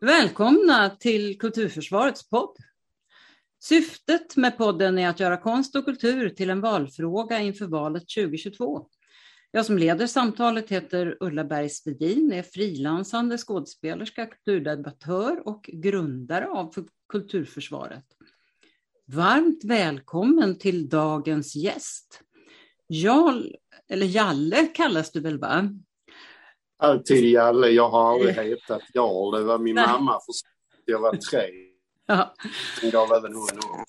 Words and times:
Välkomna 0.00 0.90
till 0.90 1.38
Kulturförsvarets 1.38 2.28
podd. 2.28 2.56
Syftet 3.60 4.36
med 4.36 4.58
podden 4.58 4.98
är 4.98 5.08
att 5.08 5.20
göra 5.20 5.36
konst 5.36 5.76
och 5.76 5.84
kultur 5.84 6.28
till 6.28 6.50
en 6.50 6.60
valfråga 6.60 7.40
inför 7.40 7.66
valet 7.66 8.02
2022. 8.08 8.86
Jag 9.50 9.66
som 9.66 9.78
leder 9.78 10.06
samtalet 10.06 10.70
heter 10.70 11.16
Ulla 11.20 11.44
Bergsvedin, 11.44 12.32
är 12.32 12.42
frilansande 12.42 13.38
skådespelerska, 13.38 14.26
kulturdebattör 14.26 15.48
och 15.48 15.70
grundare 15.72 16.48
av 16.48 16.74
Kulturförsvaret. 17.08 18.06
Varmt 19.06 19.64
välkommen 19.64 20.58
till 20.58 20.88
dagens 20.88 21.56
gäst. 21.56 22.20
Jarl, 22.88 23.52
eller 23.88 24.06
Jalle 24.06 24.66
kallas 24.66 25.12
du 25.12 25.20
väl 25.20 25.38
va? 25.38 25.70
Alltid 26.80 27.24
Jalle, 27.24 27.68
jag 27.68 27.90
har 27.90 28.12
aldrig 28.12 28.34
hetat 28.34 28.82
Jarl. 28.94 29.38
Det 29.38 29.44
var 29.44 29.58
min 29.58 29.74
Nej. 29.74 29.86
mamma 29.86 30.12
för 30.12 30.34
jag 30.84 31.00
var 31.00 31.16
tre. 31.16 31.50
Ja. 32.06 32.34
Gav 32.92 33.12
även 33.12 33.34
hon 33.34 33.42
år. 33.42 33.84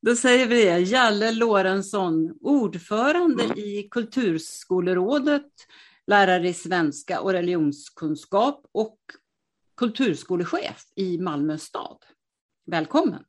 Då 0.00 0.16
säger 0.16 0.46
vi 0.46 0.64
det. 0.64 0.78
Jalle 0.78 1.32
Lorentzon, 1.32 2.38
ordförande 2.40 3.44
mm. 3.44 3.58
i 3.58 3.88
Kulturskolerådet, 3.90 5.52
lärare 6.06 6.48
i 6.48 6.54
svenska 6.54 7.20
och 7.20 7.32
religionskunskap 7.32 8.66
och 8.72 8.98
kulturskolechef 9.76 10.84
i 10.96 11.18
Malmö 11.18 11.58
stad. 11.58 11.98
Välkommen! 12.66 13.24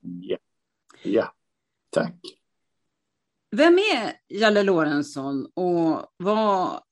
Ja, 0.00 0.36
ja. 1.02 1.34
tack. 1.90 2.14
Vem 3.50 3.78
är 3.78 4.12
Jalle 4.28 4.62
Lorentzon 4.62 5.46
och 5.54 6.12
vad 6.16 6.82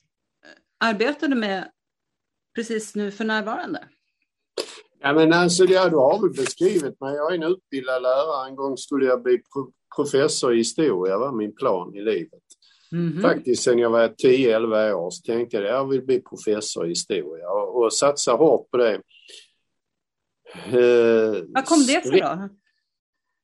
arbetar 0.83 1.29
du 1.29 1.35
med 1.35 1.71
precis 2.55 2.95
nu 2.95 3.11
för 3.11 3.25
närvarande? 3.25 3.89
Ja, 5.01 5.13
men 5.13 5.33
alltså, 5.33 5.65
ja, 5.65 5.89
du 5.89 5.97
har 5.97 6.23
väl 6.23 6.31
beskrivit 6.31 7.01
mig. 7.01 7.15
Jag 7.15 7.33
är 7.33 7.35
en 7.35 7.43
utbildad 7.43 8.03
lärare. 8.03 8.49
En 8.49 8.57
gång 8.57 8.77
skulle 8.77 9.07
jag 9.07 9.23
bli 9.23 9.43
professor 9.97 10.55
i 10.55 10.57
historia, 10.57 11.19
var 11.19 11.33
min 11.33 11.55
plan 11.55 11.95
i 11.95 12.01
livet. 12.01 12.43
Mm 12.93 13.13
-hmm. 13.13 13.23
Faktiskt 13.23 13.63
sen 13.63 13.79
jag 13.79 13.91
var 13.91 14.09
10-11 14.09 14.93
år 14.93 15.11
så 15.11 15.23
tänkte 15.23 15.57
jag 15.57 15.67
att 15.67 15.73
jag 15.73 15.89
vill 15.89 16.07
bli 16.07 16.21
professor 16.21 16.87
i 16.87 16.89
historia 16.89 17.51
och, 17.51 17.83
och 17.83 17.93
satsa 17.93 18.33
hårt 18.33 18.71
på 18.71 18.77
det. 18.77 18.95
Eh, 20.55 21.45
Vad 21.49 21.67
kom 21.67 21.79
det 21.79 22.07
sig 22.07 22.21
då? 22.21 22.49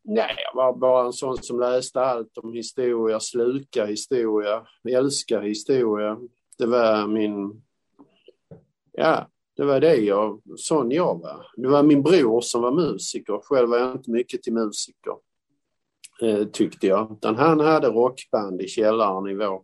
Nej, 0.05 0.35
jag 0.45 0.55
var 0.55 0.77
bara 0.77 1.07
en 1.07 1.13
sån 1.13 1.43
som 1.43 1.61
läste 1.61 2.01
allt 2.01 2.39
om 2.39 2.53
historia, 2.53 3.21
sluka 3.21 3.87
historia, 3.87 4.67
älska 4.89 5.41
historia. 5.41 6.17
Det 6.59 6.67
var 6.67 7.07
min... 7.07 7.63
Ja, 8.93 9.29
det 9.57 9.65
var 9.65 9.81
det 9.81 9.97
jag, 9.97 10.43
sån 10.57 10.91
jag 10.91 11.21
var. 11.23 11.47
Det 11.57 11.69
var 11.69 11.83
min 11.83 12.03
bror 12.03 12.41
som 12.41 12.63
var 12.63 12.73
musiker. 12.73 13.41
Själv 13.43 13.69
var 13.69 13.79
jag 13.79 13.93
inte 13.93 14.11
mycket 14.11 14.43
till 14.43 14.53
musiker, 14.53 15.15
eh, 16.23 16.45
tyckte 16.45 16.87
jag. 16.87 17.13
Utan 17.13 17.37
han 17.37 17.61
hade 17.61 17.89
rockband 17.89 18.63
i 18.63 18.69
källaren 18.69 19.27
i 19.27 19.35
vår 19.35 19.63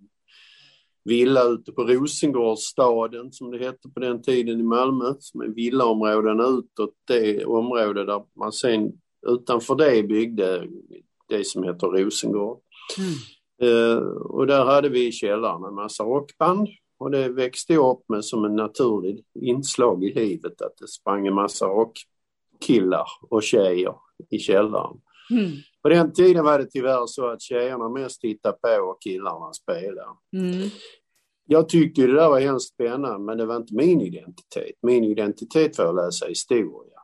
villa 1.04 1.42
ute 1.42 1.72
på 1.72 1.82
Rosengårdsstaden, 1.82 3.32
som 3.32 3.50
det 3.50 3.58
hette 3.58 3.88
på 3.88 4.00
den 4.00 4.22
tiden 4.22 4.60
i 4.60 4.62
Malmö, 4.62 5.14
som 5.18 5.40
är 5.40 5.48
villaområden 5.48 6.40
utåt 6.40 6.94
det 7.06 7.44
område 7.44 8.04
där 8.04 8.22
man 8.38 8.52
sen 8.52 8.92
utanför 9.26 9.74
det 9.74 10.02
byggde 10.02 10.68
det 11.28 11.46
som 11.46 11.62
heter 11.62 11.86
Rosengård. 11.86 12.58
Mm. 12.98 13.14
Uh, 13.62 13.98
och 14.06 14.46
där 14.46 14.64
hade 14.64 14.88
vi 14.88 15.06
i 15.06 15.12
källaren 15.12 15.64
en 15.64 15.74
massa 15.74 16.04
rockband 16.04 16.68
och 17.04 17.10
det 17.10 17.28
växte 17.28 17.72
jag 17.74 17.96
upp 17.96 18.08
med 18.08 18.24
som 18.24 18.44
en 18.44 18.56
naturlig 18.56 19.24
inslag 19.40 20.04
i 20.04 20.14
livet 20.14 20.62
att 20.62 20.76
det 20.76 20.88
sprang 20.88 21.26
en 21.26 21.34
massa 21.34 21.66
rockkillar 21.66 23.06
och 23.30 23.42
tjejer 23.42 23.94
i 24.30 24.38
källaren. 24.38 25.00
Mm. 25.30 25.50
På 25.82 25.88
den 25.88 26.12
tiden 26.12 26.44
var 26.44 26.58
det 26.58 26.66
tyvärr 26.66 27.06
så 27.06 27.26
att 27.26 27.42
tjejerna 27.42 27.88
mest 27.88 28.20
tittade 28.20 28.58
på 28.62 28.82
och 28.82 29.02
killarna 29.02 29.52
spelade. 29.52 30.08
Mm. 30.36 30.68
Jag 31.46 31.68
tyckte 31.68 32.06
det 32.06 32.14
där 32.14 32.28
var 32.28 32.40
hemskt 32.40 32.74
spännande 32.74 33.18
men 33.18 33.38
det 33.38 33.46
var 33.46 33.56
inte 33.56 33.74
min 33.74 34.00
identitet. 34.00 34.76
Min 34.82 35.04
identitet 35.04 35.78
var 35.78 35.86
att 35.86 35.94
läsa 35.94 36.26
historia. 36.26 37.00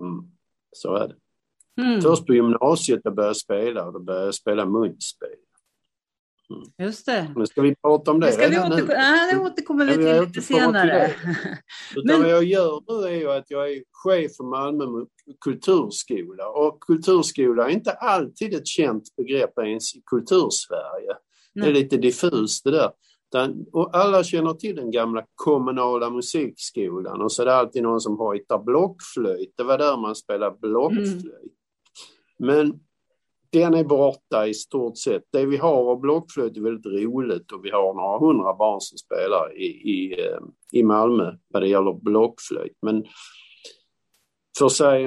Mm. 0.00 0.24
Så 0.72 0.94
är 0.94 1.08
det. 1.08 1.16
Mm. 1.82 2.00
Först 2.00 2.26
på 2.26 2.34
gymnasiet 2.34 3.00
jag 3.04 3.14
började 3.14 3.34
spela 3.34 3.86
och 3.86 3.92
då 3.92 4.00
började 4.00 4.24
jag 4.24 4.34
spela 4.34 4.66
munspel. 4.66 5.28
Mm. 6.50 6.62
Just 6.78 7.06
det. 7.06 7.32
Men 7.36 7.46
ska 7.46 7.62
vi 7.62 7.74
prata 7.74 8.10
om 8.10 8.20
det, 8.20 8.26
det 8.26 8.32
ska 8.32 8.48
vi 8.48 8.58
återkom 8.58 8.86
Nej, 8.88 9.34
det 9.34 9.40
återkommer 9.40 9.86
vi 9.86 9.94
till 9.94 10.20
lite 10.20 10.42
senare. 10.42 11.10
Utan 11.96 12.04
Men... 12.04 12.22
vad 12.22 12.30
jag 12.30 12.44
gör 12.44 12.82
nu 12.88 13.08
är 13.08 13.20
ju 13.20 13.30
att 13.30 13.50
jag 13.50 13.72
är 13.72 13.82
chef 13.92 14.36
för 14.36 14.44
Malmö 14.44 15.04
kulturskola 15.40 16.48
och 16.48 16.80
kulturskola 16.80 17.64
är 17.64 17.72
inte 17.72 17.92
alltid 17.92 18.54
ett 18.54 18.66
känt 18.66 19.16
begrepp 19.16 19.58
ens 19.58 19.94
i 19.94 20.02
kultursverige. 20.06 21.14
Det 21.54 21.60
är 21.60 21.72
lite 21.72 21.96
diffust 21.96 22.64
det 22.64 22.70
där. 22.70 22.90
Och 23.72 23.96
alla 23.96 24.24
känner 24.24 24.52
till 24.52 24.76
den 24.76 24.90
gamla 24.90 25.24
kommunala 25.34 26.10
musikskolan 26.10 27.20
och 27.20 27.32
så 27.32 27.42
är 27.42 27.46
det 27.46 27.54
alltid 27.54 27.82
någon 27.82 28.00
som 28.00 28.18
hojtar 28.18 28.58
blockflöjt. 28.58 29.54
Det 29.56 29.62
var 29.62 29.78
där 29.78 29.96
man 29.96 30.14
spelade 30.14 30.56
blockflöjt. 30.60 31.24
Mm. 31.24 31.50
Men 32.38 32.80
den 33.52 33.74
är 33.74 33.84
borta 33.84 34.46
i 34.46 34.54
stort 34.54 34.98
sett. 34.98 35.22
Det 35.32 35.46
vi 35.46 35.56
har 35.56 35.90
av 35.90 36.00
blockflöjt 36.00 36.56
är 36.56 36.60
väldigt 36.60 37.04
roligt 37.04 37.52
och 37.52 37.64
vi 37.64 37.70
har 37.70 37.94
några 37.94 38.18
hundra 38.18 38.54
barn 38.54 38.80
som 38.80 38.98
spelar 38.98 39.56
i, 39.56 39.66
i, 39.66 40.20
eh, 40.20 40.38
i 40.72 40.82
Malmö 40.82 41.32
vad 41.48 41.62
det 41.62 41.68
gäller 41.68 41.92
blockflöjt. 41.92 42.76
Men 42.82 43.04
för 44.58 44.68
sig 44.68 45.06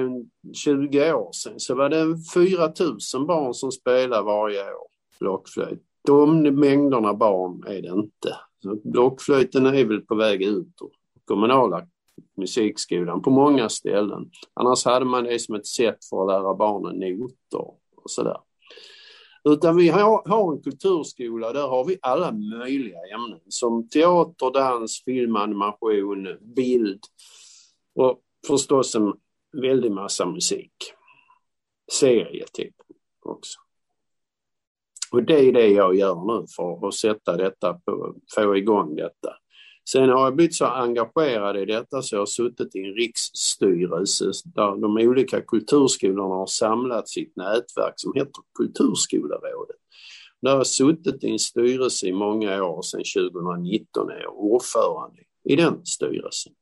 20 0.54 1.12
år 1.12 1.32
sedan 1.32 1.60
så 1.60 1.74
var 1.74 1.88
det 1.88 2.16
4 2.34 2.72
000 3.16 3.26
barn 3.26 3.54
som 3.54 3.72
spelade 3.72 4.22
varje 4.22 4.60
år 4.60 4.88
blockflöjt. 5.20 5.82
De 6.06 6.42
mängderna 6.42 7.14
barn 7.14 7.64
är 7.66 7.82
det 7.82 7.88
inte. 7.88 8.36
Så 8.62 8.80
blockflöjten 8.84 9.66
är 9.66 9.84
väl 9.84 10.00
på 10.00 10.14
väg 10.14 10.42
ut 10.42 10.66
ur 10.82 10.90
kommunala 11.24 11.86
musikskolan 12.36 13.22
på 13.22 13.30
många 13.30 13.68
ställen. 13.68 14.30
Annars 14.54 14.84
hade 14.84 15.04
man 15.04 15.24
det 15.24 15.38
som 15.38 15.54
ett 15.54 15.66
sätt 15.66 16.04
för 16.10 16.22
att 16.22 16.28
lära 16.28 16.54
barnen 16.54 16.98
noter 16.98 17.83
och 18.04 18.10
sådär. 18.10 18.36
Utan 19.48 19.76
vi 19.76 19.88
har, 19.88 20.28
har 20.28 20.52
en 20.52 20.62
kulturskola, 20.62 21.52
där 21.52 21.68
har 21.68 21.84
vi 21.84 21.98
alla 22.02 22.32
möjliga 22.32 22.98
ämnen 23.14 23.40
som 23.48 23.88
teater, 23.88 24.50
dans, 24.52 25.02
film, 25.04 25.36
animation, 25.36 26.38
bild 26.56 27.00
och 27.94 28.20
förstås 28.46 28.94
en 28.94 29.12
väldig 29.62 29.92
massa 29.92 30.26
musik. 30.26 30.72
Serie 31.92 32.44
typ 32.52 32.74
också. 33.22 33.58
Och 35.12 35.22
det 35.22 35.48
är 35.48 35.52
det 35.52 35.66
jag 35.66 35.94
gör 35.94 36.40
nu 36.40 36.46
för 36.56 36.88
att 36.88 36.94
sätta 36.94 37.36
detta 37.36 37.74
på, 37.74 38.14
få 38.34 38.56
igång 38.56 38.96
detta. 38.96 39.36
Sen 39.88 40.08
har 40.08 40.24
jag 40.24 40.36
blivit 40.36 40.54
så 40.54 40.64
engagerad 40.64 41.56
i 41.56 41.64
detta 41.64 42.02
så 42.02 42.14
jag 42.14 42.20
har 42.20 42.26
suttit 42.26 42.76
i 42.76 42.78
en 42.78 42.94
riksstyrelse 42.94 44.24
där 44.44 44.80
de 44.80 45.08
olika 45.08 45.40
kulturskolorna 45.40 46.34
har 46.34 46.46
samlat 46.46 47.08
sitt 47.08 47.36
nätverk 47.36 47.94
som 47.96 48.12
heter 48.14 48.42
Kulturskolerådet. 48.58 49.76
Där 50.42 50.50
har 50.50 50.56
jag 50.56 50.66
suttit 50.66 51.24
i 51.24 51.30
en 51.30 51.38
styrelse 51.38 52.06
i 52.06 52.12
många 52.12 52.64
år, 52.64 52.82
sedan 52.82 53.02
2019 53.32 54.10
är 54.10 54.22
jag 54.22 54.38
ordförande 54.38 55.20
i 55.44 55.56
den 55.56 55.86
styrelsen. 55.86 56.52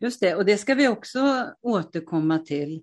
Just 0.00 0.20
det, 0.20 0.34
och 0.34 0.44
det 0.44 0.58
ska 0.58 0.74
vi 0.74 0.88
också 0.88 1.46
återkomma 1.62 2.38
till. 2.38 2.82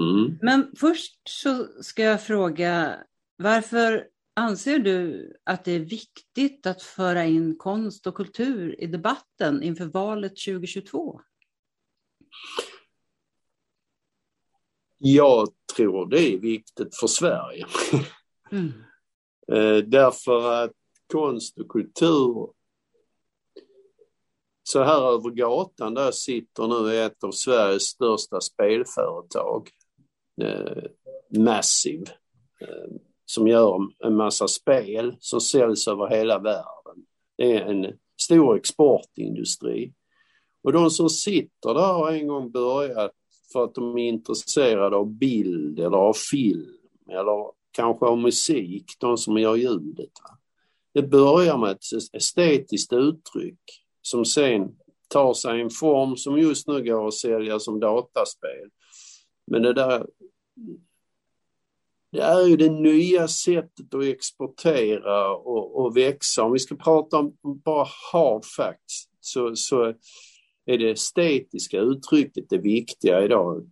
Mm. 0.00 0.38
Men 0.42 0.72
först 0.76 1.14
så 1.28 1.66
ska 1.82 2.02
jag 2.02 2.22
fråga, 2.22 2.96
varför 3.36 4.04
Anser 4.38 4.78
du 4.78 5.32
att 5.44 5.64
det 5.64 5.72
är 5.72 5.80
viktigt 5.80 6.66
att 6.66 6.82
föra 6.82 7.24
in 7.24 7.56
konst 7.58 8.06
och 8.06 8.14
kultur 8.14 8.80
i 8.80 8.86
debatten 8.86 9.62
inför 9.62 9.84
valet 9.84 10.32
2022? 10.32 11.20
Jag 14.98 15.48
tror 15.76 16.06
det 16.06 16.34
är 16.34 16.38
viktigt 16.38 16.96
för 16.96 17.06
Sverige. 17.06 17.66
Mm. 18.50 18.72
Eh, 19.52 19.76
därför 19.76 20.64
att 20.64 20.72
konst 21.12 21.58
och 21.58 21.68
kultur 21.68 22.52
så 24.62 24.82
här 24.82 25.14
över 25.14 25.30
gatan 25.30 25.94
där 25.94 26.10
sitter 26.10 26.68
nu 26.68 26.96
ett 26.96 27.24
av 27.24 27.30
Sveriges 27.30 27.82
största 27.82 28.40
spelföretag, 28.40 29.70
eh, 30.42 30.82
Massive. 31.38 32.06
Som 33.30 33.48
gör 33.48 33.78
en 34.04 34.16
massa 34.16 34.48
spel 34.48 35.16
som 35.20 35.40
säljs 35.40 35.88
över 35.88 36.08
hela 36.08 36.38
världen. 36.38 37.04
Det 37.36 37.56
är 37.56 37.60
en 37.60 37.98
stor 38.20 38.56
exportindustri. 38.56 39.92
Och 40.62 40.72
de 40.72 40.90
som 40.90 41.10
sitter 41.10 41.74
där 41.74 41.92
har 41.92 42.12
en 42.12 42.28
gång 42.28 42.50
börjat 42.50 43.12
för 43.52 43.64
att 43.64 43.74
de 43.74 43.98
är 43.98 44.08
intresserade 44.08 44.96
av 44.96 45.10
bild 45.10 45.78
eller 45.78 45.96
av 45.96 46.12
film 46.12 46.78
eller 47.10 47.50
kanske 47.70 48.06
av 48.06 48.18
musik, 48.18 48.84
de 48.98 49.16
som 49.16 49.38
gör 49.38 49.56
ljudet. 49.56 50.12
Det 50.94 51.02
börjar 51.02 51.58
med 51.58 51.70
ett 51.70 51.84
estetiskt 52.12 52.92
uttryck 52.92 53.60
som 54.02 54.24
sen 54.24 54.76
tar 55.08 55.34
sig 55.34 55.60
en 55.60 55.70
form 55.70 56.16
som 56.16 56.38
just 56.38 56.68
nu 56.68 56.84
går 56.84 57.08
att 57.08 57.14
sälja 57.14 57.58
som 57.58 57.80
dataspel. 57.80 58.70
Men 59.46 59.62
det 59.62 59.72
där 59.72 60.06
det 62.12 62.20
är 62.20 62.46
ju 62.46 62.56
det 62.56 62.70
nya 62.70 63.28
sättet 63.28 63.94
att 63.94 64.04
exportera 64.04 65.34
och, 65.34 65.80
och 65.80 65.96
växa. 65.96 66.42
Om 66.42 66.52
vi 66.52 66.58
ska 66.58 66.76
prata 66.76 67.18
om 67.18 67.36
bara 67.64 67.86
hard 68.12 68.44
facts 68.56 69.08
så, 69.20 69.56
så 69.56 69.94
är 70.66 70.78
det 70.78 70.90
estetiska 70.90 71.80
uttrycket 71.80 72.44
det 72.48 72.58
viktiga 72.58 73.24
idag. 73.24 73.70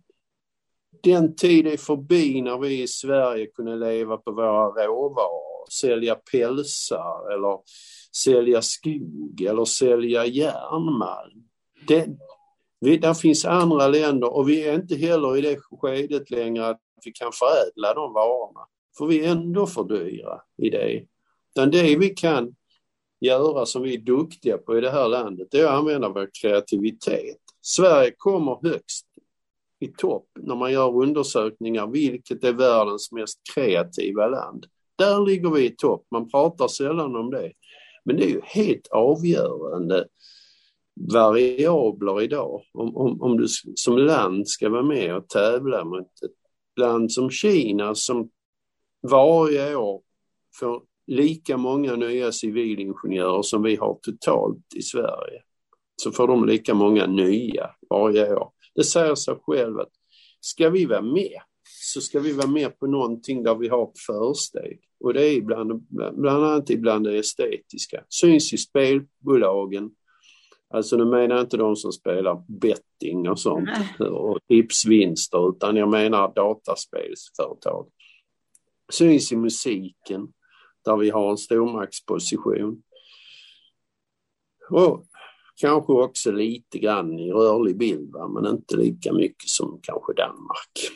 Den 1.03 1.35
tid 1.35 1.67
är 1.67 1.77
förbi 1.77 2.41
när 2.41 2.57
vi 2.57 2.81
i 2.81 2.87
Sverige 2.87 3.45
kunde 3.45 3.75
leva 3.75 4.17
på 4.17 4.31
våra 4.31 4.85
råvaror, 4.87 5.71
sälja 5.71 6.15
pälsar 6.15 7.33
eller 7.33 7.59
sälja 8.23 8.61
skog 8.61 9.41
eller 9.41 9.65
sälja 9.65 10.25
järnmalm. 10.25 11.43
Det, 11.87 12.07
vi, 12.79 12.97
där 12.97 13.13
finns 13.13 13.45
andra 13.45 13.87
länder 13.87 14.33
och 14.33 14.49
vi 14.49 14.67
är 14.67 14.75
inte 14.75 14.95
heller 14.95 15.37
i 15.37 15.41
det 15.41 15.57
skedet 15.57 16.31
längre 16.31 16.67
att 16.67 16.81
vi 17.05 17.11
kan 17.11 17.31
förädla 17.31 17.93
de 17.93 18.13
varorna. 18.13 18.59
För 18.97 19.05
vi 19.05 19.25
är 19.25 19.31
ändå 19.31 19.67
för 19.67 19.83
dyra 19.83 20.41
i 20.57 20.69
det. 20.69 21.05
Utan 21.55 21.71
det 21.71 21.95
vi 21.95 22.09
kan 22.09 22.55
göra 23.19 23.65
som 23.65 23.81
vi 23.81 23.93
är 23.93 23.99
duktiga 23.99 24.57
på 24.57 24.77
i 24.77 24.81
det 24.81 24.91
här 24.91 25.07
landet, 25.07 25.47
det 25.51 25.59
är 25.59 25.65
att 25.65 25.71
använda 25.71 26.09
vår 26.09 26.29
kreativitet. 26.41 27.37
Sverige 27.61 28.13
kommer 28.17 28.69
högst 28.69 29.05
i 29.79 29.87
topp 29.87 30.27
när 30.39 30.55
man 30.55 30.71
gör 30.71 31.01
undersökningar, 31.01 31.87
vilket 31.87 32.43
är 32.43 32.53
världens 32.53 33.11
mest 33.11 33.39
kreativa 33.55 34.27
land. 34.27 34.65
Där 34.95 35.25
ligger 35.25 35.49
vi 35.49 35.65
i 35.65 35.75
topp, 35.75 36.07
man 36.11 36.29
pratar 36.29 36.67
sällan 36.67 37.15
om 37.15 37.31
det. 37.31 37.51
Men 38.05 38.15
det 38.15 38.23
är 38.23 38.29
ju 38.29 38.41
helt 38.43 38.87
avgörande 38.87 40.07
variabler 41.13 42.21
idag. 42.21 42.61
Om, 42.73 42.97
om, 42.97 43.21
om 43.21 43.37
du 43.37 43.47
som 43.75 43.97
land 43.97 44.47
ska 44.47 44.69
vara 44.69 44.83
med 44.83 45.15
och 45.15 45.29
tävla 45.29 45.85
mot 45.85 46.05
ett 46.05 46.79
land 46.79 47.11
som 47.11 47.29
Kina 47.29 47.95
som 47.95 48.29
varje 49.11 49.75
år 49.75 50.01
får 50.59 50.83
lika 51.07 51.57
många 51.57 51.95
nya 51.95 52.31
civilingenjörer 52.31 53.41
som 53.41 53.63
vi 53.63 53.75
har 53.75 53.99
totalt 54.01 54.75
i 54.75 54.81
Sverige. 54.81 55.41
Så 55.95 56.11
får 56.11 56.27
de 56.27 56.45
lika 56.45 56.73
många 56.73 57.05
nya 57.05 57.69
varje 57.89 58.35
år. 58.35 58.51
Det 58.75 58.83
säger 58.83 59.15
sig 59.15 59.35
själv 59.41 59.79
att 59.79 59.91
ska 60.39 60.69
vi 60.69 60.85
vara 60.85 61.01
med 61.01 61.41
så 61.93 62.01
ska 62.01 62.19
vi 62.19 62.31
vara 62.31 62.47
med 62.47 62.79
på 62.79 62.87
någonting 62.87 63.43
där 63.43 63.55
vi 63.55 63.67
har 63.67 63.91
försteg. 64.07 64.79
Och 64.99 65.13
det 65.13 65.25
är 65.25 65.41
bland, 65.41 65.87
bland 65.89 66.27
annat 66.27 66.69
ibland 66.69 67.05
det 67.05 67.17
estetiska. 67.17 68.03
Syns 68.09 68.53
i 68.53 68.57
spelbolagen. 68.57 69.91
Alltså 70.69 70.97
nu 70.97 71.05
menar 71.05 71.35
jag 71.35 71.43
inte 71.43 71.57
de 71.57 71.75
som 71.75 71.91
spelar 71.91 72.43
betting 72.47 73.29
och 73.29 73.39
sånt 73.39 73.69
Nej. 73.99 74.09
och 74.09 74.39
tipsvinster 74.47 75.49
utan 75.49 75.75
jag 75.75 75.89
menar 75.89 76.33
dataspelsföretag. 76.35 77.87
Syns 78.91 79.31
i 79.31 79.35
musiken 79.35 80.27
där 80.85 80.97
vi 80.97 81.09
har 81.09 81.31
en 81.31 81.37
stormaktsposition. 81.37 82.81
Och 84.69 85.05
kanske 85.55 85.93
också 85.93 86.31
lite 86.31 86.79
grann 86.79 87.19
i 87.19 87.31
rörlig 87.31 87.77
bild, 87.77 88.11
va? 88.11 88.27
men 88.27 88.45
inte 88.45 88.77
lika 88.77 89.13
mycket 89.13 89.49
som 89.49 89.79
kanske 89.83 90.13
Danmark. 90.13 90.91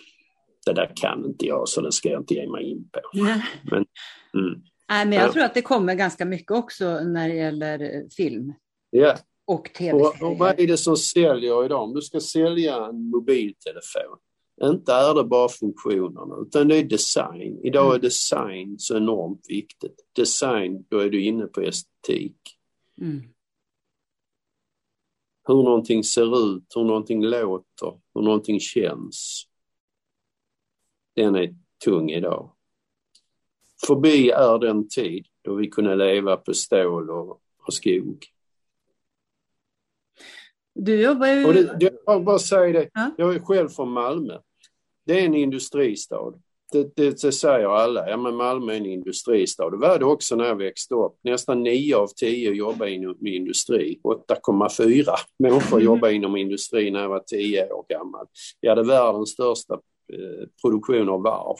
Det 0.65 0.73
där 0.73 0.91
kan 0.95 1.25
inte 1.25 1.45
jag, 1.45 1.69
så 1.69 1.81
det 1.81 1.91
ska 1.91 2.09
jag 2.09 2.21
inte 2.21 2.33
ge 2.33 2.49
mig 2.49 2.71
in 2.71 2.89
på. 2.89 2.99
Nej. 3.13 3.45
Men, 3.63 3.85
mm. 4.33 4.61
Nej, 4.89 5.05
men 5.05 5.13
jag 5.13 5.27
ja. 5.27 5.33
tror 5.33 5.43
att 5.43 5.53
det 5.53 5.61
kommer 5.61 5.95
ganska 5.95 6.25
mycket 6.25 6.51
också 6.51 6.99
när 6.99 7.29
det 7.29 7.35
gäller 7.35 8.09
film. 8.17 8.53
Ja. 8.89 9.17
Och 9.51 9.73
tv-serier. 9.73 10.23
Och, 10.23 10.31
och 10.31 10.37
vad 10.37 10.59
är 10.59 10.67
det 10.67 10.77
som 10.77 10.97
säljer 10.97 11.65
idag? 11.65 11.83
Om 11.83 11.93
du 11.93 12.01
ska 12.01 12.19
sälja 12.19 12.85
en 12.85 13.09
mobiltelefon, 13.09 14.17
inte 14.63 14.93
är 14.93 15.13
det 15.15 15.23
bara 15.23 15.49
funktionerna 15.49 16.35
utan 16.41 16.67
det 16.67 16.77
är 16.77 16.83
design. 16.83 17.59
Idag 17.63 17.85
är 17.85 17.89
mm. 17.89 18.01
design 18.01 18.79
så 18.79 18.97
enormt 18.97 19.45
viktigt. 19.49 20.05
Design, 20.15 20.85
då 20.89 20.99
är 20.99 21.09
du 21.09 21.23
inne 21.23 21.45
på 21.45 21.61
estetik. 21.61 22.37
Mm. 23.01 23.21
Hur 25.47 25.63
någonting 25.63 26.03
ser 26.03 26.55
ut, 26.55 26.65
hur 26.75 26.83
någonting 26.83 27.23
låter, 27.23 27.99
hur 28.13 28.21
någonting 28.21 28.59
känns. 28.59 29.47
Den 31.15 31.35
är 31.35 31.55
tung 31.85 32.11
idag. 32.11 32.51
Förbi 33.87 34.29
är 34.29 34.59
den 34.59 34.89
tid 34.89 35.25
då 35.41 35.55
vi 35.55 35.67
kunde 35.67 35.95
leva 35.95 36.37
på 36.37 36.53
stål 36.53 37.09
och, 37.09 37.41
och 37.67 37.73
skog. 37.73 38.25
Du 40.73 41.01
jobbar 41.01 41.27
ju... 41.27 41.45
Och 41.45 41.53
det, 41.53 41.77
det, 41.79 41.93
jag 42.05 42.23
bara 42.23 42.39
säga 42.39 42.79
det, 42.79 42.89
ja? 42.93 43.11
jag 43.17 43.35
är 43.35 43.39
själv 43.39 43.69
från 43.69 43.91
Malmö. 43.91 44.37
Det 45.05 45.19
är 45.19 45.25
en 45.25 45.35
industristad. 45.35 46.33
Det, 46.71 46.95
det, 46.95 47.21
det, 47.21 47.31
säger 47.31 47.67
alla. 47.67 48.09
Ja, 48.09 48.17
men 48.17 48.35
Malmö 48.35 48.73
är 48.73 48.77
en 48.77 48.85
industristad. 48.85 49.69
Det 49.69 49.77
var 49.77 49.99
det 49.99 50.05
också 50.05 50.35
när 50.35 50.45
jag 50.45 50.55
växte 50.55 50.95
upp. 50.95 51.17
Nästan 51.23 51.63
9 51.63 51.95
av 51.95 52.07
10 52.07 52.51
jobbar 52.51 52.85
inom 52.85 53.27
industri. 53.27 53.99
8,4 54.03 55.05
människor 55.39 55.77
mm. 55.77 55.85
jobbar 55.85 56.09
inom 56.09 56.35
industri 56.35 56.91
när 56.91 57.01
jag 57.01 57.09
var 57.09 57.19
10 57.19 57.71
år 57.71 57.85
gammal. 57.89 58.27
Vi 58.61 58.69
hade 58.69 58.83
världens 58.83 59.29
största 59.29 59.73
eh, 60.13 60.47
produktion 60.61 61.09
av 61.09 61.21
varv, 61.21 61.57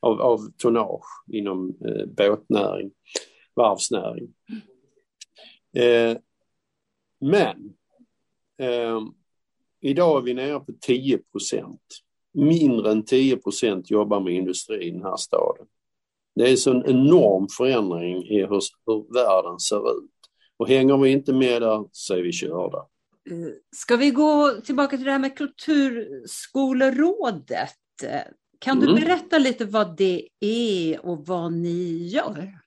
av, 0.00 0.20
av 0.20 0.38
tonnage 0.58 1.24
inom 1.32 1.68
eh, 1.68 2.06
båtnäring, 2.06 2.90
varvsnäring. 3.54 4.34
Eh, 5.76 6.16
men 7.20 7.74
eh, 8.60 9.00
idag 9.80 10.18
är 10.18 10.22
vi 10.22 10.34
nere 10.34 10.60
på 10.60 10.72
10 10.80 11.18
procent 11.18 11.80
mindre 12.34 12.90
än 12.90 13.04
10 13.04 13.36
procent 13.36 13.90
jobbar 13.90 14.20
med 14.20 14.34
industri 14.34 14.86
i 14.86 14.90
den 14.90 15.02
här 15.02 15.16
staden. 15.16 15.66
Det 16.34 16.50
är 16.50 16.56
så 16.56 16.70
en 16.70 16.86
enorm 16.86 17.46
förändring 17.56 18.26
i 18.26 18.40
hur, 18.40 18.60
hur 18.86 19.14
världen 19.14 19.60
ser 19.60 19.90
ut. 19.90 20.10
Och 20.56 20.68
hänger 20.68 20.98
vi 20.98 21.10
inte 21.10 21.32
med 21.32 21.62
där 21.62 21.84
så 21.92 22.14
är 22.14 22.22
vi 22.22 22.32
körda. 22.32 22.78
Eh, 23.30 23.48
ska 23.76 23.96
vi 23.96 24.10
gå 24.10 24.50
tillbaka 24.64 24.96
till 24.96 25.06
det 25.06 25.12
här 25.12 25.18
med 25.18 25.36
Kulturskolerådet? 25.36 27.76
Kan 28.58 28.80
du 28.80 28.90
mm. 28.90 29.00
berätta 29.00 29.38
lite 29.38 29.64
vad 29.64 29.96
det 29.96 30.28
är 30.40 31.06
och 31.06 31.26
vad 31.26 31.52
ni 31.52 32.08
gör? 32.08 32.58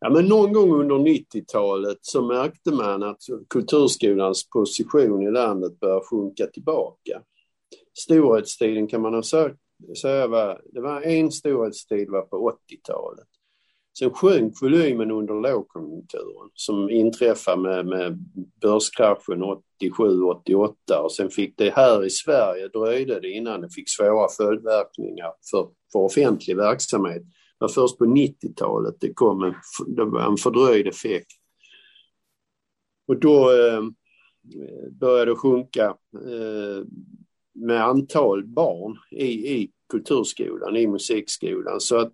Ja, 0.00 0.10
men 0.10 0.26
någon 0.26 0.52
gång 0.52 0.80
under 0.80 0.94
90-talet 0.94 1.98
så 2.00 2.22
märkte 2.22 2.72
man 2.72 3.02
att 3.02 3.22
kulturskolans 3.48 4.50
position 4.50 5.22
i 5.22 5.30
landet 5.30 5.80
började 5.80 6.04
sjunka 6.04 6.46
tillbaka 6.46 7.22
storhetstiden 7.98 8.86
kan 8.86 9.02
man 9.02 9.12
nog 9.12 9.24
säga 9.24 10.26
var, 10.26 10.60
det 10.72 10.80
var 10.80 11.00
en 11.00 11.32
storhetstid 11.32 12.10
var 12.10 12.22
på 12.22 12.50
80-talet. 12.50 13.26
Sen 13.98 14.10
sjönk 14.10 14.62
volymen 14.62 15.10
under 15.10 15.34
lågkonjunkturen 15.34 16.50
som 16.54 16.90
inträffade 16.90 17.62
med, 17.62 17.86
med 17.86 18.18
börskraschen 18.60 19.44
87-88 19.82 20.94
och 21.04 21.12
sen 21.12 21.30
fick 21.30 21.54
det 21.56 21.70
här 21.70 22.06
i 22.06 22.10
Sverige 22.10 22.68
dröjde 22.68 23.20
det 23.20 23.30
innan 23.30 23.60
det 23.60 23.70
fick 23.70 23.90
svåra 23.90 24.28
följdverkningar 24.28 25.32
för, 25.50 25.68
för 25.92 25.98
offentlig 25.98 26.56
verksamhet. 26.56 27.22
Det 27.58 27.64
var 27.64 27.68
först 27.68 27.98
på 27.98 28.04
90-talet 28.04 28.96
det 29.00 29.14
kom 29.14 29.42
en, 29.42 29.54
det 29.86 30.04
var 30.04 30.20
en 30.20 30.36
fördröjd 30.36 30.86
effekt. 30.86 31.30
Och 33.08 33.20
då 33.20 33.50
eh, 33.50 33.82
började 34.90 35.30
det 35.30 35.36
sjunka 35.36 35.84
eh, 36.14 36.84
med 37.54 37.84
antal 37.84 38.46
barn 38.46 38.96
i, 39.10 39.52
i 39.56 39.70
kulturskolan, 39.88 40.76
i 40.76 40.86
musikskolan. 40.86 41.80
Så 41.80 41.96
att 41.96 42.12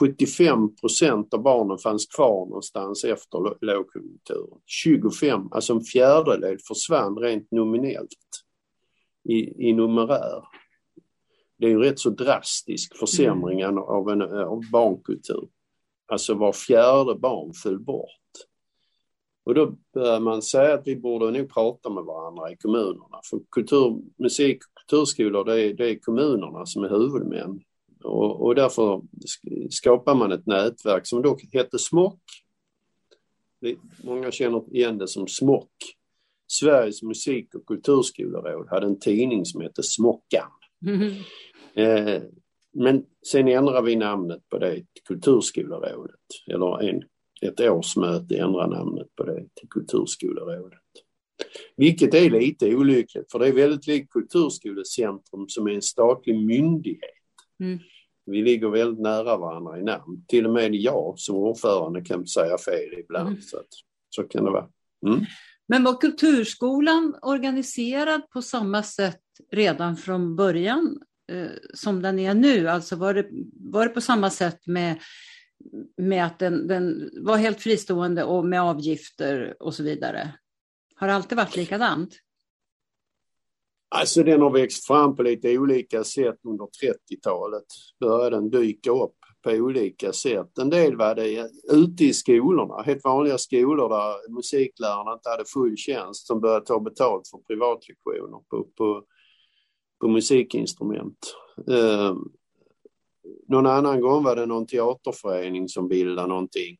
75 0.00 0.76
procent 0.76 1.34
av 1.34 1.42
barnen 1.42 1.78
fanns 1.78 2.06
kvar 2.06 2.46
någonstans 2.46 3.04
efter 3.04 3.38
lågkonjunkturen. 3.64 4.58
25, 4.66 5.48
alltså 5.50 5.72
en 5.72 5.80
fjärdedel 5.80 6.58
försvann 6.68 7.18
rent 7.18 7.50
nominellt 7.50 8.08
i, 9.28 9.68
i 9.68 9.72
numerär. 9.72 10.44
Det 11.64 11.68
är 11.68 11.72
ju 11.72 11.78
rätt 11.78 11.98
så 11.98 12.10
drastisk 12.10 12.96
försämring 12.96 13.60
mm. 13.60 13.78
av 13.78 14.10
en 14.10 14.22
av 14.22 14.60
barnkultur. 14.72 15.48
Alltså 16.06 16.34
var 16.34 16.52
fjärde 16.52 17.14
barn 17.14 17.52
föll 17.54 17.78
bort. 17.78 18.08
Och 19.44 19.54
då 19.54 19.76
börjar 19.94 20.20
man 20.20 20.42
säga 20.42 20.74
att 20.74 20.86
vi 20.86 20.96
borde 20.96 21.30
nog 21.30 21.50
prata 21.50 21.90
med 21.90 22.04
varandra 22.04 22.52
i 22.52 22.56
kommunerna. 22.56 23.20
För 23.30 23.40
kultur, 23.50 24.02
musik 24.16 24.56
och 24.56 24.80
kulturskolor 24.80 25.44
det 25.44 25.62
är, 25.62 25.74
det 25.74 25.90
är 25.90 25.98
kommunerna 25.98 26.66
som 26.66 26.84
är 26.84 26.88
huvudmän. 26.88 27.60
Och, 28.02 28.46
och 28.46 28.54
därför 28.54 29.02
skapar 29.70 30.14
man 30.14 30.32
ett 30.32 30.46
nätverk 30.46 31.06
som 31.06 31.22
då 31.22 31.38
heter 31.52 31.78
SMOK. 31.78 32.20
Många 34.02 34.30
känner 34.30 34.76
igen 34.76 34.98
det 34.98 35.08
som 35.08 35.28
SMOK. 35.28 35.70
Sveriges 36.46 37.02
musik 37.02 37.54
och 37.54 37.66
kulturskoleråd 37.66 38.68
hade 38.70 38.86
en 38.86 38.98
tidning 38.98 39.44
som 39.44 39.60
hette 39.60 39.82
Smockan. 39.82 40.50
Mm. 40.86 41.12
Eh, 41.76 42.22
men 42.74 43.04
sen 43.26 43.48
ändrade 43.48 43.86
vi 43.86 43.96
namnet 43.96 44.48
på 44.48 44.58
det 44.58 44.74
till 44.74 45.02
Kulturskolerådet, 45.04 46.20
eller 46.46 46.82
en 46.82 47.02
ett 47.44 47.60
årsmöte 47.60 48.36
ändra 48.36 48.66
namnet 48.66 49.16
på 49.16 49.24
det 49.24 49.46
till 49.54 49.68
Kulturskolerådet. 49.68 50.78
Vilket 51.76 52.14
är 52.14 52.30
lite 52.30 52.74
olyckligt 52.74 53.32
för 53.32 53.38
det 53.38 53.48
är 53.48 53.52
väldigt 53.52 53.86
likt 53.86 54.12
Kulturskolecentrum 54.12 55.48
som 55.48 55.66
är 55.66 55.72
en 55.72 55.82
statlig 55.82 56.46
myndighet. 56.46 57.00
Mm. 57.60 57.78
Vi 58.26 58.42
ligger 58.42 58.68
väldigt 58.68 59.00
nära 59.00 59.36
varandra 59.36 59.78
i 59.78 59.82
namn. 59.82 60.24
Till 60.28 60.46
och 60.46 60.52
med 60.52 60.74
jag 60.74 61.18
som 61.18 61.36
ordförande 61.36 62.00
kan 62.00 62.26
säga 62.26 62.58
fel 62.58 62.98
ibland. 62.98 63.28
Mm. 63.28 63.40
Så, 63.40 63.56
att, 63.56 63.68
så 64.10 64.22
kan 64.22 64.44
det 64.44 64.50
vara. 64.50 64.68
Mm. 65.06 65.24
Men 65.68 65.84
var 65.84 66.00
Kulturskolan 66.00 67.14
organiserad 67.22 68.30
på 68.30 68.42
samma 68.42 68.82
sätt 68.82 69.20
redan 69.52 69.96
från 69.96 70.36
början 70.36 70.98
Eh, 71.32 71.50
som 71.74 72.02
den 72.02 72.18
är 72.18 72.34
nu? 72.34 72.68
Alltså 72.68 72.96
var 72.96 73.14
det, 73.14 73.28
var 73.54 73.86
det 73.86 73.94
på 73.94 74.00
samma 74.00 74.30
sätt 74.30 74.66
med, 74.66 75.00
med 75.96 76.26
att 76.26 76.38
den, 76.38 76.66
den 76.66 77.10
var 77.22 77.36
helt 77.36 77.60
fristående 77.60 78.24
och 78.24 78.46
med 78.46 78.62
avgifter 78.62 79.56
och 79.60 79.74
så 79.74 79.82
vidare? 79.82 80.34
Har 80.96 81.06
det 81.06 81.14
alltid 81.14 81.36
varit 81.36 81.56
likadant? 81.56 82.18
Alltså 83.88 84.22
den 84.22 84.40
har 84.40 84.50
växt 84.50 84.86
fram 84.86 85.16
på 85.16 85.22
lite 85.22 85.58
olika 85.58 86.04
sätt 86.04 86.38
under 86.44 86.64
30-talet. 86.64 87.64
Började 88.00 88.36
den 88.36 88.50
dyka 88.50 88.90
upp 88.90 89.16
på 89.42 89.50
olika 89.50 90.12
sätt. 90.12 90.58
En 90.58 90.70
del 90.70 90.96
var 90.96 91.14
det 91.14 91.50
ute 91.72 92.04
i 92.04 92.12
skolorna, 92.12 92.82
helt 92.82 93.04
vanliga 93.04 93.38
skolor 93.38 93.88
där 93.88 94.34
musiklärarna 94.34 95.12
inte 95.12 95.28
hade 95.28 95.44
full 95.44 95.76
tjänst 95.76 96.26
som 96.26 96.40
började 96.40 96.66
ta 96.66 96.80
betalt 96.80 97.28
för 97.28 97.38
privatlektioner 97.38 98.40
på, 98.50 98.64
på, 98.76 99.02
på 100.00 100.08
musikinstrument. 100.08 101.34
Eh, 101.70 102.16
någon 103.48 103.66
annan 103.66 104.00
gång 104.00 104.24
var 104.24 104.36
det 104.36 104.46
någon 104.46 104.66
teaterförening 104.66 105.68
som 105.68 105.88
bildade 105.88 106.28
någonting. 106.28 106.76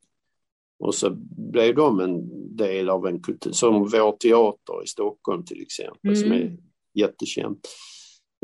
Och 0.78 0.94
så 0.94 1.11
blev 1.52 1.75
de 1.75 2.00
en 2.00 2.56
del 2.56 2.90
av 2.90 3.06
en 3.06 3.23
kultur, 3.23 3.52
som 3.52 3.75
vår 3.83 4.16
teater 4.16 4.85
i 4.85 4.87
Stockholm 4.87 5.44
till 5.44 5.62
exempel, 5.62 6.11
mm. 6.11 6.16
som 6.16 6.33
är 6.33 6.56
jättekänt. 6.94 7.68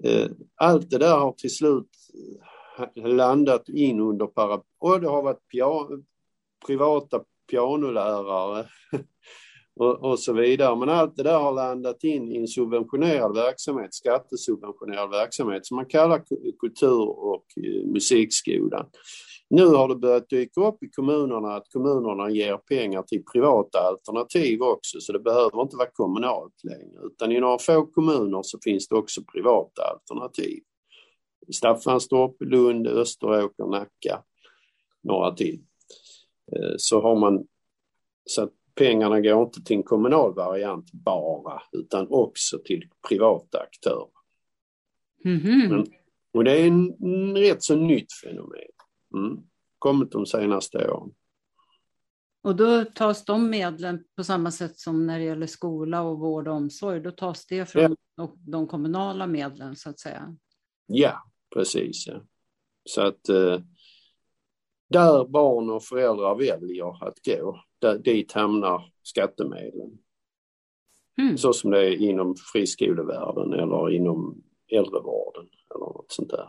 Eh, 0.03 0.31
allt 0.55 0.91
det 0.91 0.99
där 0.99 1.19
har 1.19 1.33
till 1.33 1.55
slut 1.55 1.89
landat 2.97 3.69
in 3.69 4.00
under 4.00 4.27
para... 4.27 4.62
Och 4.79 5.00
det 5.00 5.09
har 5.09 5.23
varit 5.23 5.49
pian 5.49 6.05
privata 6.67 7.21
pianolärare 7.50 8.67
och, 9.81 10.11
och, 10.11 10.19
så 10.19 10.33
vidare. 10.33 10.77
Men 10.77 10.89
allt 10.89 11.17
det 11.17 11.23
där 11.23 11.39
har 11.39 11.53
landat 11.53 12.05
in 12.05 12.33
i 12.33 12.37
en 12.37 12.49
subventionerad 12.49 13.35
verksamhet, 13.35 13.95
skattesubventionerad 13.95 15.11
verksamhet 15.11 15.67
som 15.67 15.77
man 15.77 15.87
kallar 15.87 16.23
kultur 16.59 17.09
och 17.09 17.45
eh, 17.57 17.87
musikskolan. 17.87 18.87
Nu 19.51 19.67
har 19.67 19.89
det 19.89 19.97
börjat 19.97 20.29
dyka 20.29 20.61
upp 20.61 20.83
i 20.83 20.89
kommunerna 20.89 21.55
att 21.55 21.69
kommunerna 21.73 22.31
ger 22.31 22.57
pengar 22.57 23.03
till 23.03 23.25
privata 23.33 23.79
alternativ 23.79 24.63
också, 24.63 25.01
så 25.01 25.13
det 25.13 25.19
behöver 25.19 25.63
inte 25.63 25.77
vara 25.77 25.91
kommunalt 25.93 26.65
längre, 26.65 27.07
utan 27.07 27.33
i 27.33 27.41
några 27.41 27.59
få 27.59 27.87
kommuner 27.87 28.43
så 28.43 28.59
finns 28.65 28.89
det 28.89 28.95
också 28.95 29.21
privata 29.33 29.83
alternativ. 29.83 30.63
Staffanstorp, 31.53 32.37
Lund, 32.41 32.87
Österåker, 32.87 33.65
Nacka, 33.65 34.23
några 35.03 35.35
till. 35.35 35.61
Eh, 36.53 36.75
så 36.77 37.01
har 37.01 37.17
man 37.17 37.45
så 38.25 38.43
att 38.43 38.53
pengarna 38.81 39.21
går 39.21 39.43
inte 39.43 39.63
till 39.63 39.77
en 39.77 39.83
kommunal 39.83 40.35
variant 40.35 40.93
bara, 40.93 41.63
utan 41.73 42.07
också 42.11 42.59
till 42.65 42.89
privata 43.09 43.59
aktörer. 43.59 44.09
Mm 45.25 45.41
-hmm. 45.41 45.69
Men, 45.69 45.87
och 46.33 46.45
det 46.45 46.61
är 46.61 46.67
en 46.67 47.37
rätt 47.37 47.63
så 47.63 47.77
nytt 47.77 48.13
fenomen. 48.13 48.61
Mm. 49.15 49.43
Kommit 49.79 50.13
de 50.13 50.27
senaste 50.27 50.91
åren. 50.91 51.15
Och 52.43 52.57
då 52.57 52.85
tas 52.85 53.25
de 53.25 53.51
medlen 53.51 54.05
på 54.17 54.25
samma 54.25 54.51
sätt 54.51 54.79
som 54.79 55.07
när 55.07 55.19
det 55.19 55.25
gäller 55.25 55.47
skola 55.47 56.03
och 56.03 56.19
vård 56.19 56.49
och 56.49 56.55
omsorg. 56.55 57.01
Då 57.01 57.11
tas 57.11 57.47
det 57.47 57.67
från 57.67 57.97
ja. 58.15 58.35
de 58.39 58.67
kommunala 58.67 59.27
medlen 59.27 59.77
så 59.77 59.91
att 59.91 60.01
säga. 60.01 60.37
Ja, 60.87 61.23
precis. 61.55 62.07
Ja. 62.07 62.23
Så 62.85 63.01
att 63.01 63.29
eh, 63.29 63.61
där 64.89 65.29
barn 65.29 65.71
och 65.71 65.85
föräldrar 65.85 66.35
väljer 66.35 67.09
att 67.09 67.19
gå, 67.25 67.61
där, 67.81 67.99
dit 67.99 68.33
hamnar 68.33 68.93
skattemedlen. 69.03 69.99
Mm. 71.19 71.39
Så 71.39 71.53
som 71.53 71.71
det 71.71 71.87
är 71.87 71.97
inom 71.97 72.35
friskolevärlden 72.53 73.53
eller 73.53 73.91
inom 73.91 74.43
äldrevården 74.73 75.49
eller 75.75 75.85
något 75.87 76.13
sånt 76.13 76.31
där. 76.31 76.49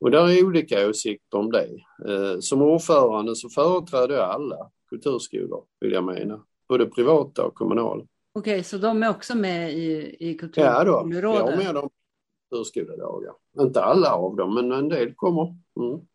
Och 0.00 0.10
där 0.10 0.28
är 0.28 0.46
olika 0.46 0.88
åsikter 0.88 1.38
om 1.38 1.52
det. 1.52 1.70
Eh, 2.08 2.38
som 2.40 2.62
ordförande 2.62 3.36
så 3.36 3.48
företräder 3.48 4.14
jag 4.14 4.30
alla 4.30 4.70
kulturskolor, 4.88 5.64
vill 5.80 5.92
jag 5.92 6.04
mena. 6.04 6.44
Både 6.68 6.86
privata 6.86 7.44
och 7.46 7.54
kommunala. 7.54 8.04
Okej, 8.32 8.52
okay, 8.52 8.62
så 8.62 8.78
de 8.78 9.02
är 9.02 9.10
också 9.10 9.36
med 9.36 9.72
i, 9.72 10.16
i 10.18 10.34
kulturskolerådet? 10.34 11.14
Ja, 11.14 11.20
då, 11.20 11.28
jag 11.28 11.46
har 11.46 11.56
med 11.56 11.74
dem 11.74 11.90
kulturskoledagar. 12.50 13.34
Inte 13.60 13.82
alla 13.82 14.14
av 14.14 14.36
dem, 14.36 14.54
men 14.54 14.72
en 14.72 14.88
del 14.88 15.14
kommer. 15.14 15.56
Mm. 15.80 16.06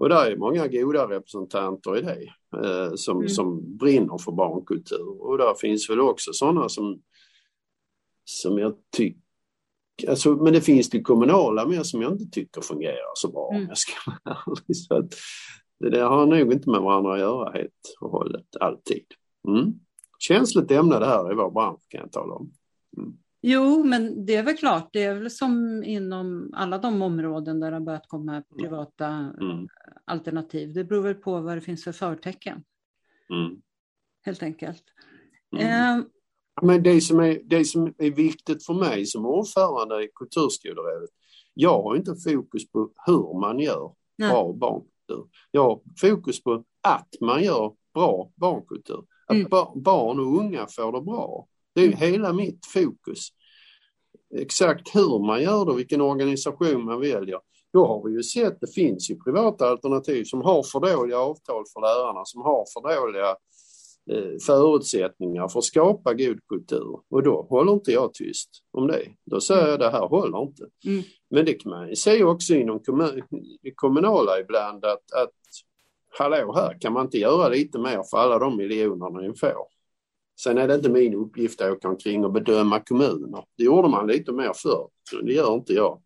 Och 0.00 0.08
där 0.08 0.30
är 0.30 0.36
många 0.36 0.68
goda 0.68 1.08
representanter 1.08 1.98
i 1.98 2.00
det 2.00 2.22
eh, 2.64 2.92
som, 2.94 3.16
mm. 3.16 3.28
som 3.28 3.76
brinner 3.76 4.18
för 4.18 4.32
barnkultur. 4.32 5.22
Och 5.22 5.38
där 5.38 5.54
finns 5.54 5.90
väl 5.90 6.00
också 6.00 6.32
sådana 6.32 6.68
som, 6.68 7.00
som 8.24 8.58
jag 8.58 8.74
tycker 8.96 9.20
Alltså, 10.08 10.30
men 10.30 10.52
det 10.52 10.60
finns 10.60 10.90
det 10.90 11.00
kommunala 11.00 11.66
med 11.66 11.86
som 11.86 12.02
jag 12.02 12.12
inte 12.12 12.30
tycker 12.30 12.60
fungerar 12.60 13.12
så 13.14 13.30
bra 13.30 13.50
mm. 13.54 13.68
jag 13.68 13.78
ska 13.78 13.92
så 14.74 14.94
att 14.94 15.14
Det 15.80 15.90
där 15.90 16.04
har 16.04 16.26
nog 16.26 16.52
inte 16.52 16.70
med 16.70 16.80
varandra 16.80 17.12
att 17.12 17.20
göra 17.20 17.52
helt 17.52 17.96
och 18.00 18.10
hållet, 18.10 18.46
alltid. 18.60 19.04
Mm. 19.48 19.72
Känsligt 20.18 20.70
ämne 20.70 20.98
det 20.98 21.06
här 21.06 21.32
i 21.32 21.34
vår 21.34 21.50
bransch 21.50 21.80
kan 21.88 22.00
jag 22.00 22.12
tala 22.12 22.34
om. 22.34 22.52
Mm. 22.96 23.12
Jo, 23.42 23.84
men 23.84 24.26
det 24.26 24.36
är 24.36 24.42
väl 24.42 24.56
klart, 24.56 24.88
det 24.92 25.02
är 25.02 25.14
väl 25.14 25.30
som 25.30 25.84
inom 25.84 26.50
alla 26.56 26.78
de 26.78 27.02
områden 27.02 27.60
där 27.60 27.70
det 27.70 27.76
har 27.76 27.80
börjat 27.80 28.08
komma 28.08 28.32
mm. 28.32 28.44
privata 28.58 29.06
mm. 29.06 29.68
Alternativ. 30.10 30.72
Det 30.72 30.84
beror 30.84 31.02
väl 31.02 31.14
på 31.14 31.40
vad 31.40 31.56
det 31.56 31.60
finns 31.60 31.84
för 31.84 31.92
förtecken. 31.92 32.64
Mm. 33.30 33.62
Helt 34.22 34.42
enkelt. 34.42 34.84
Eh, 35.58 35.98
men 36.62 36.82
det 36.82 37.00
som, 37.00 37.20
är, 37.20 37.40
det 37.44 37.64
som 37.64 37.94
är 37.98 38.10
viktigt 38.10 38.66
för 38.66 38.74
mig 38.74 39.06
som 39.06 39.26
ordförande 39.26 40.04
i 40.04 40.08
Kulturskolerådet, 40.14 41.10
jag 41.54 41.82
har 41.82 41.96
inte 41.96 42.14
fokus 42.16 42.70
på 42.70 42.90
hur 43.06 43.40
man 43.40 43.58
gör 43.58 43.94
Nej. 44.18 44.30
bra 44.30 44.52
barnkultur. 44.52 45.28
Jag 45.50 45.64
har 45.64 45.80
fokus 46.00 46.42
på 46.42 46.64
att 46.82 47.08
man 47.20 47.42
gör 47.44 47.72
bra 47.94 48.30
barnkultur. 48.36 49.04
Att 49.26 49.36
mm. 49.36 49.48
barn 49.82 50.20
och 50.20 50.38
unga 50.38 50.66
får 50.66 50.92
det 50.92 51.00
bra. 51.00 51.46
Det 51.74 51.80
är 51.80 51.86
mm. 51.86 51.98
hela 51.98 52.32
mitt 52.32 52.66
fokus. 52.66 53.28
Exakt 54.34 54.94
hur 54.94 55.26
man 55.26 55.42
gör 55.42 55.64
det, 55.64 55.74
vilken 55.74 56.00
organisation 56.00 56.84
man 56.84 57.00
väljer. 57.00 57.38
Då 57.72 57.86
har 57.86 58.08
vi 58.08 58.12
ju 58.12 58.22
sett, 58.22 58.60
det 58.60 58.74
finns 58.74 59.10
ju 59.10 59.18
privata 59.18 59.68
alternativ 59.68 60.24
som 60.24 60.42
har 60.42 60.62
för 60.62 60.80
dåliga 60.80 61.18
avtal 61.18 61.64
för 61.72 61.80
lärarna, 61.80 62.24
som 62.24 62.42
har 62.42 62.64
för 62.74 63.00
dåliga 63.00 63.36
Eh, 64.12 64.38
förutsättningar 64.46 65.48
för 65.48 65.58
att 65.58 65.64
skapa 65.64 66.14
god 66.14 66.38
kultur 66.48 67.00
och 67.10 67.22
då 67.22 67.46
håller 67.50 67.72
inte 67.72 67.92
jag 67.92 68.14
tyst 68.14 68.50
om 68.70 68.86
det. 68.86 69.02
Då 69.26 69.40
säger 69.40 69.68
jag 69.68 69.78
det 69.78 69.90
här 69.90 70.08
håller 70.08 70.42
inte. 70.42 70.62
Mm. 70.86 71.02
Men 71.30 71.44
det 71.44 71.52
kan 71.52 71.70
man 71.70 71.96
se 71.96 72.24
också 72.24 72.54
inom 72.54 72.80
kommun, 72.80 73.22
kommunala 73.74 74.40
ibland 74.40 74.84
att, 74.84 75.12
att 75.12 75.34
hallå 76.18 76.52
här 76.54 76.80
kan 76.80 76.92
man 76.92 77.04
inte 77.04 77.18
göra 77.18 77.48
lite 77.48 77.78
mer 77.78 78.02
för 78.10 78.18
alla 78.18 78.38
de 78.38 78.56
miljonerna 78.56 79.20
ni 79.20 79.34
får. 79.34 79.66
Sen 80.40 80.58
är 80.58 80.68
det 80.68 80.74
inte 80.74 80.90
min 80.90 81.14
uppgift 81.14 81.60
att 81.60 81.72
åka 81.72 81.88
omkring 81.88 82.24
och 82.24 82.32
bedöma 82.32 82.80
kommuner. 82.80 83.44
Det 83.56 83.64
gjorde 83.64 83.88
man 83.88 84.06
lite 84.06 84.32
mer 84.32 84.52
förr, 84.54 84.88
det 85.22 85.32
gör 85.32 85.54
inte 85.54 85.72
jag. 85.72 86.02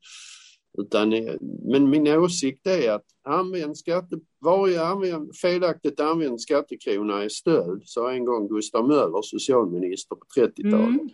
Utan, 0.79 1.13
eh, 1.13 1.35
men 1.63 1.91
min 1.91 2.09
åsikt 2.09 2.67
är 2.67 2.91
att 2.91 3.07
använd 3.23 3.79
skatte, 3.79 4.17
varje 4.41 4.85
använd, 4.85 5.37
felaktigt 5.37 6.01
använd 6.01 6.41
skattekrona 6.41 7.25
är 7.25 7.29
stöld, 7.29 7.83
sa 7.85 8.13
en 8.13 8.25
gång 8.25 8.49
Gustav 8.49 8.89
Möller, 8.89 9.23
socialminister 9.23 10.17
på 10.17 10.41
30-talet. 10.41 11.01
Mm. 11.01 11.09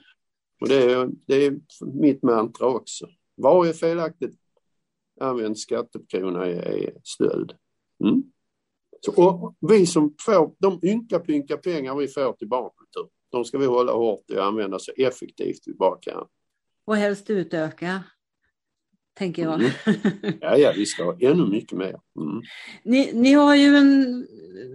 Och 0.61 0.69
det 0.69 0.93
är, 0.93 1.11
det 1.27 1.47
är 1.47 1.61
mitt 1.81 2.23
mantra 2.23 2.67
också. 2.67 3.09
Varje 3.43 3.73
felaktigt 3.73 4.35
använd 5.21 5.59
skattekrona 5.59 6.47
är, 6.47 6.63
är 6.63 6.93
stöld. 7.05 7.53
Mm. 8.05 8.23
Så, 9.01 9.25
och 9.25 9.57
vi 9.71 9.87
som 9.87 10.15
får 10.27 10.55
de 10.59 10.81
ynka 10.83 11.19
pynka 11.19 11.57
pengar 11.57 11.95
vi 11.95 12.09
får 12.09 12.33
till 12.33 12.49
barnkultur, 12.49 13.09
de 13.31 13.45
ska 13.45 13.59
vi 13.59 13.67
hålla 13.67 13.93
hårt 13.93 14.31
i 14.31 14.37
och 14.37 14.45
använda 14.45 14.79
så 14.79 14.93
effektivt 14.97 15.61
vi 15.67 15.75
bara 15.75 15.99
kan. 16.01 16.27
Och 16.85 16.97
helst 16.97 17.31
utöka 17.31 18.05
tänker 19.21 19.43
jag. 19.43 19.55
Mm. 19.55 19.71
Ja, 20.41 20.57
ja, 20.57 20.73
vi 20.77 20.87
ska 20.87 21.05
ha 21.05 21.17
ännu 21.21 21.47
mycket 21.47 21.79
mer. 21.79 21.97
Mm. 22.17 22.43
Ni, 22.83 23.13
ni 23.13 23.33
har 23.33 23.55
ju 23.55 23.77
en 23.77 24.27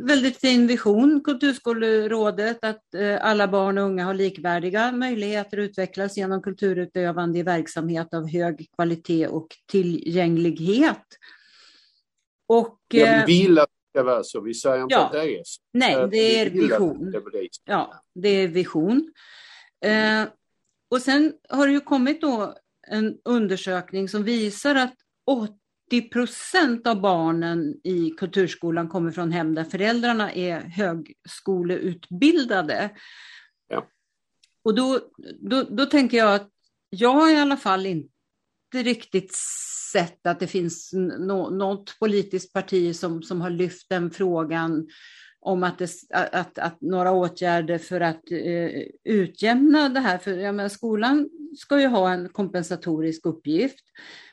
väldigt 0.01 0.37
fin 0.37 0.67
vision, 0.67 1.21
Kulturskolerådet, 1.23 2.57
att 2.61 2.93
eh, 2.93 3.25
alla 3.25 3.47
barn 3.47 3.77
och 3.77 3.83
unga 3.83 4.05
har 4.05 4.13
likvärdiga 4.13 4.91
möjligheter 4.91 5.57
att 5.57 5.63
utvecklas 5.63 6.17
genom 6.17 6.41
kulturutövande 6.41 7.39
i 7.39 7.43
verksamhet 7.43 8.13
av 8.13 8.29
hög 8.29 8.67
kvalitet 8.75 9.27
och 9.27 9.47
tillgänglighet. 9.71 11.05
Och, 12.47 12.79
ja, 12.93 13.05
vi, 13.05 13.11
eh, 13.11 13.25
vill 13.25 13.59
att, 13.59 13.69
ska 13.93 14.03
vara 14.03 14.23
så. 14.23 14.41
Vi 14.41 14.53
säger 14.53 14.83
inte 14.83 14.95
Ja. 14.95 15.05
att 15.05 15.11
det 15.11 15.19
är 15.19 15.41
så. 15.45 15.61
Nej, 15.73 16.07
det 16.11 16.39
är 16.39 16.49
vision. 16.49 17.11
det. 17.11 17.21
Ja, 17.65 18.01
det 18.15 18.29
är 18.29 18.47
vision. 18.47 19.13
Eh, 19.85 20.23
och 20.91 21.01
sen 21.01 21.33
har 21.49 21.67
det 21.67 21.73
ju 21.73 21.79
kommit 21.79 22.21
då 22.21 22.55
en 22.87 23.17
undersökning 23.25 24.09
som 24.09 24.23
visar 24.23 24.75
att 24.75 24.95
80 25.27 25.55
procent 26.09 26.87
av 26.87 27.01
barnen 27.01 27.75
i 27.83 28.09
kulturskolan 28.09 28.89
kommer 28.89 29.11
från 29.11 29.31
hem 29.31 29.55
där 29.55 29.63
föräldrarna 29.63 30.31
är 30.31 30.59
högskoleutbildade. 30.59 32.89
Ja. 33.67 33.87
Och 34.63 34.75
då, 34.75 34.99
då, 35.39 35.63
då 35.63 35.85
tänker 35.85 36.17
jag 36.17 36.35
att 36.35 36.49
jag 36.89 37.13
har 37.13 37.31
i 37.31 37.39
alla 37.39 37.57
fall 37.57 37.85
inte 37.85 38.09
riktigt 38.73 39.35
sett 39.91 40.27
att 40.27 40.39
det 40.39 40.47
finns 40.47 40.91
nå- 41.19 41.49
något 41.49 41.99
politiskt 41.99 42.53
parti 42.53 42.95
som, 42.95 43.23
som 43.23 43.41
har 43.41 43.49
lyft 43.49 43.89
den 43.89 44.11
frågan 44.11 44.87
om 45.39 45.63
att, 45.63 45.77
det, 45.77 45.89
att, 46.09 46.57
att 46.57 46.81
några 46.81 47.11
åtgärder 47.11 47.77
för 47.77 48.01
att 48.01 48.31
eh, 48.31 48.69
utjämna 49.03 49.89
det 49.89 49.99
här. 49.99 50.17
För 50.17 50.35
menar, 50.35 50.69
skolan 50.69 51.29
ska 51.57 51.81
ju 51.81 51.87
ha 51.87 52.11
en 52.11 52.29
kompensatorisk 52.29 53.25
uppgift. 53.25 53.85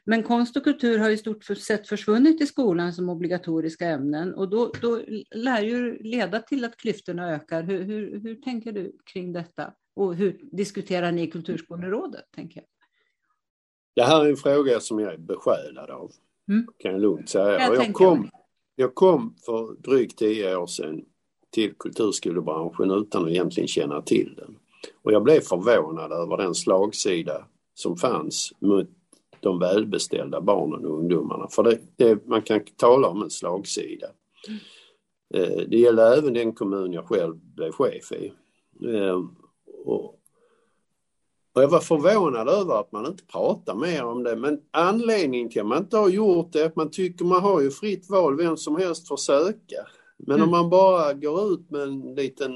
Men 0.04 0.22
konst 0.22 0.56
och 0.56 0.64
kultur 0.64 0.98
har 0.98 1.10
i 1.10 1.16
stort 1.16 1.44
sett 1.44 1.88
försvunnit 1.88 2.40
i 2.40 2.46
skolan 2.46 2.92
som 2.92 3.08
obligatoriska 3.08 3.86
ämnen 3.86 4.34
och 4.34 4.50
då, 4.50 4.72
då 4.80 5.00
lär 5.34 5.62
ju 5.62 5.98
leda 6.02 6.38
till 6.38 6.64
att 6.64 6.76
klyftorna 6.76 7.34
ökar. 7.34 7.62
Hur, 7.62 7.82
hur, 7.82 8.20
hur 8.20 8.34
tänker 8.34 8.72
du 8.72 8.96
kring 9.12 9.32
detta? 9.32 9.72
Och 9.94 10.14
hur 10.14 10.40
diskuterar 10.52 11.12
ni 11.12 11.22
i 11.22 11.30
Kulturskolerådet? 11.30 12.24
Tänker 12.34 12.60
jag? 12.60 12.66
Det 13.94 14.02
här 14.02 14.24
är 14.24 14.30
en 14.30 14.36
fråga 14.36 14.80
som 14.80 14.98
jag 14.98 15.14
är 15.14 15.18
besjälad 15.18 15.90
av. 15.90 16.12
Mm. 16.48 16.66
Kan 16.78 16.92
jag 16.92 17.00
lugnt 17.00 17.28
säga. 17.28 17.60
Jag 17.60 17.76
jag, 17.76 17.94
kom, 17.94 18.30
jag 18.76 18.94
kom 18.94 19.34
för 19.46 19.74
drygt 19.82 20.18
tio 20.18 20.56
år 20.56 20.66
sedan 20.66 21.04
till 21.50 21.74
kulturskolebranschen 21.78 22.90
utan 22.90 23.24
att 23.24 23.30
egentligen 23.30 23.68
känna 23.68 24.02
till 24.02 24.34
den. 24.36 24.56
Och 25.02 25.12
jag 25.12 25.22
blev 25.22 25.40
förvånad 25.40 26.12
över 26.12 26.36
den 26.36 26.54
slagsida 26.54 27.44
som 27.74 27.96
fanns 27.96 28.52
mot 28.58 28.86
de 29.40 29.58
välbeställda 29.58 30.40
barnen 30.40 30.86
och 30.86 30.98
ungdomarna. 30.98 31.48
För 31.48 31.62
det, 31.62 31.78
det, 31.96 32.26
man 32.26 32.42
kan 32.42 32.60
tala 32.76 33.08
om 33.08 33.22
en 33.22 33.30
slagsida. 33.30 34.06
Eh, 35.34 35.56
Det 35.68 35.78
gäller 35.78 36.16
även 36.18 36.34
den 36.34 36.52
kommun 36.52 36.92
jag 36.92 37.06
själv 37.06 37.36
blev 37.36 37.72
chef 37.72 38.12
i. 38.12 38.32
Eh, 38.96 39.20
Och, 39.84 40.04
och 41.54 41.62
jag 41.62 41.68
var 41.68 41.80
förvånad 41.80 42.48
över 42.48 42.80
att 42.80 42.92
man 42.92 43.06
inte 43.06 43.24
pratar 43.24 43.74
mer 43.74 44.04
om 44.04 44.22
det. 44.22 44.36
Men 44.36 44.60
anledningen 44.70 45.50
till 45.50 45.60
att 45.60 45.66
man 45.66 45.78
inte 45.78 45.96
har 45.96 46.08
gjort 46.08 46.52
det 46.52 46.60
är 46.60 46.66
att 46.66 46.76
man 46.76 46.90
tycker 46.90 47.24
man 47.24 47.42
har 47.42 47.60
ju 47.60 47.70
fritt 47.70 48.10
val, 48.10 48.36
vem 48.36 48.56
som 48.56 48.76
helst 48.76 49.08
får 49.08 49.16
söka. 49.16 49.86
Men 50.18 50.36
Mm. 50.36 50.44
om 50.44 50.50
man 50.50 50.70
bara 50.70 51.12
går 51.12 51.52
ut 51.52 51.70
med 51.70 51.80
en 51.82 52.14
liten 52.14 52.52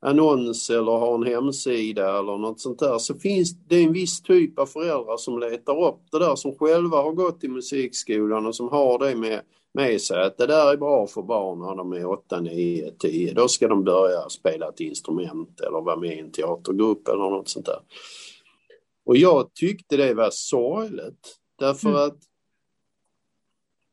annons 0.00 0.70
eller 0.70 0.92
har 0.92 1.14
en 1.14 1.22
hemsida 1.22 2.18
eller 2.18 2.38
något 2.38 2.60
sånt 2.60 2.78
där 2.78 2.98
så 2.98 3.18
finns 3.18 3.54
det 3.68 3.82
en 3.82 3.92
viss 3.92 4.22
typ 4.22 4.58
av 4.58 4.66
föräldrar 4.66 5.16
som 5.16 5.38
letar 5.38 5.84
upp 5.88 6.00
det 6.10 6.18
där 6.18 6.36
som 6.36 6.54
själva 6.54 6.96
har 6.96 7.12
gått 7.12 7.44
i 7.44 7.48
musikskolan 7.48 8.46
och 8.46 8.56
som 8.56 8.68
har 8.68 8.98
det 8.98 9.14
med, 9.14 9.40
med 9.74 10.00
sig 10.00 10.22
att 10.22 10.38
det 10.38 10.46
där 10.46 10.72
är 10.72 10.76
bra 10.76 11.06
för 11.06 11.22
barn 11.22 11.58
när 11.58 11.76
de 11.76 11.92
är 11.92 12.06
8, 12.06 12.40
9, 12.40 12.90
10. 12.98 13.34
Då 13.34 13.48
ska 13.48 13.68
de 13.68 13.84
börja 13.84 14.28
spela 14.28 14.68
ett 14.68 14.80
instrument 14.80 15.60
eller 15.60 15.80
vara 15.80 15.96
med 15.96 16.16
i 16.16 16.20
en 16.20 16.32
teatergrupp 16.32 17.08
eller 17.08 17.30
något 17.30 17.48
sånt 17.48 17.66
där. 17.66 17.80
Och 19.04 19.16
jag 19.16 19.54
tyckte 19.54 19.96
det 19.96 20.14
var 20.14 20.30
sorgligt 20.32 21.36
därför 21.58 21.88
Mm. 21.88 22.00
att 22.02 22.18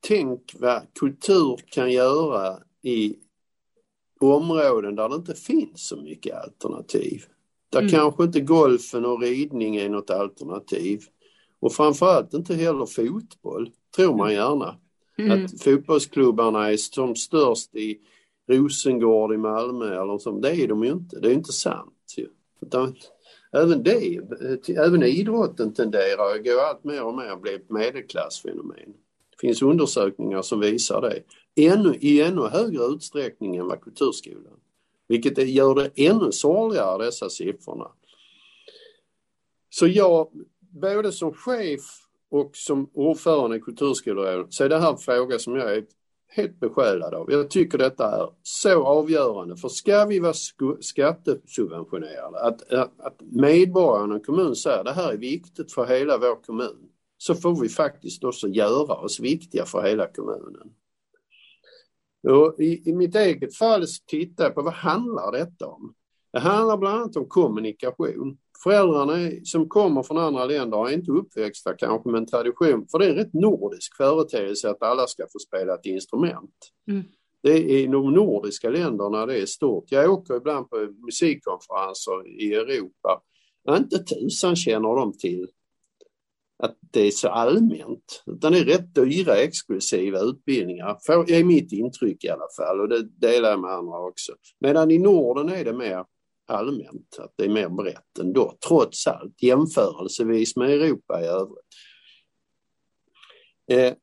tänk 0.07 0.55
vad 0.59 0.81
kultur 0.99 1.57
kan 1.71 1.91
göra 1.91 2.59
i 2.81 3.15
områden 4.19 4.95
där 4.95 5.09
det 5.09 5.15
inte 5.15 5.33
finns 5.36 5.88
så 5.88 5.97
mycket 5.97 6.36
alternativ. 6.43 7.24
Där 7.69 7.79
Mm. 7.79 7.91
kanske 7.91 8.24
inte 8.24 8.39
golfen 8.39 9.05
och 9.05 9.21
ridning 9.21 9.75
är 9.75 9.89
något 9.89 10.09
alternativ. 10.09 11.01
Och 11.59 11.74
framförallt 11.74 12.33
inte 12.33 12.55
heller 12.55 12.86
fotboll, 12.86 13.71
tror 13.95 14.17
man 14.17 14.34
gärna. 14.34 14.75
Mm. 15.17 15.45
Att 15.45 15.62
fotbollsklubbarna 15.63 16.71
är 16.71 16.77
som 16.77 17.15
störst 17.15 17.75
i 17.75 17.97
Rosengård 18.49 19.34
i 19.34 19.38
Malmö 19.38 20.01
eller 20.01 20.17
så. 20.17 20.32
Det 20.32 20.56
är 20.56 20.67
de 20.67 20.84
ju 20.84 20.91
inte. 20.91 21.19
Det 21.19 21.30
är 21.30 21.34
inte 21.34 21.53
sant. 21.53 22.13
Ju. 22.17 22.27
Utan, 22.62 22.95
även 23.51 23.84
det, 23.84 24.19
även 24.77 25.03
idrotten 25.03 25.73
tenderar 25.73 26.36
att 26.36 26.45
gå 26.45 26.60
allt 26.62 26.84
mer 26.84 27.03
och 27.03 27.15
mer 27.15 27.30
att 27.30 27.41
bli 27.41 27.53
ett 27.53 27.69
medelklassfenomen. 27.69 28.93
Det 29.32 29.47
finns 29.47 29.62
undersökningar 29.62 30.41
som 30.41 30.60
visar 30.60 31.01
det. 31.01 31.21
Ännu, 31.58 31.96
I 32.00 32.22
ännu 32.22 32.41
högre 32.41 32.84
utsträckning 32.84 33.56
än 33.56 33.67
vad 33.67 33.82
kulturskolan. 33.82 34.60
Vilket 35.08 35.50
gör 35.50 35.76
det 35.76 35.91
ännu 35.96 36.32
sorgligare 36.32 37.06
dessa 37.06 37.30
siffrorna. 37.30 37.91
Så 39.70 39.88
jag, 39.88 40.30
både 40.60 41.12
som 41.12 41.34
chef 41.34 41.82
och 42.30 42.52
som 42.54 42.89
ordförande 42.93 43.58
i 43.58 43.60
Kulturskolerådet 43.60 44.54
så 44.54 44.63
är 44.63 44.70
det 44.70 44.80
här 44.80 44.91
en 44.91 44.98
fråga 44.98 45.39
som 45.39 45.56
jag 45.56 45.76
är 45.76 45.86
helt 46.28 46.60
besjälad 46.60 47.13
av. 47.13 47.32
Jag 47.32 47.50
tycker 47.50 47.78
detta 47.78 48.22
är 48.22 48.30
så 48.43 48.84
avgörande 48.84 49.58
för 49.58 49.70
ska 49.70 50.06
vi 50.06 50.20
vara 50.20 50.34
skattesubventionerade, 50.80 52.39
att, 52.39 52.74
att, 52.74 53.00
att 53.00 53.22
medborgarna 53.22 54.17
i 54.17 54.20
kommunen 54.20 54.22
kommun 54.22 54.56
säger 54.56 54.84
det 54.84 54.91
här 54.91 55.13
är 55.13 55.17
viktigt 55.17 55.74
för 55.74 55.86
hela 55.86 56.17
vår 56.17 56.43
kommun, 56.43 56.89
så 57.17 57.36
får 57.36 57.62
vi 57.62 57.70
faktiskt 57.70 58.24
också 58.24 58.48
göra 58.48 58.96
oss 58.96 59.20
viktiga 59.20 59.65
för 59.65 59.84
hela 59.84 60.08
kommunen. 60.08 60.70
Och 62.29 62.59
i, 62.59 62.89
I 62.89 62.93
mitt 62.93 63.15
eget 63.15 63.55
fall 63.55 63.87
så 63.87 64.03
tittar 64.07 64.43
jag 64.43 64.55
på 64.55 64.61
vad 64.61 64.73
handlar 64.73 65.31
detta 65.31 65.67
om? 65.67 65.93
Det 66.33 66.39
handlar 66.39 66.77
bland 66.77 67.01
annat 67.01 67.15
om 67.15 67.27
kommunikation. 67.27 68.37
Föräldrarna 68.63 69.31
som 69.43 69.69
kommer 69.69 70.03
från 70.03 70.17
andra 70.17 70.45
länder 70.45 70.87
är 70.87 70.93
inte 70.93 71.11
uppväxta 71.11 71.73
kanske 71.73 72.09
med 72.09 72.17
en 72.17 72.27
tradition, 72.27 72.87
för 72.91 72.99
det 72.99 73.05
är 73.05 73.09
en 73.09 73.15
rätt 73.15 73.33
nordisk 73.33 73.95
företeelse 73.97 74.69
att 74.69 74.83
alla 74.83 75.07
ska 75.07 75.23
få 75.23 75.39
spela 75.39 75.73
ett 75.73 75.85
instrument. 75.85 76.55
Mm. 76.87 77.03
Det 77.43 77.51
är 77.51 77.69
i 77.69 77.87
de 77.87 78.13
nordiska 78.13 78.69
länderna 78.69 79.25
det 79.25 79.41
är 79.41 79.45
stort. 79.45 79.91
Jag 79.91 80.11
åker 80.11 80.35
ibland 80.35 80.69
på 80.69 80.93
musikkonferenser 81.05 82.27
i 82.41 82.53
Europa. 82.53 83.21
Inte 83.69 83.97
tusan 83.97 84.55
känner 84.55 84.95
de 84.95 85.17
till 85.17 85.47
att 86.60 86.78
det 86.80 87.02
är 87.02 87.12
så 87.12 87.30
allmänt. 87.30 88.24
Utan 88.26 88.52
det 88.52 88.60
är 88.60 88.65
rätt 88.65 88.96
dyra 88.96 89.36
exklusiva 89.36 90.20
utbildningar, 90.20 90.98
för, 91.06 91.32
är 91.32 91.43
mitt 91.43 91.72
intryck 91.72 92.24
i 92.24 92.30
alla 92.30 92.48
fall 92.58 92.80
och 92.80 92.89
det 92.89 93.04
delar 93.04 93.50
jag 93.50 93.60
med 93.60 93.72
andra 93.72 94.00
också. 94.00 94.34
Medan 94.60 94.91
i 94.91 94.98
Norden 94.98 95.50
är 95.50 95.65
det 95.65 95.74
mer 95.74 96.06
allmänt, 96.48 97.20
att 97.20 97.34
det 97.36 97.46
är 97.46 97.50
mer 97.50 97.70
brett 97.70 98.20
ändå, 98.20 98.58
trots 98.67 99.08
allt, 99.08 99.43
jämförelsevis 99.43 100.56
med 100.56 100.70
Europa 100.70 101.22
i 101.22 101.26
övrigt. 101.26 101.67
Eh, 103.72 103.93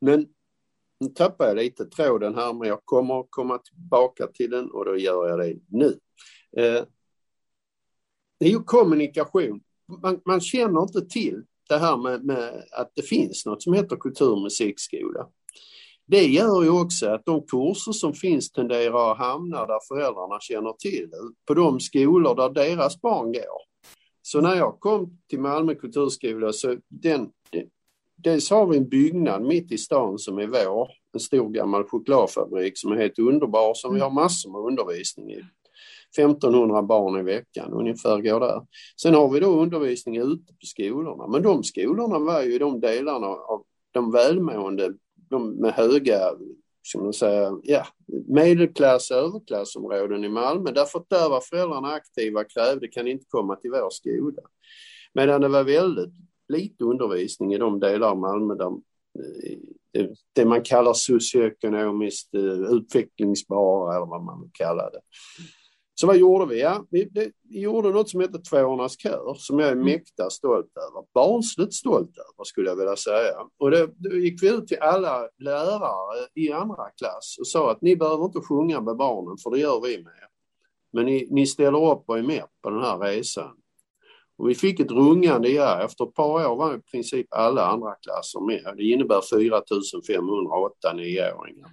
men 0.00 0.26
nu 1.00 1.08
tappar 1.08 1.46
jag 1.46 1.56
lite 1.56 1.84
tråden 1.84 2.34
här, 2.34 2.52
men 2.52 2.68
jag 2.68 2.84
kommer 2.84 3.26
komma 3.30 3.58
tillbaka 3.58 4.26
till 4.26 4.50
den 4.50 4.70
och 4.70 4.84
då 4.84 4.96
gör 4.96 5.28
jag 5.28 5.38
det 5.38 5.58
nu. 5.68 5.98
Eh, 6.56 6.84
det 8.38 8.46
är 8.46 8.50
ju 8.50 8.62
kommunikation. 8.62 9.60
Man, 10.02 10.20
man 10.26 10.40
känner 10.40 10.82
inte 10.82 11.06
till 11.06 11.42
det 11.68 11.78
här 11.78 11.96
med, 11.96 12.24
med 12.24 12.64
att 12.72 12.92
det 12.94 13.02
finns 13.02 13.46
något 13.46 13.62
som 13.62 13.72
heter 13.72 13.96
kulturmusikskola. 13.96 15.26
Det 16.06 16.22
gör 16.26 16.62
ju 16.62 16.70
också 16.70 17.08
att 17.08 17.24
de 17.24 17.46
kurser 17.46 17.92
som 17.92 18.14
finns 18.14 18.52
tenderar 18.52 19.12
att 19.12 19.18
hamna 19.18 19.66
där 19.66 19.80
föräldrarna 19.88 20.40
känner 20.40 20.72
till 20.72 21.10
det, 21.10 21.16
på 21.46 21.54
de 21.54 21.80
skolor 21.80 22.34
där 22.34 22.50
deras 22.50 23.00
barn 23.00 23.32
går. 23.32 23.66
Så 24.22 24.40
när 24.40 24.54
jag 24.54 24.80
kom 24.80 25.18
till 25.28 25.40
Malmö 25.40 25.74
kulturskola 25.74 26.52
så 26.52 26.68
den, 26.88 27.30
den 27.50 27.70
dels 28.16 28.50
har 28.50 28.66
vi 28.66 28.76
en 28.76 28.88
byggnad 28.88 29.42
mitt 29.42 29.72
i 29.72 29.78
stan 29.78 30.18
som 30.18 30.38
är 30.38 30.46
vår, 30.46 30.88
en 31.12 31.20
stor 31.20 31.48
gammal 31.48 31.84
chokladfabrik 31.84 32.78
som 32.78 32.92
är 32.92 32.96
helt 32.96 33.18
underbar, 33.18 33.74
som 33.74 33.94
vi 33.94 34.00
har 34.00 34.10
massor 34.10 34.50
med 34.52 34.60
undervisning 34.60 35.32
i. 35.32 35.42
1500 36.18 36.82
barn 36.82 37.20
i 37.20 37.22
veckan 37.22 37.72
ungefär 37.72 38.20
går 38.20 38.40
där. 38.40 38.62
Sen 39.02 39.14
har 39.14 39.28
vi 39.28 39.40
då 39.40 39.62
undervisning 39.62 40.16
ute 40.16 40.52
på 40.52 40.66
skolorna, 40.66 41.26
men 41.26 41.42
de 41.42 41.64
skolorna 41.64 42.18
var 42.18 42.42
ju 42.42 42.58
de 42.58 42.80
delarna 42.80 43.26
av 43.26 43.62
de 43.90 44.12
välmående, 44.12 44.94
de 45.30 45.50
med 45.50 45.72
höga, 45.72 46.18
som 46.82 47.02
man 47.02 47.12
säga, 47.12 47.60
ja, 47.62 47.86
medelklass 48.26 49.10
överklassområden 49.10 50.24
i 50.24 50.28
Malmö, 50.28 50.70
därför 50.70 50.98
att 50.98 51.10
där 51.10 51.28
var 51.28 51.40
föräldrarna 51.40 51.88
aktiva 51.88 52.40
och 52.40 52.50
krävde 52.50 52.88
kan 52.88 53.08
inte 53.08 53.26
komma 53.28 53.56
till 53.56 53.70
vår 53.70 53.90
skola. 53.90 54.42
Medan 55.14 55.40
det 55.40 55.48
var 55.48 55.64
väldigt 55.64 56.14
lite 56.48 56.84
undervisning 56.84 57.54
i 57.54 57.58
de 57.58 57.80
delar 57.80 58.08
av 58.08 58.18
Malmö 58.18 58.54
där 58.54 58.66
eh, 58.66 60.06
det 60.32 60.44
man 60.44 60.62
kallar 60.62 60.92
socioekonomiskt 60.92 62.34
eh, 62.34 62.74
utvecklingsbara 62.76 63.96
eller 63.96 64.06
vad 64.06 64.24
man 64.24 64.40
vill 64.40 64.50
kalla 64.52 64.90
det. 64.90 65.00
Så 66.00 66.06
vad 66.06 66.16
gjorde 66.16 66.46
vi? 66.46 66.60
Ja, 66.60 66.84
vi, 66.90 67.04
det, 67.04 67.30
vi 67.42 67.60
gjorde 67.60 67.90
något 67.90 68.10
som 68.10 68.20
heter 68.20 68.38
Tvåornas 68.38 68.98
kör 68.98 69.34
som 69.38 69.58
jag 69.58 69.68
är 69.68 69.72
mm. 69.72 69.84
mäkta 69.84 70.30
stolt 70.30 70.76
över. 70.76 71.04
Barnsligt 71.14 71.74
stolt 71.74 72.18
över 72.18 72.44
skulle 72.44 72.68
jag 72.68 72.76
vilja 72.76 72.96
säga. 72.96 73.34
Och 73.58 73.70
det, 73.70 73.90
då 73.96 74.16
gick 74.16 74.42
vi 74.42 74.48
ut 74.48 74.66
till 74.66 74.78
alla 74.80 75.28
lärare 75.38 76.28
i 76.34 76.52
andra 76.52 76.90
klass 76.96 77.36
och 77.40 77.46
sa 77.46 77.70
att 77.70 77.82
ni 77.82 77.96
behöver 77.96 78.24
inte 78.24 78.40
sjunga 78.40 78.80
med 78.80 78.96
barnen 78.96 79.36
för 79.42 79.50
det 79.50 79.58
gör 79.58 79.80
vi 79.80 80.02
med. 80.02 80.28
Men 80.92 81.06
ni, 81.06 81.28
ni 81.30 81.46
ställer 81.46 81.92
upp 81.92 82.04
och 82.06 82.18
är 82.18 82.22
med 82.22 82.44
på 82.62 82.70
den 82.70 82.80
här 82.80 82.98
resan. 82.98 83.56
Och 84.38 84.48
vi 84.48 84.54
fick 84.54 84.80
ett 84.80 84.90
rungande 84.90 85.48
ja. 85.48 85.82
Efter 85.84 86.04
ett 86.04 86.14
par 86.14 86.50
år 86.50 86.56
var 86.56 86.76
i 86.76 86.80
princip 86.80 87.26
alla 87.30 87.66
andra 87.66 87.94
klasser 87.94 88.40
med. 88.40 88.74
Det 88.76 88.82
innebär 88.82 89.20
4508 89.20 90.92
nioåringar. 90.92 91.70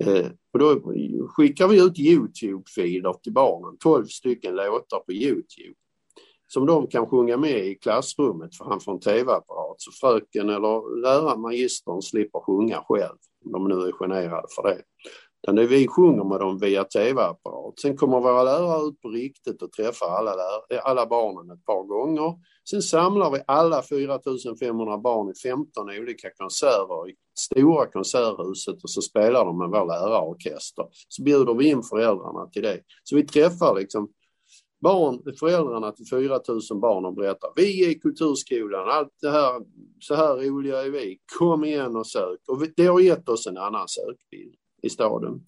Eh, 0.00 0.26
och 0.52 0.58
då 0.58 0.82
skickar 1.28 1.68
vi 1.68 1.84
ut 1.84 1.98
Youtube-filer 1.98 3.12
till 3.12 3.32
barnen, 3.32 3.78
12 3.78 4.06
stycken 4.06 4.56
låtar 4.56 4.98
på 4.98 5.12
Youtube 5.12 5.74
som 6.52 6.66
de 6.66 6.86
kan 6.86 7.06
sjunga 7.06 7.36
med 7.36 7.66
i 7.66 7.74
klassrummet 7.74 8.56
framför 8.56 8.92
en 8.92 9.00
tv-apparat 9.00 9.74
så 9.80 9.90
fröken 10.00 10.48
eller 10.48 11.00
läraren, 11.00 11.40
magistern 11.40 12.02
slipper 12.02 12.40
sjunga 12.40 12.82
själv 12.88 13.16
om 13.44 13.52
de 13.52 13.68
nu 13.68 13.88
är 13.88 13.92
generade 13.92 14.46
för 14.54 14.62
det. 14.62 14.82
Utan 15.42 15.56
det 15.56 15.66
vi 15.66 15.88
sjunger 15.88 16.24
med 16.24 16.40
dem 16.40 16.58
via 16.58 16.84
tv-apparat. 16.84 17.80
Sen 17.80 17.96
kommer 17.96 18.20
våra 18.20 18.42
lärare 18.42 18.88
ut 18.88 19.00
på 19.00 19.08
riktigt 19.08 19.62
och 19.62 19.72
träffar 19.72 20.06
alla, 20.06 20.32
eh, 20.70 20.80
alla 20.84 21.06
barnen 21.06 21.50
ett 21.50 21.64
par 21.64 21.82
gånger. 21.84 22.34
Sen 22.70 22.82
samlar 22.82 23.30
vi 23.30 23.42
alla 23.46 23.82
4500 23.82 24.98
barn 24.98 25.30
i 25.30 25.34
15 25.34 25.90
olika 25.90 26.30
konserter 26.30 27.10
i 27.10 27.14
stora 27.38 27.86
konserthuset 27.86 28.82
och 28.82 28.90
så 28.90 29.02
spelar 29.02 29.44
de 29.44 29.58
med 29.58 29.68
vår 29.68 29.86
lärarorkester. 29.86 30.86
Så 31.08 31.22
bjuder 31.22 31.54
vi 31.54 31.68
in 31.68 31.82
föräldrarna 31.82 32.46
till 32.46 32.62
det. 32.62 32.80
Så 33.02 33.16
vi 33.16 33.26
träffar 33.26 33.74
liksom 33.74 34.08
barn, 34.80 35.36
föräldrarna 35.38 35.92
till 35.92 36.06
4000 36.06 36.80
barn 36.80 37.04
och 37.04 37.14
berättar 37.14 37.50
vi 37.56 37.84
är 37.84 37.90
i 37.90 37.94
kulturskolan, 37.94 38.88
allt 38.88 39.14
det 39.20 39.30
här, 39.30 39.60
så 40.00 40.14
här 40.14 40.36
roliga 40.36 40.84
är 40.84 40.90
vi, 40.90 41.18
kom 41.38 41.64
igen 41.64 41.96
och 41.96 42.06
sök. 42.06 42.40
Och 42.48 42.62
det 42.76 42.86
har 42.86 43.00
gett 43.00 43.28
oss 43.28 43.46
en 43.46 43.58
annan 43.58 43.88
sökbild 43.88 44.54
i 44.82 44.90
staden. 44.90 45.40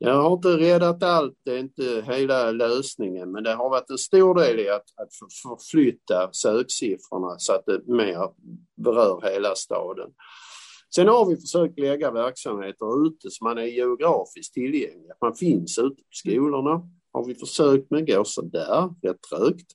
Det 0.00 0.10
har 0.10 0.32
inte 0.32 0.48
räddat 0.48 1.02
allt, 1.02 1.38
det 1.44 1.52
är 1.52 1.58
inte 1.58 2.04
hela 2.06 2.50
lösningen, 2.50 3.32
men 3.32 3.44
det 3.44 3.54
har 3.54 3.70
varit 3.70 3.90
en 3.90 3.98
stor 3.98 4.34
del 4.34 4.60
i 4.60 4.68
att, 4.68 4.84
att 4.96 5.14
förflytta 5.42 6.28
söksiffrorna 6.32 7.34
så 7.38 7.52
att 7.52 7.66
det 7.66 7.86
mer 7.86 8.30
berör 8.76 9.20
hela 9.32 9.54
staden. 9.54 10.10
Sen 10.94 11.08
har 11.08 11.26
vi 11.26 11.36
försökt 11.36 11.78
lägga 11.78 12.10
verksamheter 12.10 13.06
ute 13.06 13.30
så 13.30 13.44
man 13.44 13.58
är 13.58 13.62
geografiskt 13.62 14.54
tillgänglig, 14.54 15.10
man 15.20 15.34
finns 15.34 15.78
ute 15.78 16.02
på 16.02 16.08
skolorna. 16.10 16.82
Har 17.12 17.24
vi 17.24 17.34
försökt 17.34 17.90
med, 17.90 18.06
går 18.06 18.24
sådär, 18.24 18.94
rätt 19.02 19.22
trögt. 19.30 19.66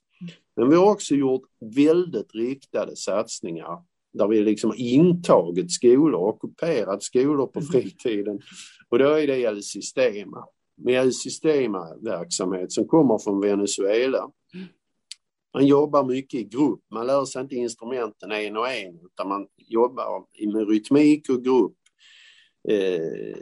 Men 0.56 0.69
vi 0.69 0.76
har 0.76 0.91
också 0.91 1.15
gjort 1.15 1.43
väldigt 1.76 2.36
riktade 2.36 2.95
satsningar 2.95 3.78
där 4.17 4.28
vi 4.28 4.41
liksom 4.41 4.73
intagit 4.78 5.71
skolor, 5.71 6.30
ockuperat 6.30 7.04
skolor 7.04 7.47
på 7.47 7.60
mm. 7.60 7.71
fritiden. 7.71 8.39
Och 8.89 8.99
då 8.99 9.10
är 9.10 9.28
det 9.28 9.39
El 9.39 9.63
Sistema. 9.63 10.45
Med 10.78 10.93
El 10.93 11.13
Sistema-verksamhet 11.13 12.71
som 12.71 12.88
kommer 12.88 13.17
från 13.17 13.41
Venezuela. 13.41 14.30
Man 15.54 15.67
jobbar 15.67 16.04
mycket 16.04 16.39
i 16.39 16.43
grupp, 16.43 16.82
man 16.93 17.08
lär 17.08 17.25
sig 17.25 17.41
inte 17.41 17.56
instrumenten 17.56 18.32
en 18.32 18.58
och 18.58 18.69
en 18.69 18.99
utan 19.06 19.28
man 19.28 19.47
jobbar 19.58 20.25
med 20.54 20.69
rytmik 20.69 21.30
och 21.30 21.43
grupp. 21.43 21.78
Eh, 22.69 23.38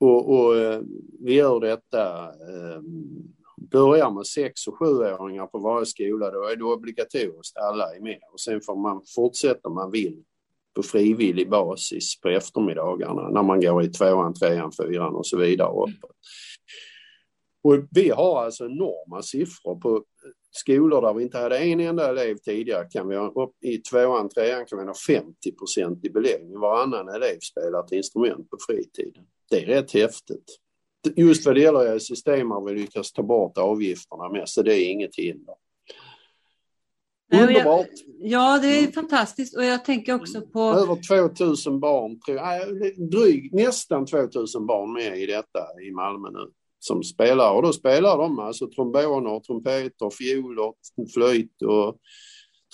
och, 0.00 0.30
och, 0.34 0.56
eh, 0.56 0.80
vi 1.20 1.34
gör 1.34 1.60
detta 1.60 2.24
eh, 2.24 2.82
börjar 3.70 4.10
med 4.10 4.26
sex 4.26 4.66
och 4.66 4.78
sjuåringar 4.78 5.46
på 5.46 5.58
varje 5.58 5.86
skola, 5.86 6.30
då 6.30 6.44
är 6.44 6.56
det 6.56 6.64
obligatoriskt, 6.64 7.56
alla 7.56 7.96
är 7.96 8.00
med. 8.00 8.20
Och 8.32 8.40
sen 8.40 8.60
får 8.60 8.76
man 8.76 9.02
fortsätta 9.14 9.68
om 9.68 9.74
man 9.74 9.90
vill 9.90 10.22
på 10.74 10.82
frivillig 10.82 11.50
basis 11.50 12.20
på 12.20 12.28
eftermiddagarna 12.28 13.28
när 13.28 13.42
man 13.42 13.60
går 13.60 13.82
i 13.82 13.88
tvåan, 13.88 14.34
trean, 14.34 14.72
fyran 14.72 15.14
och 15.14 15.26
så 15.26 15.38
vidare 15.38 15.68
uppåt. 15.68 16.16
Och 17.64 17.74
vi 17.90 18.10
har 18.10 18.44
alltså 18.44 18.64
enorma 18.64 19.22
siffror 19.22 19.80
på 19.80 20.04
skolor 20.50 21.02
där 21.02 21.14
vi 21.14 21.22
inte 21.22 21.38
hade 21.38 21.58
en 21.58 21.80
enda 21.80 22.08
elev 22.08 22.36
tidigare 22.36 22.88
kan 22.90 23.08
vi 23.08 23.16
ha 23.16 23.28
upp 23.28 23.64
i 23.64 23.78
tvåan, 23.78 24.28
trean 24.28 24.66
kan 24.66 24.78
vi 24.78 24.84
ha 24.84 24.94
50 25.06 25.52
procent 25.52 26.04
i 26.04 26.10
beläggning. 26.10 26.60
Varannan 26.60 27.08
elev 27.08 27.38
spelar 27.40 27.84
ett 27.84 27.92
instrument 27.92 28.50
på 28.50 28.56
fritiden. 28.66 29.24
Det 29.50 29.62
är 29.62 29.66
rätt 29.66 29.92
häftigt 29.92 30.58
just 31.16 31.46
vad 31.46 31.54
det 31.54 31.60
gäller 31.60 31.98
system 31.98 32.50
har 32.50 32.64
vi 32.64 32.80
lyckats 32.80 33.12
ta 33.12 33.22
bort 33.22 33.58
avgifterna 33.58 34.28
med, 34.28 34.48
så 34.48 34.62
det 34.62 34.74
är 34.74 34.90
inget 34.90 35.16
hinder. 35.16 35.54
Underbart! 37.32 37.86
Ja, 38.20 38.58
det 38.62 38.68
är 38.68 38.78
mm. 38.78 38.92
fantastiskt 38.92 39.56
och 39.56 39.64
jag 39.64 39.84
tänker 39.84 40.14
också 40.14 40.40
på... 40.40 40.60
Över 40.60 41.28
2000 41.28 41.80
barn, 41.80 42.20
drygt 43.10 43.54
nästan 43.54 44.06
2000 44.06 44.66
barn 44.66 44.92
med 44.92 45.18
i 45.18 45.26
detta 45.26 45.60
i 45.88 45.90
Malmö 45.90 46.30
nu 46.30 46.50
som 46.82 47.02
spelar 47.02 47.52
och 47.52 47.62
då 47.62 47.72
spelar 47.72 48.18
de 48.18 48.38
alltså 48.38 48.66
tromboner, 48.66 49.40
trumpeter, 49.40 50.10
fioler, 50.10 50.72
flöjt 51.14 51.62
och 51.62 51.96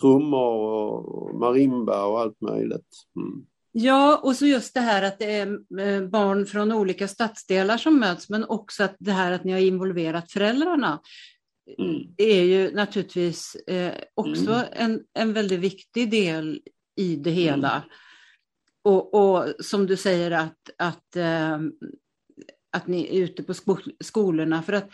trummor 0.01 0.55
och 0.55 1.35
marimba 1.41 2.07
och 2.07 2.21
allt 2.21 2.41
möjligt. 2.41 2.89
Mm. 3.17 3.47
Ja, 3.81 4.21
och 4.23 4.37
så 4.37 4.47
just 4.47 4.75
det 4.75 4.81
här 4.81 5.03
att 5.03 5.19
det 5.19 5.35
är 5.35 5.47
eh, 5.81 6.09
barn 6.09 6.47
från 6.47 6.73
olika 6.73 7.09
stadsdelar 7.09 7.79
som 7.79 8.01
möts, 8.01 8.29
men 8.29 8.45
också 8.45 8.85
att 8.85 8.97
det 8.99 9.13
här 9.13 9.33
att 9.33 9.45
ni 9.45 9.53
har 9.53 9.59
involverat 9.59 10.33
föräldrarna 10.33 11.01
mm. 11.79 12.15
är 12.17 12.43
ju 12.43 12.75
naturligtvis 12.75 13.55
eh, 13.55 13.95
också 14.15 14.53
mm. 14.53 14.67
en, 14.73 15.05
en 15.15 15.33
väldigt 15.33 15.61
viktig 15.61 16.11
del 16.11 16.63
i 16.97 17.17
det 17.17 17.31
hela. 17.31 17.71
Mm. 17.71 17.89
Och, 18.83 19.15
och, 19.15 19.65
som 19.65 19.87
du 19.87 19.97
säger 19.97 20.31
att, 20.31 20.71
att, 20.79 21.17
eh, 21.17 21.59
att 22.73 22.87
ni 22.87 23.17
är 23.17 23.23
ute 23.23 23.43
på 23.43 23.55
skolorna 24.05 24.63
för 24.63 24.73
att 24.73 24.91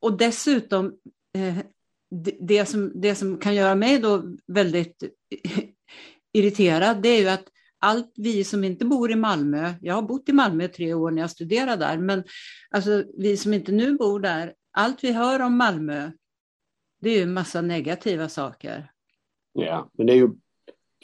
och 0.00 0.18
dessutom 0.18 0.98
det 2.40 2.66
som, 2.66 2.92
det 2.94 3.14
som 3.14 3.38
kan 3.38 3.54
göra 3.54 3.74
mig 3.74 3.98
då 3.98 4.22
väldigt 4.46 5.02
irriterad, 6.36 7.02
det 7.02 7.08
är 7.08 7.20
ju 7.20 7.28
att 7.28 7.44
allt 7.78 8.12
vi 8.16 8.44
som 8.44 8.64
inte 8.64 8.84
bor 8.84 9.10
i 9.10 9.16
Malmö, 9.16 9.72
jag 9.80 9.94
har 9.94 10.02
bott 10.02 10.28
i 10.28 10.32
Malmö 10.32 10.64
i 10.64 10.68
tre 10.68 10.94
år 10.94 11.10
när 11.10 11.22
jag 11.22 11.30
studerade 11.30 11.84
där, 11.84 11.98
men 11.98 12.24
alltså 12.70 13.04
vi 13.18 13.36
som 13.36 13.54
inte 13.54 13.72
nu 13.72 13.94
bor 13.94 14.20
där, 14.20 14.54
allt 14.72 15.04
vi 15.04 15.12
hör 15.12 15.40
om 15.40 15.56
Malmö, 15.56 16.10
det 17.00 17.10
är 17.10 17.16
ju 17.16 17.22
en 17.22 17.32
massa 17.32 17.60
negativa 17.60 18.28
saker. 18.28 18.90
Ja, 19.52 19.90
men 19.92 20.06
det 20.06 20.12
är 20.12 20.16
ju, 20.16 20.28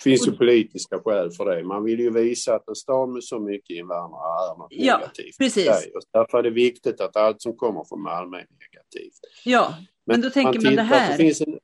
finns 0.03 0.29
ju 0.29 0.33
politiska 0.33 0.99
skäl 0.99 1.31
för 1.31 1.57
det. 1.57 1.65
Man 1.65 1.85
vill 1.85 2.01
ju 2.01 2.11
visa 2.11 2.55
att 2.55 2.69
en 2.69 2.75
stad 2.75 3.09
med 3.09 3.25
så 3.25 3.41
mycket 3.41 3.77
invandrare 3.77 4.53
är 4.53 4.59
något 4.59 4.67
ja, 4.71 4.99
negativt. 4.99 5.39
Precis. 5.39 5.89
Därför 6.13 6.39
är 6.39 6.43
det 6.43 6.51
viktigt 6.51 7.01
att 7.01 7.17
allt 7.17 7.43
som 7.43 7.57
kommer 7.57 7.85
från 7.89 8.03
Malmö 8.03 8.37
är 8.37 8.47
negativt. 8.61 9.21
Ja, 9.45 9.75
men, 9.79 9.87
men 10.05 10.21
då 10.21 10.31
tänker 10.31 10.61
man, 10.61 10.65
man 10.65 10.75
det 10.75 10.83
här. 10.83 11.11
Det 11.11 11.17
finns 11.17 11.41
en, 11.41 11.59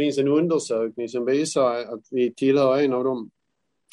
finns 0.00 0.18
en 0.18 0.28
undersökning 0.28 1.08
som 1.08 1.24
visar 1.24 1.74
att 1.74 2.06
vi 2.10 2.34
tillhör 2.34 2.78
en 2.78 2.92
av 2.92 3.04
de 3.04 3.30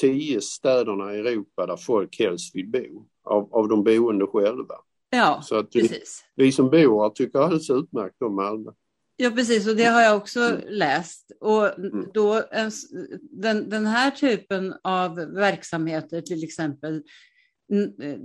tio 0.01 0.41
städerna 0.41 1.15
i 1.15 1.19
Europa 1.19 1.65
där 1.65 1.77
folk 1.77 2.19
helst 2.19 2.55
vill 2.55 2.67
bo, 2.67 3.05
av, 3.23 3.53
av 3.53 3.67
de 3.67 3.83
boende 3.83 4.25
själva. 4.25 4.75
Ja, 5.09 5.41
Så 5.43 5.55
att 5.55 5.71
precis. 5.71 6.25
Vi, 6.35 6.43
vi 6.43 6.51
som 6.51 6.69
bor 6.69 7.03
här 7.03 7.09
tycker 7.09 7.39
alldeles 7.39 7.69
utmärkt 7.69 8.21
om 8.21 8.35
Malmö. 8.35 8.71
Ja, 9.19 9.31
precis, 9.31 9.67
och 9.67 9.75
det 9.75 9.83
har 9.83 10.01
jag 10.01 10.17
också 10.17 10.39
mm. 10.39 10.61
läst. 10.69 11.31
Och 11.39 11.79
mm. 11.79 12.07
då, 12.13 12.43
den, 13.21 13.69
den 13.69 13.85
här 13.85 14.11
typen 14.11 14.73
av 14.83 15.15
verksamheter 15.15 16.21
till 16.21 16.43
exempel, 16.43 17.03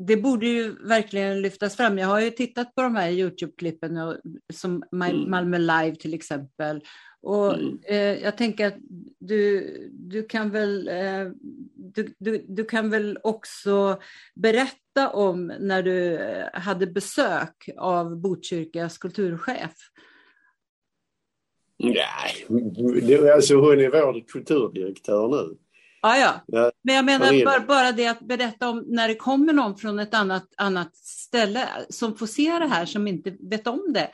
det 0.07 0.17
borde 0.17 0.47
ju 0.47 0.87
verkligen 0.89 1.43
lyftas 1.43 1.77
fram. 1.77 1.99
Jag 1.99 2.07
har 2.07 2.21
ju 2.21 2.31
tittat 2.31 2.75
på 2.75 2.83
de 2.83 2.97
här 2.97 3.11
Youtube-klippen 3.11 4.17
som 4.53 4.83
mm. 4.93 5.31
Malmö 5.31 5.59
Live 5.59 5.97
till 5.97 6.15
exempel 6.15 6.83
och 7.23 7.55
mm. 7.55 7.79
eh, 7.85 8.23
jag 8.23 8.37
tänker 8.37 8.67
att 8.67 8.77
du, 9.19 9.69
du, 9.93 10.23
kan 10.23 10.51
väl, 10.51 10.89
eh, 10.89 11.31
du, 11.75 12.15
du, 12.19 12.45
du, 12.49 12.65
kan 12.65 12.91
väl 12.91 13.19
också 13.23 14.01
berätta 14.35 15.11
om 15.13 15.47
när 15.61 15.83
du 15.83 16.15
eh, 16.15 16.47
hade 16.53 16.87
besök 16.87 17.69
av 17.77 18.21
Botkyrkas 18.21 18.99
kulturchef? 18.99 19.75
Nej, 21.79 23.31
alltså 23.33 23.55
hon 23.55 23.81
är 23.81 23.91
vår 23.91 24.29
kulturdirektör 24.29 25.29
nu. 25.29 25.57
Ja, 26.03 26.43
ja. 26.47 26.71
Men 26.83 26.95
jag 26.95 27.05
menar 27.05 27.45
bara, 27.45 27.61
bara 27.61 27.93
det 27.93 28.07
att 28.07 28.21
berätta 28.21 28.69
om 28.69 28.85
när 28.87 29.09
det 29.09 29.15
kommer 29.15 29.53
någon 29.53 29.77
från 29.77 29.99
ett 29.99 30.15
annat, 30.15 30.55
annat 30.57 30.97
ställe 30.97 31.69
som 31.89 32.17
får 32.17 32.27
se 32.27 32.59
det 32.59 32.67
här 32.67 32.87
som 32.87 33.07
inte 33.07 33.37
vet 33.41 33.67
om 33.67 33.93
det. 33.93 34.11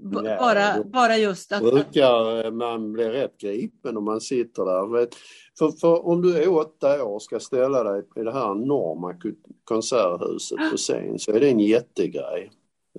B 0.00 0.16
bara, 0.22 0.84
bara 0.84 1.16
just 1.16 1.52
att... 1.52 1.62
Brukar 1.62 2.44
eh, 2.44 2.50
man 2.50 2.92
bli 2.92 3.08
rätt 3.08 3.38
gripen 3.38 3.96
om 3.96 4.04
man 4.04 4.20
sitter 4.20 4.64
där. 4.64 5.08
För, 5.58 5.70
för 5.70 6.06
om 6.06 6.22
du 6.22 6.36
är 6.36 6.48
åtta 6.52 7.04
år 7.04 7.14
och 7.14 7.22
ska 7.22 7.40
ställa 7.40 7.82
dig 7.82 8.02
i 8.16 8.22
det 8.22 8.32
här 8.32 8.52
enorma 8.52 9.14
konserthuset 9.64 10.58
på 10.70 10.76
scen 10.76 11.18
så 11.18 11.32
är 11.32 11.40
det 11.40 11.48
en 11.50 11.60
jättegrej. 11.60 12.50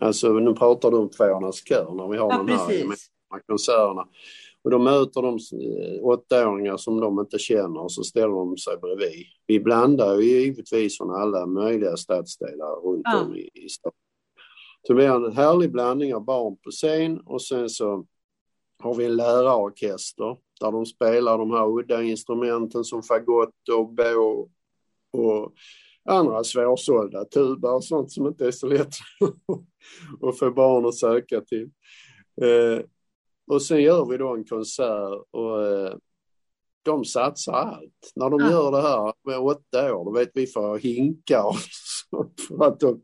Alltså 0.01 0.33
nu 0.33 0.53
pratar 0.53 0.91
du 0.91 0.97
om 0.97 1.09
Tvåarnas 1.09 1.63
kör 1.65 1.93
när 1.93 2.07
vi 2.07 2.17
har 2.17 2.31
Ja, 2.31 2.38
de 2.38 2.47
här 2.47 2.57
precis. 2.65 2.81
gemensamma 2.81 3.39
konserterna. 3.47 4.07
Och 4.63 4.71
då 4.71 4.79
möter 4.79 5.21
de 5.21 5.35
eh, 5.35 6.03
åttaåringar 6.05 6.77
som 6.77 6.99
de 6.99 7.19
inte 7.19 7.39
känner 7.39 7.83
och 7.83 7.91
så 7.91 8.03
ställer 8.03 8.27
de 8.27 8.57
sig 8.57 8.77
bredvid. 8.77 9.25
Vi 9.47 9.59
blandar 9.59 10.17
ju 10.17 10.23
givetvis 10.23 10.97
från 10.97 11.12
alla 11.12 11.45
möjliga 11.45 11.97
stadsdelar 11.97 12.81
runt 12.81 13.01
Ja. 13.05 13.21
om 13.21 13.35
i, 13.35 13.49
i 13.53 13.69
stan. 13.69 13.91
Så 14.87 14.93
det 14.93 14.95
blir 14.95 15.07
en 15.07 15.31
härlig 15.33 15.71
blandning 15.71 16.15
av 16.15 16.25
barn 16.25 16.57
på 16.63 16.71
scen 16.71 17.19
och 17.19 17.41
sen 17.41 17.69
så 17.69 18.05
har 18.83 18.95
vi 18.95 19.05
en 19.05 19.15
lärarorkester 19.15 20.37
där 20.59 20.71
de 20.71 20.85
spelar 20.85 21.37
de 21.37 21.51
här 21.51 21.79
udda 21.79 22.03
instrumenten 22.03 22.83
som 22.83 23.03
fagott 23.03 23.69
och 23.71 23.93
bå 23.93 24.49
och 25.13 25.53
andra 26.09 26.43
svårsålda 26.43 27.25
tuber 27.25 27.73
och 27.73 27.83
sånt 27.83 28.11
som 28.11 28.27
inte 28.27 28.47
är 28.47 28.51
så 28.51 28.67
lätt 28.67 28.93
att 30.21 30.39
få 30.39 30.51
barn 30.51 30.85
att 30.85 30.95
söka 30.95 31.41
till. 31.41 31.69
Eh, 32.41 32.81
och 33.51 33.61
sen 33.61 33.81
gör 33.81 34.05
vi 34.05 34.17
då 34.17 34.35
en 34.35 34.45
konsert 34.45 35.23
och 35.31 35.65
eh, 35.67 35.93
de 36.83 37.05
satsar 37.05 37.53
allt. 37.53 38.11
När 38.15 38.29
de 38.29 38.39
Ja. 38.39 38.51
gör 38.51 38.71
det 38.71 38.81
här 38.81 39.13
med 39.23 39.39
åtta 39.39 39.95
år, 39.95 40.05
då 40.05 40.11
vet 40.11 40.31
vi 40.33 40.47
för 40.47 40.77
hinkar 40.77 41.43
och 41.43 41.55
sånt 42.09 42.41
för 42.47 42.65
att 42.65 42.79
de, 42.79 43.01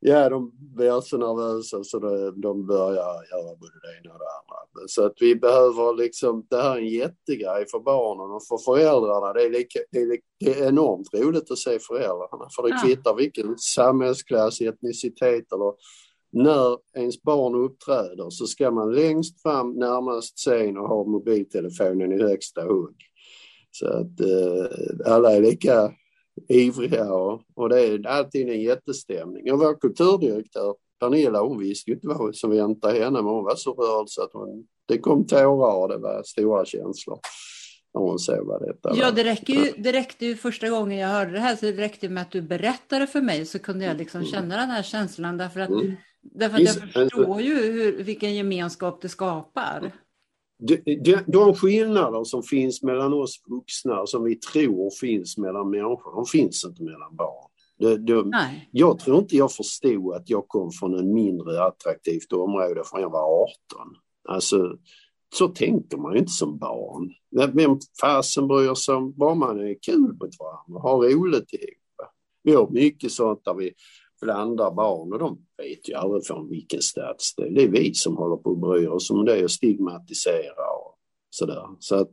ja, 0.00 0.28
de 0.28 0.52
blir 0.76 1.00
så 1.00 1.18
nervösa 1.18 1.84
så 1.84 1.98
de, 1.98 2.40
de 2.40 2.66
börjar 2.66 3.24
göra 3.32 3.56
både 3.60 3.72
det 3.82 3.98
ena 3.98 4.14
och 4.14 4.20
det 4.20 4.32
andra. 4.38 4.88
Så 4.88 5.06
att 5.06 5.14
vi 5.20 5.36
behöver 5.36 5.96
liksom, 5.96 6.46
det 6.50 6.62
här 6.62 6.76
är 6.76 6.78
en 6.78 6.88
jättegrej 6.88 7.66
för 7.70 7.80
barnen 7.80 8.30
och 8.36 8.46
för 8.46 8.58
föräldrarna. 8.58 9.32
Det 9.32 9.42
är, 9.42 9.50
lika, 9.50 9.78
det 9.90 9.98
är, 9.98 10.18
det 10.40 10.60
är 10.60 10.68
enormt 10.68 11.14
roligt 11.14 11.50
att 11.50 11.58
se 11.58 11.78
föräldrarna 11.78 12.48
för 12.56 12.62
det 12.62 12.68
Ja. 12.68 12.82
kvittar 12.84 13.14
vilken 13.14 13.58
samhällsklass, 13.58 14.60
etnicitet 14.60 15.52
eller 15.52 15.74
när 16.32 16.78
ens 16.96 17.22
barn 17.22 17.54
uppträder 17.54 18.30
så 18.30 18.46
ska 18.46 18.70
man 18.70 18.94
längst 18.94 19.42
fram 19.42 19.72
närmast 19.72 20.38
scen 20.38 20.78
och 20.78 20.88
ha 20.88 21.04
mobiltelefonen 21.04 22.12
i 22.12 22.22
högsta 22.22 22.62
hugg. 22.62 22.96
Så 23.70 23.86
att 23.86 24.20
eh, 24.20 25.12
alla 25.12 25.32
är 25.36 25.40
lika 25.40 25.92
ivriga 26.48 27.12
och, 27.12 27.40
och 27.54 27.68
det 27.68 27.80
är 27.80 28.06
alltid 28.06 28.48
en 28.48 28.62
jättestämning. 28.62 29.52
Och 29.52 29.58
vår 29.58 29.80
kulturdirektör 29.80 30.74
Pernilla 31.00 31.40
hon 31.40 31.58
visste 31.58 31.90
ju 31.90 31.94
inte 31.94 32.08
vad 32.08 32.36
som 32.36 32.50
väntade 32.50 32.98
henne 32.98 33.22
men 33.22 33.24
hon 33.24 33.44
var 33.44 33.56
så 33.56 33.72
rörd 33.72 34.08
så 34.08 34.22
att 34.22 34.30
hon, 34.32 34.66
det 34.86 34.98
kom 34.98 35.26
tårar 35.26 35.82
och 35.82 35.88
det 35.88 35.98
var 35.98 36.22
stora 36.22 36.64
känslor 36.64 37.18
när 37.94 38.00
hon 38.00 38.18
såg 38.18 38.46
vad 38.46 38.60
detta 38.60 38.96
Ja, 38.96 39.10
det, 39.10 39.24
räcker 39.24 39.52
ju, 39.52 39.72
det 39.76 39.92
räckte 39.92 40.26
ju 40.26 40.36
första 40.36 40.68
gången 40.68 40.98
jag 40.98 41.08
hörde 41.08 41.32
det 41.32 41.40
här, 41.40 41.56
så 41.56 41.66
det 41.66 41.72
räckte 41.72 42.08
med 42.08 42.22
att 42.22 42.30
du 42.30 42.42
berättade 42.42 43.06
för 43.06 43.20
mig 43.20 43.46
så 43.46 43.58
kunde 43.58 43.84
jag 43.84 43.96
liksom 43.96 44.24
känna 44.24 44.56
den 44.56 44.70
här 44.70 44.82
känslan 44.82 45.36
därför 45.36 45.60
att, 45.60 45.68
Mm. 45.68 45.96
därför 46.22 46.56
att 46.56 46.62
jag 46.62 46.92
förstår 46.92 47.40
ju 47.40 47.54
hur, 47.54 48.02
vilken 48.02 48.34
gemenskap 48.34 49.02
det 49.02 49.08
skapar. 49.08 49.92
De, 50.58 50.76
de, 50.76 51.18
de 51.26 51.54
skillnader 51.54 52.24
som 52.24 52.42
finns 52.42 52.82
mellan 52.82 53.12
oss 53.12 53.42
vuxna 53.46 54.06
som 54.06 54.24
vi 54.24 54.34
tror 54.34 54.90
finns 54.90 55.38
mellan 55.38 55.70
människor, 55.70 56.16
de 56.16 56.26
finns 56.26 56.64
inte 56.64 56.82
mellan 56.82 57.16
barn. 57.16 57.48
Det, 57.78 57.96
det, 57.96 58.24
jag 58.70 58.98
tror 58.98 59.18
inte 59.18 59.36
jag 59.36 59.52
förstod 59.52 60.14
att 60.14 60.30
jag 60.30 60.48
kom 60.48 60.70
från 60.70 60.94
en 60.94 61.14
mindre 61.14 61.64
attraktivt 61.64 62.32
område 62.32 62.82
förrän 62.84 63.02
jag 63.02 63.10
var 63.10 63.42
18. 63.42 63.54
Alltså, 64.28 64.76
så 65.34 65.48
tänker 65.48 65.96
man 65.96 66.12
ju 66.12 66.18
inte 66.18 66.32
som 66.32 66.58
barn. 66.58 67.10
Vem 67.54 67.78
fasen 68.00 68.48
bryr 68.48 68.74
sig 68.74 68.94
om, 68.94 69.12
bara 69.12 69.34
man 69.34 69.60
är 69.60 69.76
kul 69.82 70.00
mot 70.00 70.38
varandra 70.38 70.74
och 70.74 70.82
har 70.82 70.98
roligt 70.98 71.52
ihop. 71.52 72.10
Vi 72.42 72.54
har 72.54 72.70
mycket 72.70 73.12
sånt 73.12 73.44
där 73.44 73.54
vi 73.54 73.72
blandar 74.20 74.70
barn 74.70 75.12
och 75.12 75.18
de 75.18 75.38
vet 75.56 75.88
ju 75.88 75.94
aldrig 75.94 76.26
från 76.26 76.48
vilken 76.48 76.82
stadsdel. 76.82 77.54
Det 77.54 77.62
är 77.62 77.68
vi 77.68 77.94
som 77.94 78.16
håller 78.16 78.36
på 78.36 78.50
att 78.52 78.58
bry 78.60 78.86
oss 78.86 79.10
om 79.10 79.24
det 79.24 79.44
och 79.44 79.50
stigmatisera 79.50 80.70
och 80.84 80.98
sådär. 81.30 81.66
Så 81.78 81.94
att, 81.96 82.10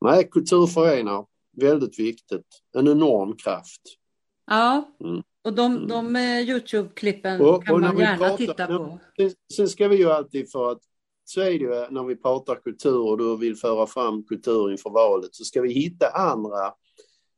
nej, 0.00 0.28
kulturförenar, 0.30 1.26
väldigt 1.56 1.98
viktigt. 1.98 2.46
En 2.76 2.88
enorm 2.88 3.36
kraft. 3.36 3.80
Ja, 4.46 4.96
Mm. 5.04 5.22
och 5.44 5.52
de, 5.54 5.76
Mm. 5.76 5.88
de 5.88 6.16
eh, 6.16 6.40
Youtube-klippen 6.48 7.40
Och- 7.40 7.64
kan 7.66 7.74
och 7.74 7.80
man 7.80 7.98
gärna 7.98 8.16
pratar- 8.18 8.36
titta 8.36 8.66
på. 8.66 8.98
Sen, 9.16 9.30
sen 9.56 9.68
ska 9.68 9.88
vi 9.88 9.96
ju 9.96 10.10
alltid 10.10 10.50
för 10.52 10.72
att 10.72 10.78
så 11.24 11.40
är 11.40 11.44
det 11.44 11.50
ju 11.52 11.68
när 11.90 12.04
vi 12.04 12.16
pratar 12.16 12.54
kultur 12.54 12.98
och 13.08 13.18
du 13.18 13.36
vill 13.36 13.56
föra 13.56 13.86
fram 13.86 14.24
kultur 14.24 14.70
inför 14.70 14.90
valet 14.90 15.34
så 15.34 15.44
ska 15.44 15.60
vi 15.62 15.72
hitta 15.72 16.08
andra 16.10 16.72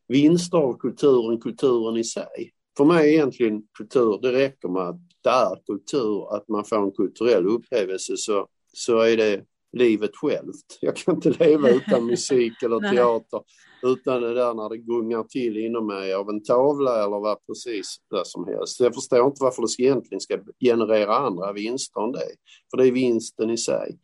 vinster 0.09 0.59
av 0.59 0.77
kulturen, 0.79 1.41
kulturen 1.41 1.97
i 1.97 2.05
sig. 2.05 2.53
För 2.77 2.85
mig 2.85 3.09
är 3.09 3.13
egentligen 3.13 3.63
kultur, 3.79 4.19
det 4.23 4.33
räcker 4.33 4.69
med 4.69 4.83
att 4.83 5.01
det 5.23 5.31
är 5.31 5.57
kultur, 5.67 6.37
att 6.37 6.49
man 6.49 6.65
får 6.65 6.83
en 6.83 6.93
kulturell 6.93 7.47
upplevelse 7.47 8.17
så, 8.17 8.47
så 8.73 8.99
är 8.99 9.17
det 9.17 9.45
livet 9.73 10.17
självt. 10.17 10.79
Jag 10.81 10.97
kan 10.97 11.15
inte 11.15 11.31
leva 11.31 11.71
utan 11.71 12.07
musik 12.07 12.53
eller 12.65 12.91
teater 12.91 13.41
utan 13.83 14.23
det 14.23 14.35
där 14.35 14.55
när 14.55 14.69
det 14.69 14.79
gungar 14.79 15.23
till 15.23 15.57
inom 15.57 15.87
mig 15.87 16.15
av 16.15 16.29
en 16.29 16.43
tavla 16.43 17.05
eller 17.05 17.21
vad 17.21 17.47
precis 17.47 17.97
det 18.11 18.23
som 18.25 18.47
helst. 18.47 18.81
Jag 18.81 18.95
förstår 18.95 19.27
inte 19.27 19.45
varför 19.45 19.63
det 19.63 19.83
egentligen 19.83 20.21
ska 20.21 20.39
generera 20.61 21.17
andra 21.17 21.53
vinster 21.53 22.05
än 22.05 22.13
det. 22.13 22.29
För 22.71 22.77
det 22.77 22.87
är 22.87 22.93
vinsten 22.93 23.51
i 23.51 23.59
sig. 23.59 23.99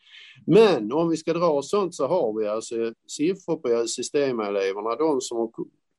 Men 0.46 0.92
om 0.92 1.09
vi 1.09 1.16
ska 1.16 1.33
dra 1.33 1.62
sånt 1.62 1.94
så 1.94 2.07
har 2.07 2.40
vi 2.40 2.48
alltså 2.48 2.92
siffror 3.09 3.57
på 3.57 3.87
systemeleverna. 3.87 4.96
De 4.96 5.20
som 5.20 5.38
har 5.38 5.50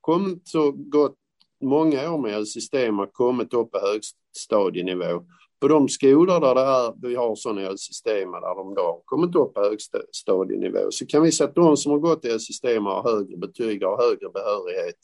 kommit 0.01 0.47
så 0.47 0.71
gott 0.71 1.15
många 1.61 2.11
år 2.11 2.17
med 2.17 2.47
system 2.47 2.97
har 2.97 3.05
kommit 3.05 3.53
upp 3.53 3.71
på 3.71 3.79
högstadienivå. 3.79 5.25
På 5.61 5.67
de 5.67 5.89
skolor 5.89 6.39
där 6.39 6.55
det 6.55 6.61
är, 6.61 7.07
vi 7.07 7.15
har 7.15 7.35
sådana 7.35 7.77
system 7.77 8.31
där 8.31 8.55
de 8.55 8.73
då 8.75 8.81
har 8.81 9.01
kommit 9.05 9.35
upp 9.35 9.53
på 9.53 9.61
högstadienivå 9.61 10.91
så 10.91 11.05
kan 11.05 11.23
vi 11.23 11.31
säga 11.31 11.47
att 11.49 11.55
de 11.55 11.77
som 11.77 11.91
har 11.91 11.99
gått 11.99 12.25
i 12.25 12.39
system 12.39 12.85
har 12.85 13.03
högre 13.03 13.37
betyg 13.37 13.83
och 13.83 14.01
högre 14.01 14.29
behörighet 14.29 14.95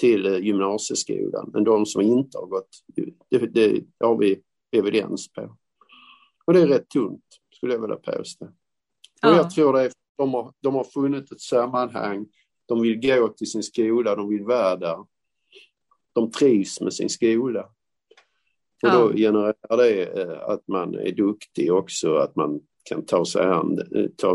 till 0.00 0.26
eh, 0.26 0.38
gymnasieskolan 0.38 1.52
än 1.56 1.64
de 1.64 1.86
som 1.86 2.02
inte 2.02 2.38
har 2.38 2.46
gått. 2.46 2.68
Det, 3.30 3.46
det 3.46 3.84
har 4.00 4.18
vi 4.18 4.42
evidens 4.72 5.32
på. 5.32 5.56
Och 6.44 6.52
det 6.52 6.60
är 6.60 6.66
rätt 6.66 6.88
tungt 6.90 7.24
skulle 7.54 7.72
jag 7.72 7.80
vilja 7.80 7.96
påstå. 7.96 8.44
Och 8.44 8.52
Ja. 9.20 9.36
jag 9.36 9.50
tror 9.50 9.72
det 9.72 9.82
är, 9.82 9.92
de 10.18 10.34
har, 10.34 10.52
de 10.60 10.74
har 10.74 10.84
funnit 10.84 11.32
ett 11.32 11.40
sammanhang. 11.40 12.26
De 12.66 12.82
vill 12.82 13.00
gå 13.00 13.28
till 13.28 13.50
sin 13.50 13.62
skola, 13.62 14.16
de 14.16 14.28
vill 14.28 14.44
vara 14.44 14.76
där. 14.76 14.96
De 16.20 16.30
trivs 16.30 16.80
med 16.80 16.92
sin 16.94 17.08
skola. 17.08 17.68
Och 18.82 18.90
då 18.92 19.12
genererar 19.12 19.76
det 19.76 20.20
eh, 20.22 20.42
att 20.42 20.68
man 20.68 20.94
är 20.94 21.12
duktig 21.12 21.72
också, 21.72 22.14
att 22.14 22.36
man 22.36 22.60
kan 22.84 23.06
ta 23.06 23.24
sig 23.24 23.42
an, 23.42 23.78
eh, 23.94 24.06
ta, 24.16 24.34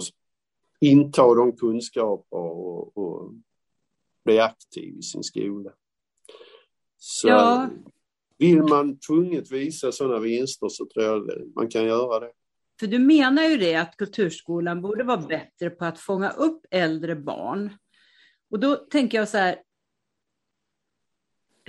inta 0.82 1.34
de 1.36 1.52
kunskaper 1.58 2.38
och, 2.38 2.98
och 2.98 3.34
bli 4.26 4.40
aktiv 4.40 4.98
i 4.98 5.02
sin 5.02 5.24
skola. 5.24 5.72
Så 6.98 7.28
Ja. 7.28 7.70
vill 8.38 8.64
man 8.64 9.00
tvunget 9.00 9.52
visa 9.52 9.92
sådana 9.92 10.20
vinster 10.20 10.68
så 10.70 10.86
tror 10.94 11.06
jag 11.06 11.32
man 11.56 11.68
kan 11.68 11.86
göra 11.86 12.20
det. 12.20 12.32
För 12.80 12.88
du 12.88 13.00
menar 13.00 13.44
ju 13.44 13.58
det 13.58 13.76
att 13.76 13.98
kulturskolan 13.98 14.82
borde 14.82 15.04
vara 15.04 15.18
bättre 15.22 15.70
på 15.70 15.86
att 15.86 16.00
fånga 16.00 16.30
upp 16.30 16.66
äldre 16.72 17.16
barn. 17.16 17.74
Och 18.52 18.60
då 18.60 18.76
tänker 18.76 19.18
jag 19.18 19.30
så 19.30 19.38
här, 19.38 19.56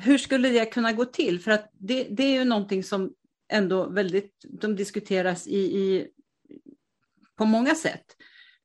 hur 0.03 0.19
skulle 0.19 0.49
det 0.49 0.67
kunna 0.67 0.93
gå 0.93 1.05
till? 1.05 1.41
För 1.41 1.51
att 1.51 1.71
det, 1.73 2.05
det 2.11 2.23
är 2.23 2.33
ju 2.33 2.45
någonting 2.45 2.85
som 2.85 3.13
ändå 3.53 3.89
väldigt, 3.89 4.45
de 4.49 4.77
diskuteras 4.77 5.47
i, 5.47 5.59
i, 5.59 6.09
på 7.37 7.45
många 7.45 7.75
sätt. 7.75 8.05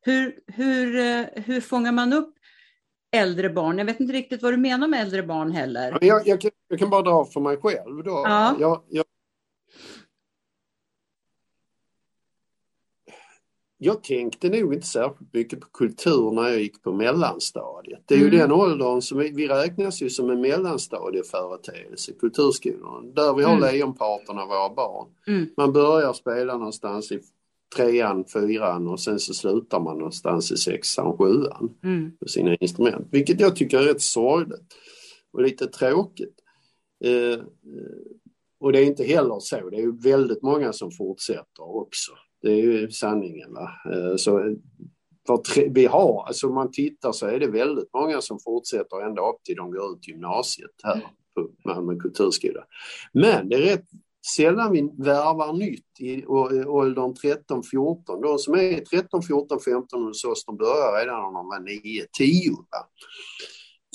Hur, 0.01 0.39
hur, 0.47 0.95
eh, 0.95 1.25
hur 1.43 1.61
fångar 1.61 1.91
man 1.91 2.13
upp 2.13 2.35
äldre 3.11 3.49
barn? 3.49 3.77
Jag 3.77 3.85
vet 3.85 3.99
inte 3.99 4.13
riktigt 4.13 4.41
vad 4.41 4.53
du 4.53 4.57
menar 4.57 4.87
med 4.87 5.01
äldre 5.01 5.23
barn 5.23 5.51
heller. 5.51 5.97
Jag, 6.01 6.27
jag, 6.27 6.41
kan, 6.41 6.51
jag 6.67 6.79
kan 6.79 6.89
bara 6.89 7.01
dra 7.01 7.25
för 7.25 7.39
mig 7.39 7.57
själv 7.57 8.03
då. 8.03 8.11
Ja. 8.25 8.55
Jag, 8.59 8.83
jag, 8.89 9.05
jag 13.81 14.03
tänkte 14.03 14.49
nog 14.49 14.73
inte 14.73 14.87
särskilt 14.87 15.33
mycket 15.33 15.59
på 15.61 15.67
kultur 15.73 16.31
när 16.31 16.43
jag 16.49 16.59
gick 16.61 16.83
på 16.83 16.91
mellanstadiet. 16.93 17.99
Det 18.05 18.13
är 18.13 18.17
ju 18.19 18.27
Mm. 18.27 18.37
den 18.39 18.51
åldern 18.51 19.01
som 19.01 19.17
vi, 19.17 19.31
vi 19.31 19.47
räknas 19.47 20.01
ju 20.01 20.09
som 20.09 20.29
en 20.29 20.41
mellanstadieföreteelse, 20.41 22.11
kulturskolan. 22.19 23.13
Där 23.13 23.33
vi 23.33 23.43
har 23.43 23.51
Mm. 23.57 23.61
lejonparten 23.61 24.37
av 24.39 24.47
våra 24.47 24.73
barn. 24.75 25.07
Mm. 25.27 25.45
Man 25.57 25.73
börjar 25.73 26.13
spela 26.13 26.57
någonstans 26.57 27.11
i 27.11 27.19
trean, 27.75 28.25
fyran 28.25 28.87
och 28.87 28.99
sen 28.99 29.19
så 29.19 29.33
slutar 29.33 29.79
man 29.79 29.97
någonstans 29.97 30.51
i 30.51 30.57
sexan, 30.57 31.17
sjuan 31.17 31.69
Mm. 31.83 32.11
på 32.19 32.27
sina 32.27 32.55
instrument. 32.55 33.07
Vilket 33.11 33.39
jag 33.39 33.55
tycker 33.55 33.77
är 33.79 33.83
rätt 33.83 34.01
sorgligt 34.01 34.73
och 35.33 35.41
lite 35.41 35.67
tråkigt. 35.67 36.35
Eh, 37.03 37.11
eh, 37.33 37.39
och 38.59 38.71
det 38.71 38.79
är 38.79 38.85
inte 38.85 39.03
heller 39.03 39.39
så. 39.39 39.69
Det 39.69 39.77
är 39.77 39.81
ju 39.81 39.97
väldigt 39.97 40.41
många 40.41 40.73
som 40.73 40.91
fortsätter 40.91 41.75
också. 41.77 42.11
Det 42.41 42.51
är 42.51 42.55
ju 42.55 42.91
sanningen. 42.91 43.53
Va? 43.53 43.71
Eh, 43.93 44.15
så 44.15 44.39
eh, 44.39 44.53
för 45.27 45.37
tre, 45.37 45.69
vi 45.71 45.85
har, 45.85 46.23
alltså 46.27 46.47
om 46.47 46.55
man 46.55 46.71
tittar 46.71 47.11
så 47.11 47.25
är 47.25 47.39
det 47.39 47.47
väldigt 47.47 47.93
många 47.93 48.21
som 48.21 48.39
fortsätter 48.39 49.01
ända 49.01 49.21
upp 49.21 49.43
till 49.43 49.55
de 49.55 49.71
går 49.71 49.93
ut 49.93 50.07
gymnasiet 50.07 50.71
här 50.83 51.01
på 51.35 51.49
Malmö 51.65 51.95
kulturskola. 51.95 52.63
Men 53.13 53.49
det 53.49 53.55
är 53.55 53.61
rätt 53.61 53.85
sällan 54.35 54.71
vi 54.71 54.81
värvar 54.81 55.53
nytt 55.53 55.99
i 55.99 56.25
åldern 56.65 57.13
13-14. 57.13 58.21
De 58.21 58.37
som 58.37 58.53
är 58.53 58.79
13, 58.79 59.21
14, 59.21 59.59
15 59.59 60.03
hos 60.03 60.25
oss, 60.25 60.45
de 60.45 60.57
börjar 60.57 60.99
redan 60.99 61.15
när 61.15 61.39
de 61.39 61.47
var 61.47 61.59
9, 61.59 62.05
10. 62.17 62.51
Va? 62.51 62.87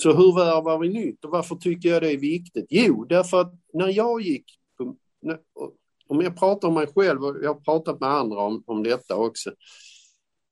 Så 0.03 0.13
hur 0.13 0.35
värvar 0.35 0.79
vi 0.79 0.89
nytt 0.89 1.25
och 1.25 1.31
varför 1.31 1.55
tycker 1.55 1.89
jag 1.89 2.01
det 2.01 2.11
är 2.11 2.17
viktigt? 2.17 2.65
Jo, 2.69 3.05
därför 3.05 3.41
att 3.41 3.53
när 3.73 3.89
jag 3.89 4.21
gick, 4.21 4.45
på, 4.77 4.95
om 6.07 6.21
jag 6.21 6.39
pratar 6.39 6.67
om 6.67 6.73
mig 6.73 6.87
själv 6.95 7.23
och 7.23 7.37
jag 7.41 7.53
har 7.53 7.61
pratat 7.61 7.99
med 7.99 8.09
andra 8.09 8.37
om, 8.37 8.63
om 8.67 8.83
detta 8.83 9.15
också, 9.15 9.51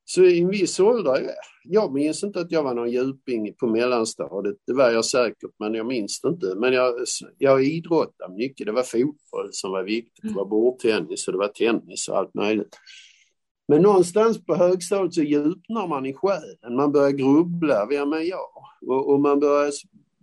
så 0.06 0.24
i 0.24 0.42
en 0.42 0.50
viss 0.50 0.80
ålder, 0.80 1.30
jag 1.63 1.94
minns 1.94 2.24
inte 2.24 2.39
att 2.39 2.52
jag 2.52 2.63
var 2.63 2.74
någon 2.74 2.92
djuping 2.92 3.54
på 3.54 3.68
mellanstadiet, 3.68 4.58
det 4.68 4.74
var 4.74 4.89
jag 4.89 5.06
säkert, 5.06 5.52
men 5.60 5.74
jag 5.74 5.86
minns 5.86 6.22
det 6.22 6.30
inte. 6.30 6.56
Men 6.56 6.74
jag, 6.74 6.94
jag 7.38 7.63
idrottade 7.63 8.34
mycket, 8.34 8.66
det 8.66 8.72
var 8.72 8.84
fotboll 8.84 9.50
som 9.52 9.72
var 9.72 9.84
viktigt, 9.84 10.24
det 10.24 10.34
var 10.34 10.46
bordtennis 10.46 11.28
och 11.28 11.34
det 11.34 11.39
var 11.39 11.48
tennis 11.48 12.08
och 12.08 12.18
allt 12.18 12.34
möjligt. 12.34 12.78
Men 13.68 13.82
någonstans 13.82 14.46
på 14.46 14.56
högstadiet 14.56 15.13
så 15.13 15.22
djupnar 15.22 15.88
man 15.88 16.06
i 16.06 16.13
själen, 16.13 16.76
man 16.76 16.92
börjar 16.92 17.12
grubbla, 17.12 17.86
vem 17.89 18.13
är 18.13 18.22
jag? 18.22 18.50
Och, 18.88 19.13
och 19.13 19.20
man 19.20 19.39
börjar 19.39 19.72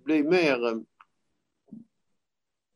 bli 0.05 0.23
mer 0.23 0.83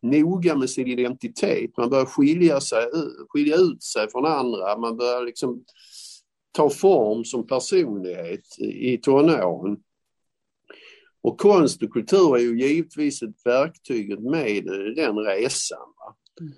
noga 0.05 0.57
med 0.57 0.71
sin 0.71 0.87
identitet, 0.87 1.77
man 1.77 1.91
börjar 1.91 2.05
skilja, 2.05 2.61
sig, 2.61 2.87
skilja 3.29 3.57
ut 3.57 3.83
sig 3.83 4.11
från 4.11 4.27
andra, 4.27 4.79
man 4.79 4.97
börjar 4.97 5.25
liksom 5.25 5.65
ta 6.53 6.71
form 6.71 7.25
som 7.25 7.47
personlighet 7.47 8.59
i 8.59 8.99
tonåren. 8.99 9.77
Och 11.23 11.41
konst 11.41 11.83
och 11.83 11.93
kultur 11.93 12.37
är 12.37 12.41
ju 12.41 12.61
givetvis 12.61 13.23
ett 13.23 13.37
verktyg, 13.45 14.11
ett 14.11 14.23
medel 14.23 14.93
i 14.93 14.95
den 14.95 15.17
resan. 15.17 15.79
Va? 15.99 16.17
Mm. 16.41 16.53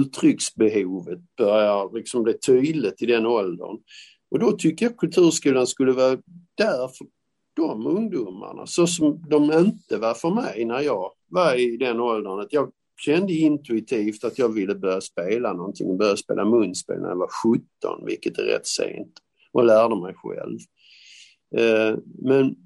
Uttrycksbehovet 0.00 1.18
börjar 1.36 1.94
liksom 1.94 2.22
bli 2.22 2.38
tydligt 2.38 3.02
i 3.02 3.06
den 3.06 3.26
åldern. 3.26 3.78
Och 4.30 4.38
då 4.38 4.52
tycker 4.52 4.86
jag 4.86 4.96
kulturskolan 4.96 5.66
skulle 5.66 5.92
vara 5.92 6.16
där 6.54 6.88
för 6.88 7.06
de 7.54 7.86
ungdomarna, 7.86 8.66
så 8.66 8.86
som 8.86 9.24
de 9.28 9.52
inte 9.52 9.96
var 9.96 10.14
för 10.14 10.30
mig 10.30 10.64
när 10.64 10.80
jag 10.80 11.12
var 11.28 11.54
i 11.54 11.76
den 11.76 12.00
åldern. 12.00 12.40
Att 12.40 12.52
jag 12.52 12.72
kände 13.00 13.32
intuitivt 13.32 14.24
att 14.24 14.38
jag 14.38 14.48
ville 14.48 14.74
börja 14.74 15.00
spela 15.00 15.52
någonting, 15.52 15.98
börja 15.98 16.16
spela 16.16 16.44
munspel 16.44 17.00
när 17.00 17.08
jag 17.08 17.16
var 17.16 17.30
17, 17.42 18.06
vilket 18.06 18.38
är 18.38 18.42
rätt 18.42 18.66
sent, 18.66 19.12
och 19.52 19.64
lärde 19.64 20.00
mig 20.00 20.14
själv. 20.14 20.58
Eh, 21.56 21.98
men 22.22 22.56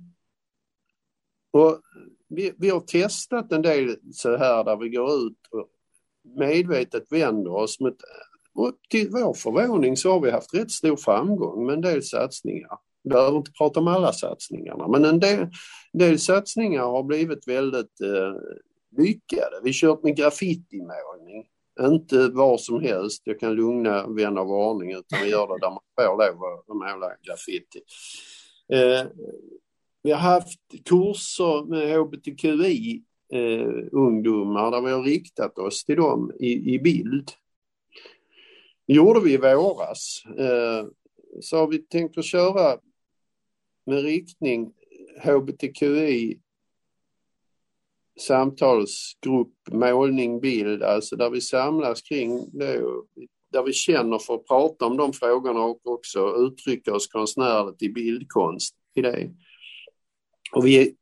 och 1.52 1.80
vi, 2.28 2.52
vi 2.58 2.68
har 2.68 2.80
testat 2.80 3.52
en 3.52 3.62
del 3.62 3.96
så 4.12 4.36
här 4.36 4.64
där 4.64 4.76
vi 4.76 4.88
går 4.88 5.26
ut 5.26 5.38
och 5.50 5.68
medvetet 6.38 7.12
vänder 7.12 7.50
oss 7.52 7.80
mot 7.80 7.96
och 8.54 8.72
till 8.90 9.08
vår 9.10 9.34
förvåning 9.34 9.96
så 9.96 10.12
har 10.12 10.20
vi 10.20 10.30
haft 10.30 10.54
rätt 10.54 10.70
stor 10.70 10.96
framgång 10.96 11.66
med 11.66 11.74
en 11.74 11.80
del 11.80 12.02
satsningar. 12.02 12.78
Vi 13.04 13.10
behöver 13.10 13.38
inte 13.38 13.52
prata 13.52 13.80
om 13.80 13.88
alla 13.88 14.12
satsningarna, 14.12 14.88
men 14.88 15.04
en 15.04 15.20
del, 15.20 15.38
en 15.92 15.98
del 15.98 16.18
satsningar 16.18 16.82
har 16.82 17.02
blivit 17.02 17.48
väldigt 17.48 18.00
eh, 18.00 18.34
lyckade. 18.98 19.60
Vi 19.64 19.72
kört 19.72 20.02
med 20.02 20.16
graffitimålning. 20.16 21.46
Inte 21.80 22.28
var 22.28 22.58
som 22.58 22.80
helst, 22.80 23.22
jag 23.24 23.40
kan 23.40 23.54
lugna 23.54 24.06
vän 24.06 24.38
av 24.38 24.50
ordning, 24.50 24.92
utan 24.92 25.22
vi 25.22 25.30
gör 25.30 25.46
det 25.46 25.58
där 25.60 25.70
man 25.70 25.80
får 25.96 26.04
lov 26.04 26.44
att 26.44 26.68
måla 26.68 27.10
graffiti. 27.26 27.80
Eh, 28.72 29.06
vi 30.02 30.10
har 30.10 30.18
haft 30.18 30.60
kurser 30.84 31.64
med 31.64 31.98
hbtqi-ungdomar 31.98 34.64
eh, 34.64 34.70
där 34.70 34.80
vi 34.80 34.90
har 34.90 35.02
riktat 35.02 35.58
oss 35.58 35.84
till 35.84 35.96
dem 35.96 36.32
i, 36.40 36.74
i 36.74 36.78
bild. 36.78 37.30
Det 38.86 38.94
gjorde 38.94 39.20
vi 39.20 39.32
i 39.32 39.36
våras. 39.36 40.22
Eh, 40.38 40.86
så 41.40 41.56
har 41.56 41.66
vi 41.66 41.78
tänkt 41.78 42.18
att 42.18 42.24
köra 42.24 42.78
med 43.86 44.02
riktning 44.02 44.72
hbtqi 45.24 46.38
samtalsgrupp, 48.20 49.54
målning, 49.72 50.40
bild, 50.40 50.82
alltså 50.82 51.16
där 51.16 51.30
vi 51.30 51.40
samlas 51.40 52.02
kring 52.02 52.50
det, 52.52 52.82
där 53.52 53.62
vi 53.62 53.72
känner 53.72 54.18
för 54.18 54.34
att 54.34 54.46
prata 54.46 54.86
om 54.86 54.96
de 54.96 55.12
frågorna 55.12 55.60
och 55.60 55.86
också 55.86 56.34
uttrycka 56.36 56.94
oss 56.94 57.06
konstnärligt 57.06 57.82
i 57.82 57.88
bildkonst 57.88 58.74
i 58.94 59.02
det. 59.02 59.30
Och 60.52 60.66
vi 60.66 60.96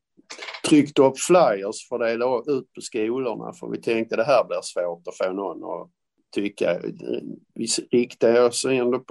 tryckte 0.69 1.03
upp 1.03 1.19
flyers 1.19 1.89
för 1.89 1.97
att 1.97 2.11
dela 2.11 2.39
ut 2.39 2.73
på 2.73 2.81
skolorna 2.81 3.53
för 3.53 3.69
vi 3.71 3.81
tänkte 3.81 4.17
det 4.17 4.25
här 4.25 4.45
blir 4.49 4.61
svårt 4.63 5.09
att 5.09 5.17
få 5.17 5.33
någon 5.33 5.65
att 5.65 5.91
tycka. 6.35 6.81
Vi 7.55 7.67
riktade 7.91 8.43
oss 8.43 8.65
ändå 8.65 9.05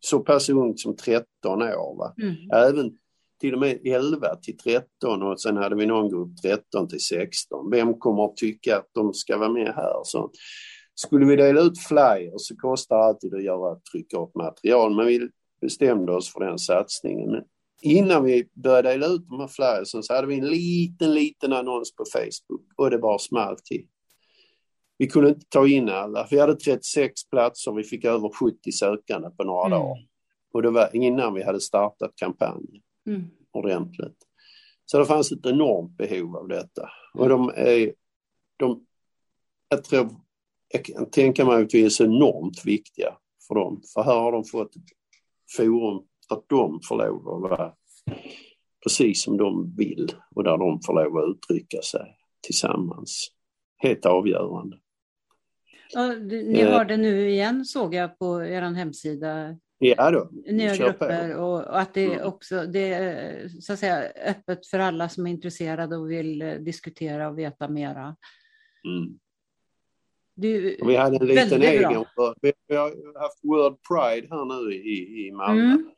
så 0.00 0.20
pass 0.20 0.48
ungt 0.48 0.80
som 0.80 0.96
13 0.96 1.62
år. 1.62 1.98
Va? 1.98 2.14
Mm. 2.22 2.50
Även 2.52 2.98
till 3.44 3.54
och 3.54 3.60
med 3.60 3.86
11 3.86 4.36
till 4.36 4.56
13 4.56 5.22
och 5.22 5.40
sen 5.40 5.56
hade 5.56 5.76
vi 5.76 5.86
någon 5.86 6.08
grupp 6.08 6.42
13 6.42 6.88
till 6.88 7.00
16. 7.00 7.70
Vem 7.70 7.98
kommer 7.98 8.24
att 8.24 8.36
tycka 8.36 8.76
att 8.76 8.90
de 8.92 9.14
ska 9.14 9.38
vara 9.38 9.52
med 9.52 9.74
här? 9.76 10.00
Så 10.04 10.30
skulle 10.94 11.26
vi 11.26 11.36
dela 11.36 11.60
ut 11.60 11.78
flyers 11.78 12.32
så 12.48 12.56
kostar 12.56 12.96
det 12.96 13.04
alltid 13.04 13.34
att 13.34 13.44
göra 13.44 13.78
trycka 13.92 14.18
upp 14.18 14.34
material, 14.34 14.96
men 14.96 15.06
vi 15.06 15.28
bestämde 15.60 16.12
oss 16.12 16.32
för 16.32 16.40
den 16.40 16.58
satsningen. 16.58 17.30
Men 17.30 17.42
innan 17.82 18.24
vi 18.24 18.48
började 18.52 18.88
dela 18.88 19.06
ut 19.06 19.28
de 19.28 19.40
här 19.40 19.48
flyersen 19.48 20.02
så 20.02 20.14
hade 20.14 20.26
vi 20.26 20.38
en 20.38 20.48
liten, 20.48 21.14
liten 21.14 21.52
annons 21.52 21.96
på 21.96 22.04
Facebook 22.12 22.66
och 22.76 22.90
det 22.90 22.98
bara 22.98 23.18
small 23.18 23.56
till. 23.64 23.86
Vi 24.98 25.06
kunde 25.06 25.28
inte 25.28 25.46
ta 25.48 25.66
in 25.66 25.88
alla. 25.88 26.28
Vi 26.30 26.40
hade 26.40 26.56
36 26.56 27.30
platser, 27.30 27.72
vi 27.72 27.84
fick 27.84 28.04
över 28.04 28.28
70 28.28 28.72
sökande 28.72 29.30
på 29.30 29.44
några 29.44 29.66
mm. 29.66 29.78
dagar. 29.78 30.06
Och 30.52 30.62
det 30.62 30.70
var 30.70 30.96
innan 30.96 31.34
vi 31.34 31.42
hade 31.42 31.60
startat 31.60 32.12
kampanjen 32.16 32.82
mm. 33.06 33.30
ordentligt. 33.50 34.16
Så 34.86 34.98
det 34.98 35.06
fanns 35.06 35.32
ett 35.32 35.46
enormt 35.46 35.96
behov 35.96 36.36
av 36.36 36.48
detta. 36.48 36.90
Och 37.14 37.28
de 37.28 37.52
är, 37.56 37.92
de, 38.56 38.86
jag 39.68 39.84
tror, 39.84 40.10
jag 40.68 40.84
kan 40.84 41.10
tänka 41.10 41.44
mig 41.44 41.62
att 41.62 41.74
vi 41.74 41.84
är 41.84 41.88
så 41.88 42.04
enormt 42.04 42.66
viktiga 42.66 43.16
för 43.48 43.54
dem. 43.54 43.82
För 43.94 44.02
här 44.02 44.20
har 44.20 44.32
de 44.32 44.44
fått 44.44 44.76
ett 44.76 44.82
forum 45.56 46.04
att 46.28 46.44
de 46.48 46.80
får 46.88 46.96
lov 46.96 47.28
att 47.28 47.50
vara 47.50 47.72
precis 48.82 49.22
som 49.22 49.36
de 49.36 49.74
vill 49.76 50.12
och 50.34 50.44
där 50.44 50.58
de 50.58 50.80
får 50.86 50.94
lov 50.94 51.16
att 51.16 51.36
uttrycka 51.36 51.82
sig 51.82 52.16
tillsammans. 52.40 53.28
Helt 53.76 54.06
avgörande. 54.06 54.78
Ja, 55.90 56.12
ni 56.12 56.62
har 56.62 56.84
det 56.84 56.96
nu 56.96 57.30
igen 57.30 57.64
såg 57.64 57.94
jag 57.94 58.18
på 58.18 58.44
er 58.44 58.62
hemsida 58.62 59.58
Ja 59.78 60.10
då. 60.10 60.28
Nya 60.46 60.76
grupper 60.76 61.36
och, 61.36 61.54
och, 61.54 61.80
att 61.80 61.94
det 61.94 62.04
mm. 62.04 62.26
också 62.26 62.66
det 62.66 62.94
är 62.94 63.48
så 63.48 63.72
att 63.72 63.78
säga, 63.78 64.12
öppet 64.26 64.66
för 64.66 64.78
alla 64.78 65.08
som 65.08 65.26
är 65.26 65.30
intresserade 65.30 65.96
och 65.96 66.10
vill 66.10 66.42
eh, 66.42 66.54
diskutera 66.54 67.28
och 67.28 67.38
veta 67.38 67.68
mera. 67.68 68.16
Mm. 68.86 69.18
vi 70.86 70.96
hade 70.96 71.16
en 71.16 71.26
liten 71.26 71.62
egen, 71.62 72.04
bra. 72.16 72.34
vi 72.68 72.76
har 72.76 73.20
haft 73.20 73.44
World 73.44 73.76
Pride 73.88 74.28
här 74.30 74.44
nu 74.44 74.74
i, 74.74 75.26
i 75.26 75.32
Malmö. 75.32 75.62
Mm. 75.62 75.90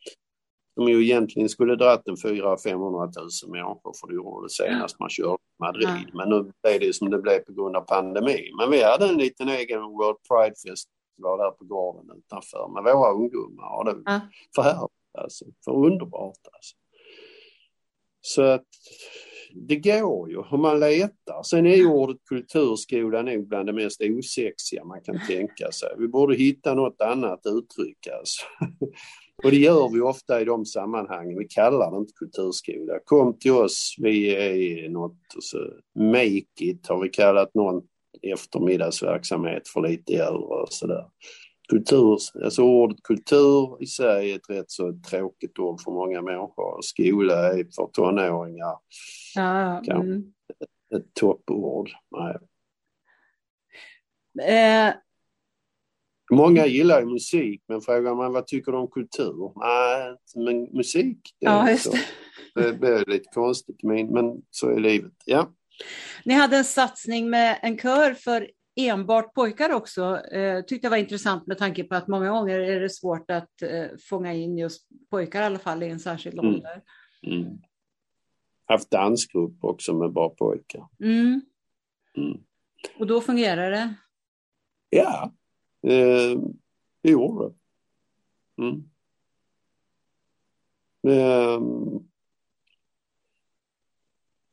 Som 0.75 0.89
ju 0.89 1.05
egentligen 1.05 1.49
skulle 1.49 1.77
dratt 1.77 2.09
en 2.09 2.17
400 2.17 2.57
500 2.65 2.99
000 3.45 3.51
människor 3.51 3.93
för 4.01 4.07
det 4.09 4.15
gjorde 4.15 4.47
det 4.47 4.51
senast 4.51 5.01
man 5.01 5.11
körde 5.11 5.43
Madrid. 5.61 5.89
Ja. 5.89 6.19
Men 6.19 6.29
nu 6.29 6.53
blev 6.63 6.81
det 6.81 6.95
som 6.95 7.11
det 7.11 7.19
blev 7.19 7.39
på 7.39 7.53
grund 7.53 7.77
av 7.77 7.81
pandemin. 7.81 8.57
Men 8.59 8.71
vi 8.71 8.83
hade 8.83 9.09
en 9.09 9.17
liten 9.17 9.49
egen 9.49 9.81
World 9.81 10.19
Pride-fest 10.29 10.89
var 11.19 11.39
där 11.39 11.51
på 11.51 11.65
gården 11.65 12.17
utanför 12.19 12.69
med 12.69 12.95
våra 12.95 13.13
ungdomar. 13.13 13.79
Och 13.79 13.85
det 13.85 14.03
ja. 14.05 14.21
för 14.55 14.63
härligt 14.63 14.91
alltså, 15.19 15.45
för 15.65 15.73
underbart 15.73 16.47
alltså. 16.53 16.77
Så 18.21 18.43
att 18.43 18.67
det 19.55 19.77
går 19.77 20.31
ju 20.31 20.37
om 20.37 20.63
man 20.63 20.81
letar. 20.81 21.43
Sen 21.43 21.67
är 21.67 21.77
ju 21.77 21.87
ordet 21.87 22.17
kulturskola 22.29 23.23
nog 23.23 23.49
bland 23.49 23.67
det 23.67 23.73
mest 23.73 24.01
osexiga 24.01 24.85
man 24.85 25.01
kan 25.01 25.21
tänka 25.29 25.73
sig. 25.73 25.89
Vi 25.99 26.09
borde 26.09 26.37
hitta 26.37 26.75
något 26.75 27.01
annat 27.01 27.41
uttryck 27.45 28.07
alltså. 28.19 28.45
Och 29.45 29.51
det 29.51 29.57
gör 29.57 29.89
vi 29.93 30.01
ofta 30.01 30.41
i 30.41 30.45
de 30.45 30.65
sammanhangen. 30.65 31.39
Vi 31.39 31.49
kallar 31.49 31.91
det 31.91 31.97
inte 31.97 32.13
kulturskola. 32.13 32.99
Kom 33.05 33.39
till 33.39 33.53
oss, 33.53 33.95
vi 33.99 34.37
är 34.37 34.89
något, 34.89 35.19
så 35.39 35.59
make 35.95 36.45
it 36.61 36.87
har 36.89 37.03
vi 37.03 37.09
kallat 37.09 37.55
någon 37.55 37.83
eftermiddagsverksamhet 38.23 39.69
för 39.69 39.81
lite 39.81 40.13
äldre 40.13 40.63
och 40.63 40.73
sådär. 40.73 41.05
Kultur, 41.69 42.19
alltså 42.45 42.63
ordet 42.63 43.03
kultur 43.03 43.83
i 43.83 43.87
sig 43.87 44.33
är 44.33 44.37
ett 44.37 44.51
rätt 44.51 44.71
så 44.71 45.01
tråkigt 45.11 45.59
ord 45.59 45.81
för 45.81 45.91
många 45.91 46.23
människor. 46.23 46.83
Skola 46.83 47.35
är 47.35 47.65
för 47.77 47.87
tonåringar 47.93 48.79
ja, 49.35 49.83
mm. 49.95 50.33
ett, 50.49 50.99
ett 50.99 51.15
toppord. 51.15 51.91
Nej. 52.11 52.37
Eh. 54.49 54.95
Många 56.33 56.67
gillar 56.67 57.01
ju 57.01 57.07
musik, 57.07 57.63
men 57.69 57.81
frågar 57.81 58.15
man 58.15 58.33
vad 58.33 58.47
tycker 58.47 58.73
du 58.73 58.79
om 58.79 58.91
kultur? 58.91 59.53
Nej, 59.57 60.17
men 60.37 60.63
musik, 60.63 61.19
det, 61.41 61.47
ja, 61.47 61.77
det. 62.55 62.63
det 62.63 62.73
blir 62.73 63.05
lite 63.07 63.29
konstigt, 63.35 63.83
men, 63.83 64.07
men 64.07 64.43
så 64.51 64.71
är 64.71 64.81
livet. 64.81 65.13
Ja. 65.25 65.53
Ni 66.25 66.35
hade 66.35 66.57
en 66.57 66.65
satsning 66.65 67.31
med 67.31 67.59
en 67.63 67.79
kör 67.79 68.15
för 68.15 68.51
enbart 68.77 69.35
pojkar 69.35 69.71
också 69.71 70.21
eh, 70.33 70.65
tyckte 70.65 70.87
jag 70.87 70.91
var 70.91 70.97
intressant 70.97 71.47
med 71.47 71.59
tanke 71.59 71.85
på 71.85 71.95
att 71.95 72.09
många 72.09 72.31
gånger 72.31 72.59
är 72.59 72.81
det 72.81 72.91
svårt 72.91 73.31
att 73.31 73.63
eh, 73.63 73.87
fånga 74.09 74.35
in 74.35 74.59
just 74.59 74.89
pojkar 75.11 75.43
i 75.43 75.45
alla 75.45 75.59
fall 75.59 75.83
i 75.83 75.89
en 75.89 76.01
särskild 76.01 76.39
mm. 76.39 76.55
ålder. 76.55 76.83
Mm. 77.23 77.59
Haft 78.65 78.91
dansgrupp 78.91 79.65
också 79.65 79.95
med 79.95 80.13
bara 80.13 80.29
pojkar. 80.29 80.89
Mm. 81.01 81.41
Mm. 82.17 82.41
Och 82.99 83.07
då 83.07 83.21
fungerar 83.21 83.71
det? 83.71 83.95
Ja, 84.91 85.33
eh, 85.83 86.41
det 87.03 87.11
gjorde 87.11 87.49
det. 87.49 87.55
Mm. 88.63 88.91
Eh, 91.09 91.61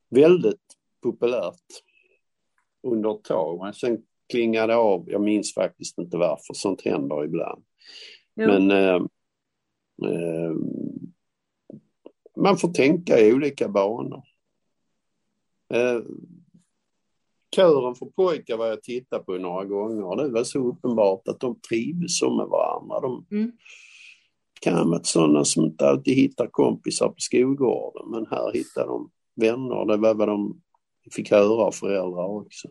väldigt 0.09 0.62
populärt 1.03 1.83
under 2.87 3.15
ett 3.15 3.23
tag. 3.23 3.59
Men 3.59 3.73
sen 3.73 4.03
klingade 4.31 4.75
av. 4.75 5.03
Jag 5.07 5.21
minns 5.21 5.53
faktiskt 5.53 5.97
inte 5.97 6.17
varför. 6.17 6.53
Sånt 6.53 6.81
händer 6.81 7.25
ibland. 7.25 7.63
Jo. 8.35 8.47
Men 8.47 8.71
eh, 8.71 9.01
eh, 10.09 10.55
man 12.37 12.57
får 12.57 12.73
tänka 12.73 13.19
i 13.19 13.33
olika 13.33 13.69
banor. 13.69 14.23
Eh, 15.73 16.01
kören 17.55 17.95
för 17.95 18.05
pojkar 18.05 18.57
var 18.57 18.67
jag 18.67 18.83
tittat 18.83 19.25
på 19.25 19.37
några 19.37 19.65
gånger. 19.65 20.23
Det 20.23 20.29
var 20.29 20.43
så 20.43 20.59
uppenbart 20.59 21.27
att 21.27 21.39
de 21.39 21.59
trivs 21.69 22.21
med 22.21 22.47
varandra. 22.47 22.99
De 22.99 23.25
mm. 23.31 23.51
kan 24.61 24.89
vara 24.89 25.03
sådana 25.03 25.45
som 25.45 25.65
inte 25.65 25.87
alltid 25.87 26.15
hittar 26.15 26.47
kompisar 26.47 27.07
på 27.07 27.15
skolgården 27.17 28.11
men 28.11 28.25
här 28.25 28.53
hittar 28.53 28.87
de 28.87 29.11
vänner. 29.35 29.85
Det 29.85 29.97
var 29.97 30.13
vad 30.13 30.27
de 30.27 30.62
fick 31.11 31.31
höra 31.31 31.63
av 31.63 31.71
föräldrar 31.71 32.25
också. 32.25 32.67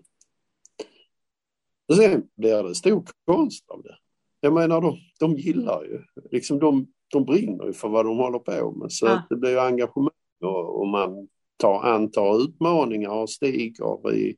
Och 1.89 1.97
sen 1.97 2.29
blir 2.37 2.63
det 2.63 2.75
stor 2.75 3.05
konst 3.25 3.71
av 3.71 3.83
det. 3.83 3.97
Jag 4.41 4.53
menar, 4.53 4.81
de, 4.81 4.99
de 5.21 5.37
gillar 5.37 5.85
ju, 5.85 6.03
liksom 6.31 6.59
de, 6.59 6.87
de 7.09 7.25
brinner 7.25 7.67
ju 7.67 7.73
för 7.73 7.89
vad 7.89 8.05
de 8.05 8.17
håller 8.17 8.39
på 8.39 8.73
med. 8.73 8.93
Så 8.93 9.07
ja. 9.07 9.23
det 9.31 9.37
blir 9.37 9.51
ju 9.51 9.59
engagemang 9.59 10.11
och, 10.41 10.81
och 10.81 10.89
man 10.89 11.29
tar, 11.57 11.83
antar 11.83 12.43
utmaningar 12.43 13.11
och 13.11 13.31
stiger 13.31 14.15
i, 14.15 14.37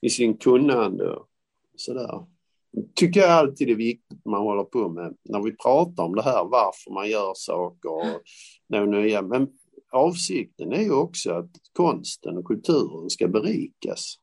i 0.00 0.10
sin 0.10 0.36
kunnande. 0.36 1.18
Sådär. 1.76 2.26
tycker 2.94 3.20
jag 3.20 3.30
alltid 3.30 3.70
är 3.70 3.74
viktigt 3.74 4.24
man 4.24 4.42
håller 4.42 4.64
på 4.64 4.88
med 4.88 5.16
när 5.24 5.42
vi 5.42 5.56
pratar 5.56 6.02
om 6.02 6.14
det 6.14 6.22
här, 6.22 6.44
varför 6.44 6.90
man 6.90 7.10
gör 7.10 7.32
saker 7.34 7.92
och 7.92 8.22
något 8.68 8.88
nya. 8.88 9.22
Men 9.22 9.48
avsikten 9.92 10.72
är 10.72 10.82
ju 10.82 10.92
också 10.92 11.32
att 11.32 11.50
konsten 11.72 12.38
och 12.38 12.44
kulturen 12.44 13.10
ska 13.10 13.28
berikas. 13.28 14.14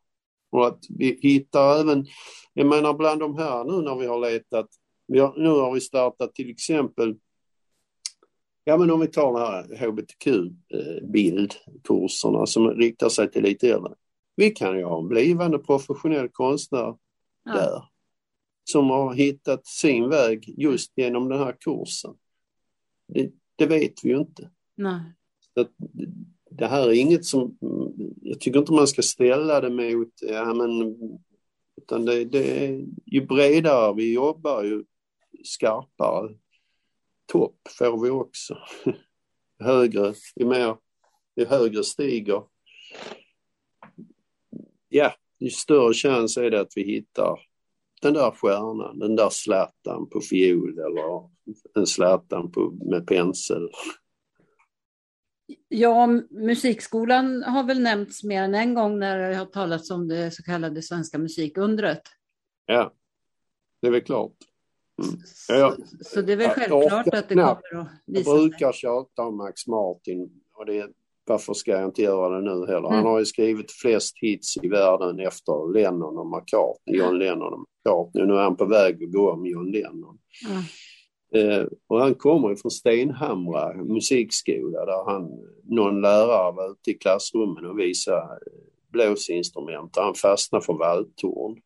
Och 0.51 0.67
att 0.67 0.79
vi 0.89 1.19
hittar 1.21 1.79
även, 1.79 2.05
jag 2.53 2.67
menar 2.67 2.93
bland 2.93 3.19
de 3.19 3.37
här 3.37 3.63
nu 3.63 3.81
när 3.81 3.95
vi 3.95 4.05
har 4.05 4.19
letat, 4.19 4.67
vi 5.07 5.19
har, 5.19 5.33
nu 5.37 5.49
har 5.49 5.73
vi 5.73 5.81
startat 5.81 6.35
till 6.35 6.49
exempel, 6.49 7.15
ja 8.63 8.77
men 8.77 8.91
om 8.91 8.99
vi 8.99 9.07
tar 9.07 9.33
de 9.33 9.35
här 9.35 9.87
hbtq-bildkurserna 9.87 12.45
som 12.45 12.69
riktar 12.69 13.09
sig 13.09 13.31
till 13.31 13.43
lite 13.43 13.69
äldre. 13.69 13.93
Vi 14.35 14.49
kan 14.49 14.77
ju 14.77 14.83
ha 14.83 14.99
en 14.99 15.07
blivande 15.07 15.59
professionell 15.59 16.29
konstnär 16.29 16.95
ja. 17.43 17.53
där 17.53 17.83
som 18.63 18.89
har 18.89 19.13
hittat 19.13 19.67
sin 19.67 20.09
väg 20.09 20.53
just 20.57 20.91
genom 20.95 21.29
den 21.29 21.39
här 21.39 21.55
kursen. 21.59 22.15
Det, 23.07 23.31
det 23.55 23.65
vet 23.65 23.93
vi 24.03 24.09
ju 24.09 24.17
inte. 24.17 24.49
Nej. 24.75 25.01
Det 26.49 26.67
här 26.67 26.87
är 26.87 26.93
inget 26.93 27.25
som, 27.25 27.57
jag 28.21 28.39
tycker 28.39 28.59
inte 28.59 28.73
man 28.73 28.87
ska 28.87 29.01
ställa 29.01 29.61
det 29.61 29.69
mot, 29.69 30.13
ja 30.21 30.53
men, 30.53 30.95
utan 31.77 32.05
det, 32.05 32.25
det 32.25 32.65
är, 32.65 32.85
ju 33.05 33.25
bredare 33.25 33.93
vi 33.95 34.13
jobbar 34.13 34.63
ju 34.63 34.83
skarpare 35.43 36.35
topp 37.31 37.57
får 37.77 38.03
vi 38.03 38.09
också. 38.09 38.57
högre, 39.59 40.13
ju 40.35 40.45
mer, 40.45 40.77
ju 41.35 41.45
högre 41.45 41.83
stiger, 41.83 42.43
ja, 44.89 45.13
ju 45.39 45.49
större 45.49 45.93
chans 45.93 46.37
är 46.37 46.51
det 46.51 46.61
att 46.61 46.73
vi 46.75 46.83
hittar 46.83 47.39
den 48.01 48.13
där 48.13 48.31
stjärnan, 48.31 48.99
den 48.99 49.15
där 49.15 49.29
slätan 49.29 50.09
på 50.09 50.21
fiol 50.21 50.79
eller 50.79 51.29
en 51.75 51.87
slätan 51.87 52.51
på, 52.51 52.71
med 52.71 53.07
pensel. 53.07 53.69
Ja, 55.67 56.07
musikskolan 56.29 57.43
har 57.43 57.63
väl 57.63 57.79
nämnts 57.79 58.23
mer 58.23 58.43
än 58.43 58.55
en 58.55 58.73
gång 58.73 58.99
när 58.99 59.29
det 59.29 59.35
har 59.35 59.45
talats 59.45 59.91
om 59.91 60.07
det 60.07 60.31
så 60.31 60.43
kallade 60.43 60.81
svenska 60.81 61.17
musikundret. 61.17 62.01
Ja, 62.65 62.93
det 63.81 63.87
är 63.87 63.91
väl 63.91 64.01
klart. 64.01 64.35
Mm. 65.03 65.19
Så, 65.25 65.75
så, 66.01 66.21
det 66.21 66.33
är 66.33 66.37
väl 66.37 66.49
självklart 66.49 67.07
att 67.07 67.29
det 67.29 67.35
kommer 67.35 67.51
att 67.51 67.61
visa 68.05 68.23
sig. 68.23 68.33
Jag 68.33 68.49
brukar 68.49 68.71
tjata 68.71 69.21
om 69.21 69.37
Max 69.37 69.67
Martin 69.67 70.29
och 70.53 70.65
det, 70.65 70.89
varför 71.25 71.53
ska 71.53 71.71
jag 71.71 71.85
inte 71.85 72.01
göra 72.01 72.35
det 72.35 72.41
nu 72.41 72.65
heller? 72.65 72.87
Mm. 72.87 72.91
Han 72.91 73.05
har 73.05 73.19
ju 73.19 73.25
skrivit 73.25 73.71
flest 73.71 74.17
hits 74.17 74.57
i 74.57 74.67
världen 74.67 75.19
efter 75.19 75.73
Lennon 75.73 76.17
och 76.17 76.27
McCartney, 76.27 76.97
John 76.97 77.19
Lennon 77.19 77.53
och 77.53 77.59
McCartney. 77.59 78.25
Nu 78.25 78.33
är 78.33 78.43
han 78.43 78.57
på 78.57 78.65
väg 78.65 79.03
att 79.03 79.11
gå 79.11 79.31
om 79.31 79.45
John 79.45 79.71
Lennon. 79.71 80.17
Mm. 80.49 80.61
Eh, 81.35 81.65
och 81.87 81.99
han 81.99 82.15
kommer 82.15 82.55
från 82.55 82.71
Stenhamra 82.71 83.73
musikskola 83.73 84.85
där 84.85 85.11
han, 85.11 85.39
någon 85.63 86.01
lärare 86.01 86.51
var 86.51 86.71
ute 86.71 86.91
i 86.91 86.93
klassrummen 86.93 87.65
och 87.65 87.79
visade 87.79 88.39
blåsinstrument 88.91 89.95
han 89.95 90.15
fastnade 90.15 90.65
för 90.65 90.73
valthorn 90.73 91.61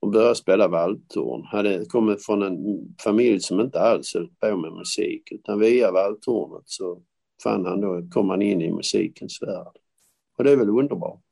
och 0.00 0.10
började 0.10 0.34
spela 0.34 0.68
valthorn. 0.68 1.44
Hade 1.44 1.84
kommit 1.84 2.24
från 2.24 2.42
en 2.42 2.56
familj 3.04 3.40
som 3.40 3.60
inte 3.60 3.80
alls 3.80 4.14
höll 4.14 4.28
på 4.40 4.56
med 4.56 4.72
musik 4.72 5.32
utan 5.32 5.60
via 5.60 5.92
valthornet 5.92 6.62
så 6.66 7.02
fann 7.42 7.66
han 7.66 7.80
då, 7.80 8.02
kom 8.10 8.30
han 8.30 8.42
in 8.42 8.62
i 8.62 8.72
musikens 8.72 9.42
värld. 9.42 9.76
Och 10.38 10.44
det 10.44 10.50
är 10.50 10.56
väl 10.56 10.70
underbart. 10.70 11.24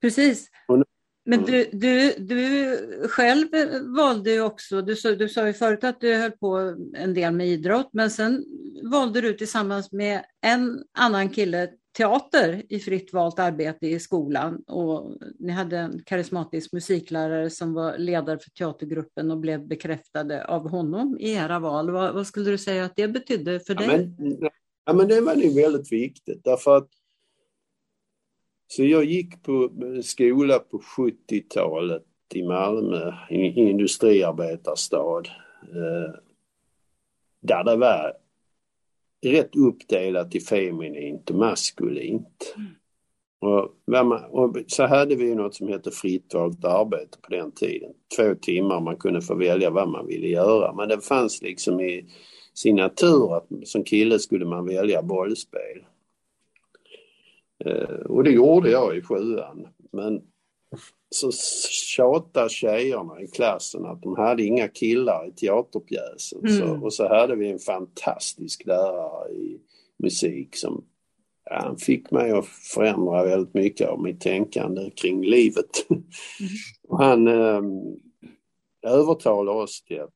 Precis. 0.00 0.48
Och 0.68 0.84
men 1.24 1.38
mm. 1.38 1.50
du, 1.50 1.68
du, 1.72 2.14
du 2.18 3.08
själv 3.08 3.48
valde 3.96 4.30
ju 4.30 4.40
också, 4.40 4.82
du, 4.82 4.94
du 5.16 5.28
sa 5.28 5.46
ju 5.46 5.52
förut 5.52 5.84
att 5.84 6.00
du 6.00 6.14
höll 6.14 6.30
på 6.30 6.76
en 6.94 7.14
del 7.14 7.34
med 7.34 7.48
idrott, 7.48 7.88
men 7.92 8.10
sen 8.10 8.44
valde 8.90 9.20
du 9.20 9.32
tillsammans 9.32 9.92
med 9.92 10.24
en 10.42 10.84
annan 10.98 11.28
kille 11.28 11.68
teater 11.96 12.62
i 12.68 12.78
fritt 12.78 13.12
valt 13.12 13.38
arbete 13.38 13.86
i 13.86 14.00
skolan 14.00 14.62
och 14.66 15.16
ni 15.38 15.52
hade 15.52 15.78
en 15.78 16.02
karismatisk 16.06 16.72
musiklärare 16.72 17.50
som 17.50 17.74
var 17.74 17.98
ledare 17.98 18.38
för 18.38 18.50
teatergruppen 18.50 19.30
och 19.30 19.38
blev 19.38 19.66
bekräftade 19.66 20.44
av 20.44 20.70
honom 20.70 21.16
i 21.20 21.32
era 21.32 21.58
val. 21.58 21.90
Vad, 21.90 22.14
vad 22.14 22.26
skulle 22.26 22.50
du 22.50 22.58
säga 22.58 22.84
att 22.84 22.96
det 22.96 23.08
betydde 23.08 23.60
för 23.60 23.74
dig? 23.74 23.86
Ja, 23.86 23.96
men, 23.96 24.50
ja, 24.84 24.92
men 24.92 25.08
det 25.08 25.20
var 25.20 25.34
nog 25.34 25.54
väldigt 25.54 25.92
viktigt 25.92 26.44
därför 26.44 26.76
att 26.76 26.88
så 28.76 28.84
jag 28.84 29.04
gick 29.04 29.42
på 29.42 29.70
skola 30.02 30.58
på 30.58 30.78
70-talet 30.78 32.04
i 32.34 32.42
Malmö, 32.42 33.12
i 33.30 33.60
industriarbetarstad. 33.60 35.22
Eh, 35.62 36.14
där 37.40 37.64
det 37.64 37.76
var 37.76 38.12
rätt 39.26 39.56
uppdelat 39.56 40.34
i 40.34 40.40
feminint 40.40 41.30
och 41.30 41.36
maskulint. 41.36 42.54
Mm. 42.56 42.70
Och, 43.40 44.40
och, 44.40 44.56
så 44.66 44.86
hade 44.86 45.14
vi 45.14 45.34
något 45.34 45.54
som 45.54 45.68
hette 45.68 45.90
fritt 45.90 46.34
valt 46.34 46.64
arbete 46.64 47.18
på 47.22 47.30
den 47.30 47.52
tiden. 47.52 47.92
Två 48.16 48.34
timmar 48.34 48.80
man 48.80 48.96
kunde 48.96 49.22
få 49.22 49.34
välja 49.34 49.70
vad 49.70 49.88
man 49.88 50.06
ville 50.06 50.28
göra. 50.28 50.72
Men 50.72 50.88
det 50.88 51.00
fanns 51.00 51.42
liksom 51.42 51.80
i 51.80 52.04
sin 52.54 52.76
natur 52.76 53.36
att 53.36 53.46
som 53.64 53.84
kille 53.84 54.18
skulle 54.18 54.44
man 54.44 54.66
välja 54.66 55.02
bollspel. 55.02 55.84
Eh, 57.64 58.06
och 58.06 58.24
det 58.24 58.30
gjorde 58.30 58.70
jag 58.70 58.96
i 58.96 59.02
sjuan. 59.02 59.68
Men 59.92 60.22
så 61.10 61.32
tjatade 61.70 62.48
tjejerna 62.48 63.20
i 63.20 63.26
klassen 63.26 63.86
att 63.86 64.02
de 64.02 64.16
hade 64.16 64.42
inga 64.42 64.68
killar 64.68 65.28
i 65.28 65.32
teaterpjäsen. 65.32 66.38
Mm. 66.38 66.58
Så, 66.58 66.84
och 66.84 66.94
så 66.94 67.08
hade 67.08 67.36
vi 67.36 67.50
en 67.50 67.58
fantastisk 67.58 68.66
lärare 68.66 69.32
i 69.32 69.60
musik 69.98 70.56
som 70.56 70.84
ja, 71.44 71.60
han 71.60 71.76
fick 71.76 72.10
mig 72.10 72.30
att 72.30 72.46
förändra 72.46 73.24
väldigt 73.24 73.54
mycket 73.54 73.88
av 73.88 74.02
mitt 74.02 74.20
tänkande 74.20 74.90
kring 74.90 75.24
livet. 75.24 75.86
Mm. 76.40 76.52
och 76.88 76.98
han 76.98 77.28
eh, 77.28 77.62
övertalade 78.92 79.58
oss 79.58 79.82
till 79.82 80.00
att 80.00 80.14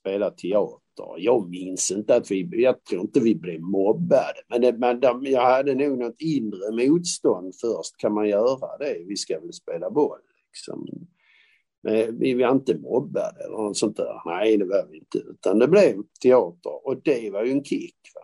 spela 0.00 0.30
teater 0.30 0.87
efter. 0.98 1.24
Jag 1.24 1.50
minns 1.50 1.90
inte 1.90 2.16
att 2.16 2.30
vi, 2.30 2.48
jag 2.52 2.84
tror 2.84 3.00
inte 3.00 3.20
vi 3.20 3.34
blev 3.34 3.60
mobbade, 3.60 4.42
men, 4.48 4.60
det, 4.60 4.72
men 4.72 5.00
jag 5.22 5.42
hade 5.42 5.74
nog 5.74 5.98
något 5.98 6.20
inre 6.20 6.86
motstånd 6.86 7.54
först. 7.60 7.96
Kan 7.96 8.14
man 8.14 8.28
göra 8.28 8.78
det? 8.78 9.04
Vi 9.06 9.16
ska 9.16 9.40
väl 9.40 9.52
spela 9.52 9.90
boll 9.90 10.18
liksom. 10.46 10.86
Vi 12.12 12.34
var 12.34 12.52
inte 12.52 12.78
mobbade 12.78 13.44
eller 13.44 13.56
något 13.56 13.76
sånt 13.76 13.96
där. 13.96 14.22
Nej, 14.26 14.56
det 14.56 14.64
var 14.64 14.86
vi 14.90 14.98
inte. 14.98 15.18
Utan 15.18 15.58
det 15.58 15.68
blev 15.68 16.02
teater 16.22 16.86
och 16.86 17.02
det 17.02 17.30
var 17.30 17.44
ju 17.44 17.52
en 17.52 17.64
kick. 17.64 17.96
Va? 18.14 18.20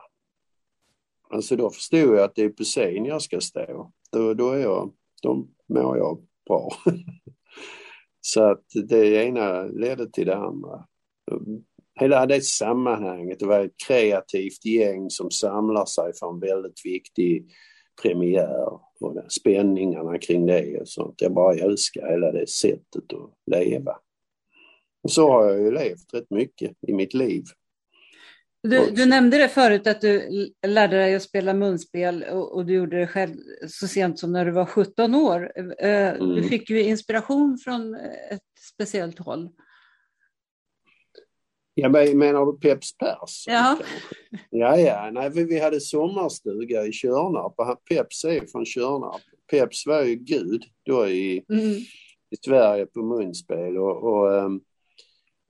Alltså 1.37 1.57
då 1.57 1.71
förstod 1.71 2.01
jag 2.01 2.19
att 2.19 2.35
det 2.35 2.43
är 2.43 2.49
på 2.49 2.65
scen 2.65 3.05
jag 3.05 3.23
ska 3.23 3.41
stå. 3.41 3.93
Då, 4.13 4.35
då, 4.35 4.51
är 4.51 4.59
jag, 4.59 4.93
då 5.23 5.47
mår 5.69 5.97
jag 5.97 6.19
bra. 6.47 6.71
Så 8.21 8.43
att 8.43 8.65
det 8.89 9.25
ena 9.27 9.63
ledde 9.63 10.11
till 10.11 10.27
det 10.27 10.37
andra. 10.37 10.87
Hela 12.01 12.27
det 12.27 12.45
sammanhanget, 12.45 13.39
det 13.39 13.47
var 13.47 13.61
ett 13.61 13.77
kreativt 13.87 14.65
gäng 14.65 15.11
som 15.11 15.31
samlar 15.31 15.85
sig 15.85 16.13
för 16.21 16.31
en 16.31 16.41
väldigt 16.41 16.81
viktig 16.85 17.51
premiär 18.03 18.69
och 19.01 19.17
spänningarna 19.29 20.19
kring 20.19 20.47
det 20.47 20.81
och 20.81 20.89
sånt. 20.89 21.15
Jag 21.21 21.33
bara 21.33 21.55
älskar 21.55 22.11
hela 22.11 22.33
det 22.33 22.49
sättet 22.49 23.13
att 23.13 23.57
leva. 23.57 23.97
Och 25.03 25.11
så 25.11 25.31
har 25.31 25.51
jag 25.51 25.61
ju 25.61 25.71
levt 25.71 26.15
rätt 26.15 26.31
mycket 26.31 26.73
i 26.87 26.93
mitt 26.93 27.15
liv. 27.15 27.45
Du, 28.63 28.91
du, 28.91 29.07
nämnde 29.07 29.39
det 29.39 29.49
förut 29.49 29.87
att 29.87 30.01
du 30.01 30.29
lärde 30.67 30.97
dig 30.97 31.15
att 31.15 31.23
spela 31.23 31.55
munspel 31.55 32.23
och, 32.23 32.55
och, 32.55 32.67
du 32.67 32.75
gjorde 32.75 32.99
det 32.99 33.07
själv 33.07 33.37
så 33.69 33.89
sent 33.89 34.19
som 34.19 34.33
när 34.33 34.45
du 34.45 34.51
var 34.51 34.67
17 34.67 35.15
år. 35.15 35.53
Eh, 35.79 36.09
mm. 36.09 36.35
Du 36.35 36.43
fick 36.43 36.71
ju 36.71 36.83
inspiration 36.83 37.59
från 37.65 37.95
ett 38.31 38.41
speciellt 38.75 39.19
håll. 39.19 39.49
Ja, 41.75 41.89
menar 41.89 42.47
du 42.47 42.59
Peps 42.59 42.97
Pers? 42.97 43.45
Ja. 43.47 43.79
Ja, 44.51 44.77
ja. 44.77 45.11
Nej, 45.13 45.31
vi, 45.31 45.45
vi 45.45 45.59
hade 45.59 45.81
sommarstuga 45.81 46.87
i 46.87 46.93
Körnarp. 46.93 47.85
Peps 47.89 48.25
är 48.25 48.47
från 48.47 48.65
Körnarp. 48.65 49.23
Peps 49.51 49.87
var 49.87 50.03
ju 50.03 50.15
gud 50.15 50.63
då 50.87 51.09
i, 51.09 51.45
mm. 51.49 51.71
i 52.31 52.37
Sverige 52.45 52.87
på 52.87 53.03
munspel 53.03 53.79
och, 53.79 54.05
och 54.05 54.33
um, 54.33 54.61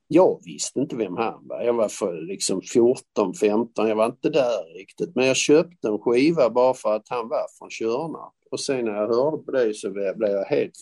jag 0.09 0.41
visste 0.45 0.81
inte 0.81 0.97
vem 0.97 1.17
han 1.17 1.49
var. 1.49 1.63
Jag 1.63 1.75
var 1.75 1.89
för 1.89 2.27
liksom 2.27 2.63
14, 2.63 3.35
15, 3.35 3.89
jag 3.89 3.97
var 3.97 4.07
inte 4.07 4.31
där 4.31 4.79
riktigt. 4.79 5.15
Men 5.15 5.27
jag 5.27 5.37
köpte 5.37 5.89
en 5.89 5.99
skiva 5.99 6.51
bara 6.51 6.75
för 6.75 6.97
att 6.97 7.09
han 7.09 7.29
var 7.29 7.47
från 7.59 7.71
Körnarp. 7.71 8.35
Och 8.51 8.61
sen 8.61 8.85
när 8.85 8.93
jag 8.93 9.09
hörde 9.09 9.43
på 9.43 9.51
det 9.51 9.75
så 9.75 9.91
blev 9.91 10.15
jag 10.19 10.45
helt 10.45 10.79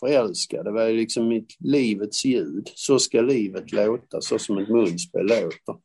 förälskad. 0.00 0.64
Det 0.64 0.70
var 0.70 0.88
liksom 0.88 1.28
mitt 1.28 1.56
livets 1.58 2.24
ljud. 2.24 2.70
Så 2.74 2.98
ska 2.98 3.20
livet 3.20 3.72
låta, 3.72 4.20
så 4.20 4.38
som 4.38 4.58
ett 4.58 4.68
munspel 4.68 5.26
låter. 5.26 5.76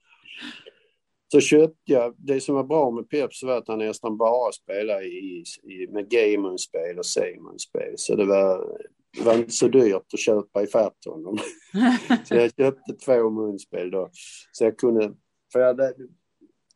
Så 1.32 1.40
köpte 1.40 1.92
jag, 1.92 2.16
det 2.18 2.42
som 2.42 2.56
var 2.56 2.64
bra 2.64 2.92
med 2.92 3.10
Peps 3.10 3.44
var 3.44 3.58
att 3.58 3.68
han 3.68 3.80
nästan 3.80 4.18
bara 4.18 4.52
spelade 4.52 5.06
i, 5.06 5.44
i, 5.64 5.88
med 5.92 6.10
G-munspel 6.10 6.98
och 6.98 7.06
C-munspel. 7.06 7.94
Så 7.96 8.16
det 8.16 8.26
var 8.26 8.78
det 9.18 9.24
var 9.24 9.36
inte 9.36 9.52
så 9.52 9.68
dyrt 9.68 10.14
att 10.14 10.20
köpa 10.20 10.64
ifatt 10.64 11.06
honom. 11.06 11.38
så 12.26 12.36
jag 12.36 12.52
köpte 12.58 12.94
två 13.06 13.30
munspel 13.30 13.92
då. 13.92 14.10
Så 14.52 14.64
jag 14.64 14.78
kunde, 14.78 15.14
för 15.54 15.60
jag, 15.60 15.80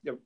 jag, 0.01 0.17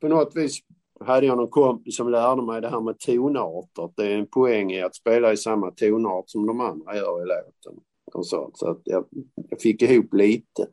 på 0.00 0.08
något 0.08 0.36
vis 0.36 0.58
hade 1.04 1.26
jag 1.26 1.36
någon 1.36 1.50
kompis 1.50 1.96
som 1.96 2.10
lärde 2.10 2.42
mig 2.42 2.60
det 2.60 2.68
här 2.68 2.80
med 2.80 2.98
tonarter. 2.98 3.90
Det 3.96 4.12
är 4.12 4.18
en 4.18 4.26
poäng 4.26 4.72
i 4.72 4.82
att 4.82 4.94
spela 4.94 5.32
i 5.32 5.36
samma 5.36 5.70
tonart 5.70 6.24
som 6.26 6.46
de 6.46 6.60
andra 6.60 6.96
gör 6.96 7.22
i 7.22 7.26
låten. 7.26 7.82
Och 8.12 8.26
så 8.26 8.50
så 8.54 8.70
att 8.70 8.80
jag, 8.84 9.04
jag 9.50 9.60
fick 9.60 9.82
ihop 9.82 10.14
lite 10.14 10.66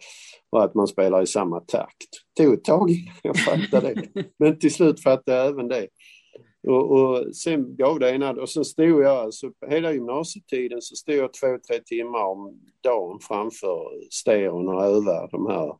och 0.49 0.63
att 0.63 0.75
man 0.75 0.87
spelar 0.87 1.21
i 1.21 1.27
samma 1.27 1.59
takt. 1.59 2.09
Det 2.35 2.43
tog 2.43 2.53
ett 2.53 2.63
tag 2.63 2.89
innan 2.89 3.15
jag 3.23 3.37
fattade 3.37 3.93
det. 3.93 4.25
Men 4.39 4.59
till 4.59 4.73
slut 4.73 5.03
fattade 5.03 5.37
jag 5.37 5.47
även 5.47 5.67
det. 5.67 5.87
Och, 6.67 6.91
och 6.91 7.35
sen 7.35 7.75
gav 7.75 7.99
det 7.99 8.11
ena 8.11 8.31
och 8.31 8.49
så 8.49 8.63
stod 8.63 9.01
jag 9.01 9.17
alltså 9.17 9.51
hela 9.67 9.93
gymnasietiden 9.93 10.81
så 10.81 10.95
stod 10.95 11.15
jag 11.15 11.33
två, 11.33 11.57
tre 11.67 11.79
timmar 11.85 12.23
om 12.25 12.59
dagen 12.83 13.19
framför 13.21 14.09
stereon 14.11 14.67
och 14.67 14.83
övade 14.83 15.27
de 15.31 15.47
här 15.47 15.67
eh, 15.67 15.75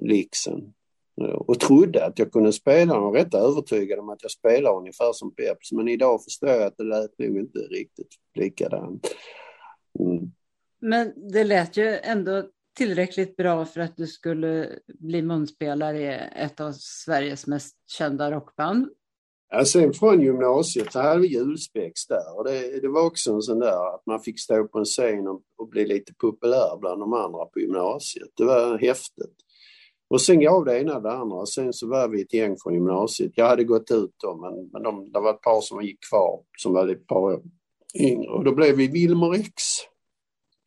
lixen. 0.00 0.72
Och 1.16 1.60
trodde 1.60 2.06
att 2.06 2.18
jag 2.18 2.32
kunde 2.32 2.52
spela 2.52 2.96
och 2.96 3.02
var 3.02 3.12
rätt 3.12 3.34
övertygad 3.34 3.98
om 3.98 4.08
att 4.08 4.22
jag 4.22 4.30
spelar 4.30 4.76
ungefär 4.76 5.12
som 5.12 5.34
Peps. 5.34 5.72
Men 5.72 5.88
idag 5.88 6.24
förstår 6.24 6.48
jag 6.48 6.62
att 6.62 6.76
det 6.76 6.84
lät 6.84 7.18
nog 7.18 7.36
inte 7.36 7.58
riktigt 7.58 8.08
likadant. 8.34 9.14
Mm. 9.98 10.32
Men 10.80 11.30
det 11.32 11.44
lät 11.44 11.76
ju 11.76 11.98
ändå 11.98 12.44
tillräckligt 12.76 13.36
bra 13.36 13.64
för 13.64 13.80
att 13.80 13.96
du 13.96 14.06
skulle 14.06 14.78
bli 14.86 15.22
munspelare 15.22 16.00
i 16.00 16.42
ett 16.44 16.60
av 16.60 16.72
Sveriges 16.72 17.46
mest 17.46 17.76
kända 17.86 18.30
rockband. 18.30 18.88
Ja, 19.50 19.64
sen 19.64 19.92
från 19.92 20.20
gymnasiet 20.20 20.92
så 20.92 21.00
hade 21.00 21.20
vi 21.20 21.26
julspex 21.26 22.06
där 22.06 22.38
och 22.38 22.44
det, 22.44 22.80
det, 22.80 22.88
var 22.88 23.06
också 23.06 23.32
en 23.32 23.42
sån 23.42 23.58
där 23.58 23.94
att 23.94 24.06
man 24.06 24.20
fick 24.20 24.40
stå 24.40 24.68
på 24.68 24.78
en 24.78 24.84
scen 24.84 25.28
och, 25.28 25.42
och 25.56 25.68
bli 25.68 25.86
lite 25.86 26.14
populär 26.14 26.78
bland 26.80 27.00
de 27.00 27.12
andra 27.12 27.44
på 27.44 27.60
gymnasiet. 27.60 28.28
Det 28.36 28.44
var 28.44 28.78
häftigt. 28.78 29.36
Och 30.12 30.20
sen 30.20 30.40
gav 30.40 30.64
det 30.64 30.80
ena 30.80 31.00
det 31.00 31.12
andra. 31.12 31.46
Sen 31.46 31.72
så 31.72 31.88
var 31.88 32.08
vi 32.08 32.22
ett 32.22 32.34
gäng 32.34 32.56
från 32.62 32.74
gymnasiet. 32.74 33.32
Jag 33.34 33.48
hade 33.48 33.64
gått 33.64 33.90
ut 33.90 34.14
då 34.16 34.36
men, 34.36 34.68
men 34.72 34.82
de, 34.82 35.12
det 35.12 35.20
var 35.20 35.34
ett 35.34 35.40
par 35.40 35.60
som 35.60 35.82
gick 35.82 35.98
kvar 36.08 36.42
som 36.58 36.72
var 36.72 36.88
ett 36.88 37.06
par 37.06 37.16
år 37.16 37.42
yngre 37.94 38.30
och 38.30 38.44
då 38.44 38.54
blev 38.54 38.76
vi 38.76 38.88
Wilmer 38.88 39.34
X. 39.34 39.62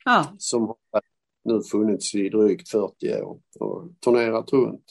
Ja. 0.05 0.35
Som 0.37 0.67
har 0.67 1.01
nu 1.43 1.61
funnits 1.71 2.15
i 2.15 2.29
drygt 2.29 2.69
40 2.69 3.21
år 3.21 3.39
och 3.59 3.83
turnerat 3.99 4.53
runt. 4.53 4.85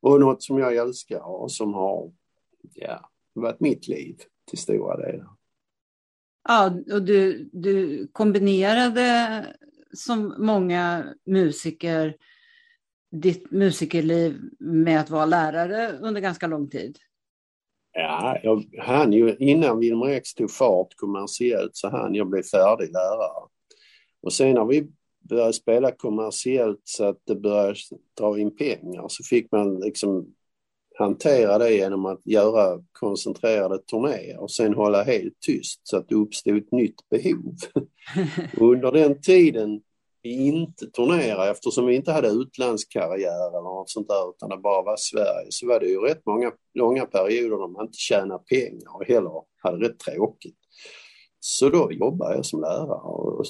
Och 0.00 0.20
något 0.20 0.42
som 0.42 0.58
jag 0.58 0.76
älskar 0.76 1.20
och 1.20 1.52
som 1.52 1.74
har 1.74 2.12
ja, 2.74 3.10
varit 3.32 3.60
mitt 3.60 3.88
liv 3.88 4.16
till 4.50 4.58
stora 4.58 4.96
delar. 4.96 5.30
Ja, 6.48 6.74
och 6.92 7.02
du, 7.02 7.50
du 7.52 8.06
kombinerade 8.12 9.46
som 9.92 10.34
många 10.38 11.14
musiker 11.26 12.16
ditt 13.12 13.50
musikerliv 13.50 14.40
med 14.58 15.00
att 15.00 15.10
vara 15.10 15.26
lärare 15.26 15.98
under 16.02 16.20
ganska 16.20 16.46
lång 16.46 16.68
tid? 16.68 16.98
Ja, 17.92 18.38
jag 18.42 18.64
hann 18.78 19.12
ju, 19.12 19.36
innan 19.38 19.78
Wilmer 19.78 20.08
X 20.08 20.34
tog 20.34 20.50
fart 20.50 20.94
kommersiellt 20.96 21.76
så 21.76 21.88
hann 21.88 22.14
jag 22.14 22.26
bli 22.30 22.42
färdig 22.42 22.92
lärare. 22.92 23.48
Och 24.22 24.32
sen 24.32 24.54
när 24.54 24.64
vi 24.64 24.88
började 25.20 25.52
spela 25.52 25.90
kommersiellt 25.90 26.80
så 26.84 27.04
att 27.04 27.18
det 27.26 27.34
började 27.34 27.74
dra 28.18 28.38
in 28.38 28.56
pengar 28.56 29.08
så 29.08 29.24
fick 29.24 29.52
man 29.52 29.80
liksom 29.80 30.34
hantera 30.98 31.58
det 31.58 31.74
genom 31.74 32.06
att 32.06 32.26
göra 32.26 32.82
koncentrerade 32.92 33.78
turnéer 33.78 34.38
och 34.38 34.50
sen 34.50 34.74
hålla 34.74 35.02
helt 35.02 35.40
tyst 35.40 35.80
så 35.82 35.96
att 35.96 36.08
det 36.08 36.14
uppstod 36.14 36.56
ett 36.56 36.72
nytt 36.72 37.08
behov. 37.10 37.54
under 38.60 38.92
den 38.92 39.20
tiden 39.20 39.82
vi 40.22 40.46
inte 40.46 40.86
turnerade 40.86 41.50
eftersom 41.50 41.86
vi 41.86 41.96
inte 41.96 42.12
hade 42.12 42.28
utlandskarriär 42.28 43.48
eller 43.48 43.62
något 43.62 43.90
sånt 43.90 44.08
där 44.08 44.30
utan 44.30 44.48
det 44.48 44.56
bara 44.56 44.82
var 44.82 44.96
Sverige 44.96 45.46
så 45.50 45.66
var 45.66 45.80
det 45.80 45.86
ju 45.86 45.98
rätt 45.98 46.26
många 46.26 46.52
långa 46.74 47.06
perioder 47.06 47.56
där 47.56 47.68
man 47.68 47.86
inte 47.86 47.98
tjänade 47.98 48.44
pengar 48.44 48.96
och 48.96 49.04
heller 49.04 49.32
hade 49.62 49.88
rätt 49.88 49.98
tråkigt. 49.98 50.58
Så 51.40 51.68
då 51.68 51.92
jobbade 51.92 52.34
jag 52.34 52.46
som 52.46 52.60
lärare 52.60 53.00
och 53.02 53.44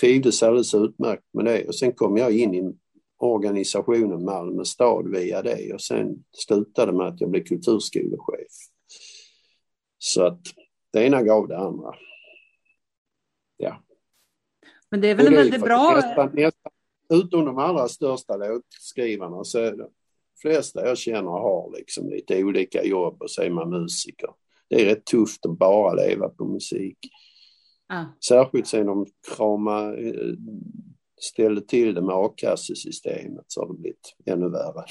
trivdes 0.00 0.42
alldeles 0.42 0.74
utmärkt 0.74 1.24
med 1.32 1.44
det 1.44 1.68
och 1.68 1.74
sen 1.74 1.92
kom 1.92 2.16
jag 2.16 2.32
in 2.32 2.54
i 2.54 2.74
organisationen 3.18 4.24
Malmö 4.24 4.64
stad 4.64 5.08
via 5.10 5.42
det 5.42 5.74
och 5.74 5.80
sen 5.80 6.24
slutade 6.32 6.92
med 6.92 7.06
att 7.06 7.20
jag 7.20 7.30
blev 7.30 7.44
kulturskolechef. 7.44 8.52
Så 9.98 10.22
att 10.22 10.40
det 10.92 11.06
ena 11.06 11.22
gav 11.22 11.48
det 11.48 11.58
andra. 11.58 11.94
Men 14.92 15.00
det 15.00 15.10
är 15.10 15.14
väl 15.14 15.26
en 15.26 15.34
väldigt 15.34 15.62
bra... 15.62 15.92
Nästan, 15.94 16.30
nästan, 16.34 16.72
utom 17.10 17.44
de 17.44 17.58
allra 17.58 17.88
största 17.88 18.36
låtskrivarna 18.36 19.44
så 19.44 19.58
är 19.58 19.72
det 19.72 19.88
flesta 20.42 20.86
jag 20.86 20.98
känner 20.98 21.30
har 21.30 21.72
liksom 21.76 22.08
lite 22.08 22.44
olika 22.44 22.84
jobb 22.84 23.22
och 23.22 23.30
så 23.30 23.42
är 23.42 23.50
man 23.50 23.70
musiker. 23.70 24.30
Det 24.68 24.82
är 24.82 24.84
rätt 24.84 25.04
tufft 25.04 25.46
att 25.46 25.58
bara 25.58 25.94
leva 25.94 26.28
på 26.28 26.44
musik. 26.44 26.98
Ah. 27.88 28.04
Särskilt 28.28 28.66
sen 28.66 28.86
de 28.86 29.06
kramade, 29.36 30.08
eh, 30.08 30.34
ställde 31.20 31.60
till 31.60 31.94
det 31.94 32.02
med 32.02 32.14
a-kassesystemet 32.14 33.44
så 33.46 33.60
har 33.60 33.68
det 33.68 33.78
blivit 33.78 34.14
ännu 34.26 34.48
värre. 34.48 34.84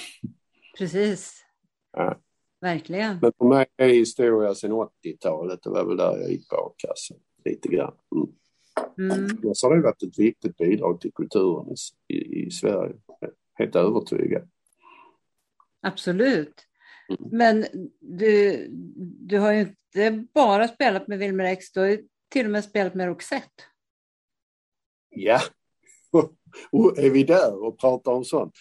Precis. 0.78 1.46
Ja. 1.94 2.20
Verkligen. 2.62 3.20
Men 3.22 3.32
för 3.38 3.46
mig 3.46 3.66
är 3.78 3.88
historia 3.88 4.56
sedan 4.56 4.72
80-talet, 4.72 5.64
det 5.64 5.70
var 5.70 5.86
väl 5.86 5.98
där 5.98 6.18
jag 6.18 6.32
gick 6.32 6.50
på 6.50 6.56
a-kassan 6.56 7.18
lite 7.46 7.68
grann. 7.68 7.94
Mm. 8.16 8.28
Mm. 8.98 9.54
Så 9.54 9.68
har 9.68 9.76
det 9.76 9.82
varit 9.82 10.04
ett 10.04 10.20
viktigt 10.20 10.58
bidrag 10.58 11.02
till 11.02 11.12
kulturen 11.14 11.76
i, 12.08 12.46
i 12.48 12.52
Sverige, 12.52 12.96
helt 13.54 13.76
övertygad. 13.76 14.50
Absolut. 15.82 16.68
Mm. 17.10 17.30
Men 17.32 17.66
du, 18.00 18.68
du 19.20 19.40
har 19.40 19.52
ju 19.52 19.60
inte 19.60 20.28
bara 20.34 20.68
spelat 20.68 21.08
med 21.08 21.20
Wilmer 21.20 21.46
X, 21.46 21.72
du 21.72 21.80
har 21.80 21.88
ju 21.88 22.08
till 22.30 22.46
och 22.46 22.52
med 22.52 22.64
spelat 22.64 22.96
med 22.96 23.08
Roxette. 23.08 23.64
Ja, 25.10 25.40
och 26.72 27.00
är 27.00 27.10
vi 27.10 27.24
där 27.24 27.64
och 27.64 27.80
pratar 27.80 28.12
om 28.12 28.26
sånt? 28.26 28.54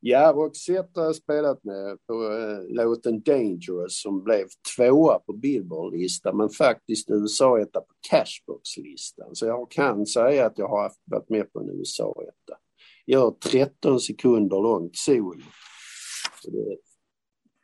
Ja, 0.00 0.32
Roxette 0.32 1.00
har 1.00 1.06
jag 1.06 1.16
spelat 1.16 1.64
med 1.64 1.98
på 2.06 2.14
äh, 2.14 2.74
låten 2.74 3.22
Dangerous 3.22 4.02
som 4.02 4.24
blev 4.24 4.46
tvåa 4.76 5.18
på 5.18 5.32
Billboard-listan 5.32 6.36
men 6.36 6.48
faktiskt 6.48 7.10
USA-etta 7.10 7.80
på 7.80 7.94
Cashbox-listan. 8.10 9.34
Så 9.34 9.46
jag 9.46 9.70
kan 9.70 10.06
säga 10.06 10.46
att 10.46 10.58
jag 10.58 10.68
har 10.68 10.92
varit 11.04 11.28
med 11.28 11.52
på 11.52 11.60
en 11.60 11.70
USA-etta. 11.70 12.58
Gör 13.06 13.30
13 13.30 14.00
sekunder 14.00 14.62
långt 14.62 14.96
solo. 14.96 15.42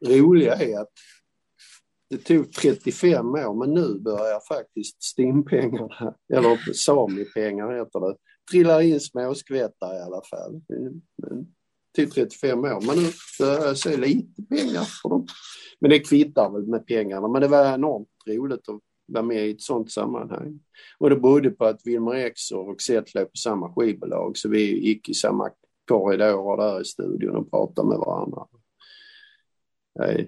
Det 0.01 0.19
roliga 0.19 0.55
är 0.55 0.79
att 0.79 0.93
det 2.11 2.19
tog 2.19 2.53
35 2.53 3.27
år 3.27 3.55
men 3.55 3.75
nu 3.75 3.99
börjar 3.99 4.41
faktiskt 4.49 5.03
stimpengarna, 5.03 6.15
eller 6.35 6.73
samipengar 6.73 7.79
heter 7.79 8.01
det, 8.01 8.17
trilla 8.51 8.83
in 8.83 9.01
småskvättar 9.01 9.95
i 9.95 10.03
alla 10.03 10.23
fall. 10.31 10.61
Men, 11.17 11.55
till 11.95 12.11
35 12.11 12.59
år 12.59 12.87
men 12.87 12.97
nu 12.97 13.11
börjar 13.39 13.67
jag 13.67 13.79
se 13.79 13.97
lite 13.97 14.43
pengar 14.43 14.85
för 15.03 15.09
dem. 15.09 15.27
Men 15.81 15.91
det 15.91 15.99
kvittar 15.99 16.51
väl 16.51 16.67
med 16.67 16.87
pengarna 16.87 17.29
men 17.29 17.43
det 17.43 17.49
var 17.49 17.75
enormt 17.75 18.09
roligt 18.27 18.69
att 18.69 18.81
vara 19.07 19.25
med 19.25 19.47
i 19.47 19.51
ett 19.51 19.63
sådant 19.63 19.93
sammanhang. 19.93 20.61
Och 20.99 21.11
det 21.11 21.17
berodde 21.17 21.51
på 21.51 21.65
att 21.65 21.81
Wilmer 21.85 22.15
X 22.15 22.51
och 22.51 22.81
Zet 22.83 23.15
låg 23.15 23.25
på 23.25 23.37
samma 23.37 23.75
skivbolag 23.75 24.37
så 24.37 24.49
vi 24.49 24.87
gick 24.87 25.09
i 25.09 25.15
samma 25.15 25.51
korridorer 25.89 26.57
där 26.57 26.81
i 26.81 26.85
studion 26.85 27.37
och 27.37 27.51
pratade 27.51 27.89
med 27.89 27.99
varandra. 27.99 28.47
Jag 29.95 30.27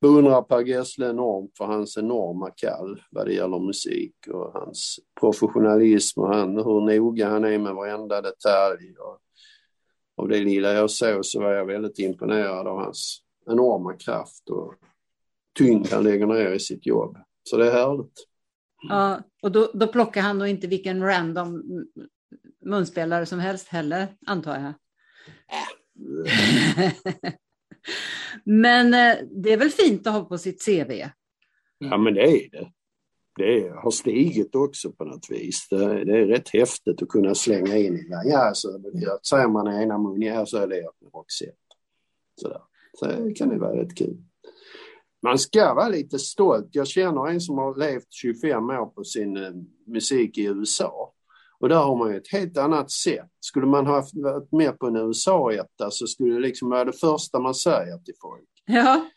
beundrar 0.00 0.42
Per 0.42 0.60
Gessle 0.60 1.10
enormt 1.10 1.56
för 1.58 1.64
hans 1.64 1.96
enorma 1.96 2.50
kall 2.50 3.02
vad 3.10 3.26
det 3.26 3.32
gäller 3.32 3.58
musik 3.58 4.14
och 4.32 4.52
hans 4.52 4.98
professionalism 5.20 6.20
och 6.20 6.34
han, 6.34 6.56
hur 6.56 6.80
noga 6.80 7.28
han 7.28 7.44
är 7.44 7.58
med 7.58 7.74
varenda 7.74 8.20
detalj. 8.20 8.94
Och 8.98 9.18
av 10.16 10.28
det 10.28 10.40
lilla 10.40 10.72
jag 10.72 10.90
såg 10.90 11.26
så 11.26 11.40
var 11.40 11.52
jag 11.52 11.66
väldigt 11.66 11.98
imponerad 11.98 12.66
av 12.66 12.78
hans 12.78 13.22
enorma 13.46 13.92
kraft 13.92 14.50
och 14.50 14.74
tyngd 15.58 15.92
han 15.92 16.04
lägger 16.04 16.26
ner 16.26 16.52
i 16.52 16.60
sitt 16.60 16.86
jobb. 16.86 17.18
Så 17.42 17.56
det 17.56 17.66
är 17.66 17.72
härligt. 17.72 18.26
Ja, 18.88 19.20
och 19.42 19.52
då, 19.52 19.70
då 19.74 19.86
plockar 19.86 20.20
han 20.20 20.38
då 20.38 20.46
inte 20.46 20.66
vilken 20.66 21.02
random 21.02 21.62
munspelare 22.64 23.26
som 23.26 23.38
helst 23.38 23.68
heller, 23.68 24.08
antar 24.26 24.60
jag? 24.60 24.74
men 28.44 28.94
eh, 28.94 29.16
det 29.30 29.52
är 29.52 29.56
väl 29.56 29.70
fint 29.70 30.06
att 30.06 30.12
ha 30.12 30.24
på 30.24 30.38
sitt 30.38 30.64
CV? 30.64 30.92
Ja, 31.78 31.98
men 31.98 32.14
det 32.14 32.22
är 32.22 32.50
det. 32.50 32.72
Det 33.36 33.72
har 33.82 33.90
stigit 33.90 34.54
också 34.54 34.92
på 34.92 35.04
något 35.04 35.30
vis. 35.30 35.68
Det, 35.70 36.04
det 36.04 36.18
är 36.18 36.26
rätt 36.26 36.48
häftigt 36.48 37.02
att 37.02 37.08
kunna 37.08 37.34
slänga 37.34 37.76
in. 37.76 38.06
Ja, 38.24 38.50
så 38.54 38.78
det, 38.78 39.18
säger 39.28 39.48
man 39.48 39.72
i 39.72 39.82
ena 39.82 39.98
munnen, 39.98 40.22
ja 40.22 40.46
så 40.46 40.56
är 40.56 40.66
det 40.66 40.82
med 41.00 41.12
Roxette. 41.14 41.56
Sådär. 42.40 42.60
Så 42.98 43.06
det 43.06 43.34
kan 43.34 43.48
det 43.48 43.58
vara 43.58 43.76
rätt 43.76 43.94
kul. 43.94 44.16
Man 45.22 45.38
ska 45.38 45.74
vara 45.74 45.88
lite 45.88 46.18
stolt. 46.18 46.68
Jag 46.70 46.86
känner 46.86 47.28
en 47.28 47.40
som 47.40 47.58
har 47.58 47.76
levt 47.76 48.12
25 48.12 48.70
år 48.70 48.86
på 48.86 49.04
sin 49.04 49.36
eh, 49.36 49.52
musik 49.86 50.38
i 50.38 50.44
USA. 50.44 51.12
Och 51.58 51.68
där 51.68 51.76
har 51.76 51.96
man 51.96 52.10
ju 52.10 52.16
ett 52.16 52.32
helt 52.32 52.58
annat 52.58 52.90
sätt. 52.90 53.30
Skulle 53.40 53.66
man 53.66 53.86
ha 53.86 54.04
varit 54.12 54.52
med 54.52 54.78
på 54.78 54.86
en 54.86 54.96
USA-etta 54.96 55.90
så 55.90 56.06
skulle 56.06 56.34
det 56.34 56.40
liksom 56.40 56.70
vara 56.70 56.84
det 56.84 56.92
första 56.92 57.38
man 57.38 57.54
säger 57.54 57.98
till 57.98 58.14
folk. 58.20 58.48
Ja. 58.66 59.08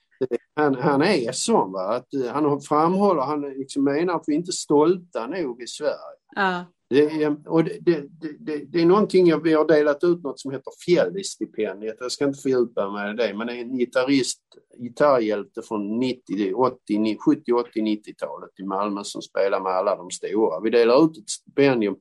Han, 0.55 0.75
han 0.75 1.01
är 1.01 1.31
sån 1.31 1.71
va, 1.71 1.95
att 1.95 2.13
eh, 2.13 2.31
han 2.31 2.61
framhåller, 2.61 3.21
han 3.21 3.41
liksom 3.41 3.83
menar 3.83 4.15
att 4.15 4.23
vi 4.27 4.35
inte 4.35 4.49
är 4.49 4.53
stolta 4.53 5.27
nog 5.27 5.61
i 5.61 5.67
Sverige. 5.67 6.17
Ja. 6.35 6.65
Det 6.89 7.23
är, 7.23 7.37
och 7.45 7.63
det, 7.63 7.79
det, 7.81 8.07
det, 8.39 8.57
det 8.57 8.81
är 8.81 8.85
någonting, 8.85 9.27
jag, 9.27 9.43
vi 9.43 9.53
har 9.53 9.65
delat 9.65 10.03
ut 10.03 10.23
något 10.23 10.39
som 10.39 10.51
heter 10.51 10.71
Fjälli-stipendiet, 10.85 11.97
jag 11.99 12.11
ska 12.11 12.25
inte 12.25 12.41
fördjupa 12.41 12.89
mig 12.89 13.13
i 13.13 13.15
det, 13.15 13.33
men 13.33 13.47
det 13.47 13.53
är 13.53 13.61
en 13.61 13.77
gitarrist, 13.77 14.41
gitarrhjälte 14.77 15.61
från 15.61 15.99
90, 15.99 16.53
80, 16.53 17.17
70, 17.25 17.51
80, 17.51 17.81
90-talet 17.81 18.59
i 18.59 18.63
Malmö 18.63 19.03
som 19.03 19.21
spelar 19.21 19.59
med 19.59 19.71
alla 19.71 19.95
de 19.95 20.11
stora. 20.11 20.59
Vi 20.59 20.69
delar 20.69 21.05
ut 21.05 21.17
ett 21.17 21.29
stipendium 21.29 21.95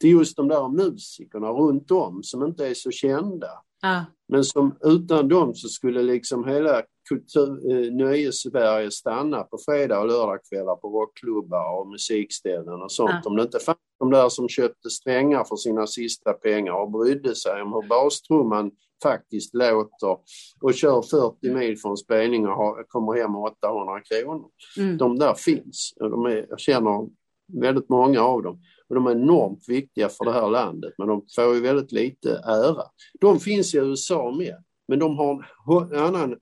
till 0.00 0.10
just 0.10 0.36
de 0.36 0.48
där 0.48 0.68
musikerna 0.68 1.48
runt 1.48 1.90
om 1.90 2.22
som 2.22 2.42
inte 2.42 2.68
är 2.68 2.74
så 2.74 2.90
kända. 2.90 3.48
Ja. 3.82 4.04
Men 4.28 4.44
som 4.44 4.76
utan 4.80 5.28
dem 5.28 5.54
så 5.54 5.68
skulle 5.68 6.02
liksom 6.02 6.44
hela 6.48 6.82
kultur, 7.08 7.70
eh, 7.70 7.92
nöjes-Sverige 7.92 8.90
stanna 8.90 9.42
på 9.42 9.58
fredag 9.58 10.00
och 10.00 10.06
lördagskvällar 10.06 10.76
på 10.76 10.88
rockklubbar 10.88 11.80
och 11.80 11.88
musikställen 11.88 12.82
och 12.82 12.92
sånt. 12.92 13.20
Ja. 13.24 13.30
Om 13.30 13.36
det 13.36 13.42
inte 13.42 13.58
fanns 13.58 13.78
de 13.98 14.10
där 14.10 14.28
som 14.28 14.48
köpte 14.48 14.90
strängar 14.90 15.44
för 15.44 15.56
sina 15.56 15.86
sista 15.86 16.32
pengar 16.32 16.72
och 16.72 16.90
brydde 16.90 17.34
sig 17.34 17.62
om 17.62 17.72
hur 17.72 17.88
bastrumman 17.88 18.70
faktiskt 19.02 19.54
låter 19.54 20.16
och 20.60 20.74
kör 20.74 21.02
40 21.02 21.54
mil 21.54 21.78
från 21.78 21.96
spelning 21.96 22.46
och 22.46 22.54
har, 22.54 22.84
kommer 22.88 23.20
hem 23.20 23.32
med 23.32 23.40
800 23.40 24.00
kronor. 24.00 24.48
Mm. 24.78 24.96
De 24.96 25.18
där 25.18 25.34
finns. 25.34 25.94
De 25.96 26.26
är, 26.26 26.46
jag 26.48 26.60
känner 26.60 27.08
väldigt 27.52 27.88
många 27.88 28.20
av 28.20 28.42
dem. 28.42 28.62
Och 28.88 28.94
de 28.94 29.06
är 29.06 29.10
enormt 29.10 29.68
viktiga 29.68 30.08
för 30.08 30.24
det 30.24 30.32
här 30.32 30.50
landet 30.50 30.94
men 30.98 31.08
de 31.08 31.22
får 31.36 31.54
ju 31.54 31.60
väldigt 31.60 31.92
lite 31.92 32.30
ära. 32.44 32.82
De 33.20 33.40
finns 33.40 33.74
i 33.74 33.78
USA 33.78 34.34
med 34.38 34.64
men 34.88 34.98
de 34.98 35.18
har 35.18 35.94
en 35.94 36.00
annan 36.04 36.36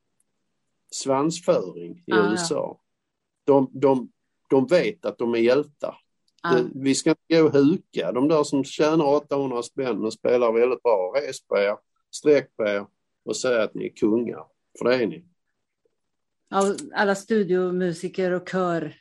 svansföring 0.94 2.02
i 2.06 2.12
Ah, 2.12 2.30
USA. 2.30 2.80
De, 3.44 3.70
de, 3.72 4.12
de 4.50 4.66
vet 4.66 5.04
att 5.04 5.18
de 5.18 5.34
är 5.34 5.38
hjältar. 5.38 5.98
Ja. 6.42 6.50
Det, 6.50 6.70
vi 6.74 6.94
ska 6.94 7.10
inte 7.10 7.22
gå 7.40 7.46
och 7.46 7.52
huka. 7.52 8.12
De 8.12 8.28
där 8.28 8.42
som 8.42 8.64
tjänar 8.64 9.04
800 9.04 9.62
spänn 9.62 10.04
och 10.04 10.12
spelar 10.12 10.52
väldigt 10.52 10.82
bra, 10.82 11.12
res 11.16 11.46
på 11.46 11.58
er, 11.58 11.76
sträck 12.10 12.56
på 12.56 12.64
er 12.64 12.86
och 13.24 13.36
säg 13.36 13.62
att 13.62 13.74
ni 13.74 13.86
är 13.86 13.96
kungar. 13.96 14.44
För 14.78 14.88
det 14.88 14.94
är 14.94 15.06
ni. 15.06 15.24
Ja, 16.48 16.74
alla 16.94 17.14
studiomusiker 17.14 18.30
och 18.30 18.48
kör, 18.48 18.94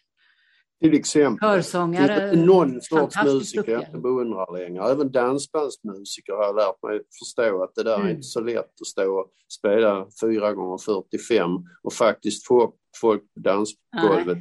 Till 0.81 0.93
exempel. 0.93 1.49
körsångare. 1.49 2.35
Någon 2.35 2.81
sorts 2.81 3.23
musiker 3.23 3.71
jag 3.71 3.81
inte 3.81 3.97
beundrar 3.97 4.57
längre. 4.57 4.83
Även 4.91 5.11
dansbandsmusiker 5.11 6.33
har 6.33 6.43
jag 6.43 6.55
lärt 6.55 6.83
mig 6.83 7.01
förstå 7.19 7.63
att 7.63 7.75
det 7.75 7.83
där 7.83 7.95
Mm. 7.95 8.07
är 8.07 8.11
inte 8.11 8.23
så 8.23 8.39
lätt 8.39 8.81
att 8.81 8.87
stå 8.87 9.19
och 9.19 9.31
spela 9.59 10.07
4 10.21 10.53
gånger 10.53 10.77
45 10.77 11.51
och 11.83 11.93
faktiskt 11.93 12.47
få 12.47 12.73
folk 13.01 13.21
på 13.33 13.39
dansgolvet 13.39 14.37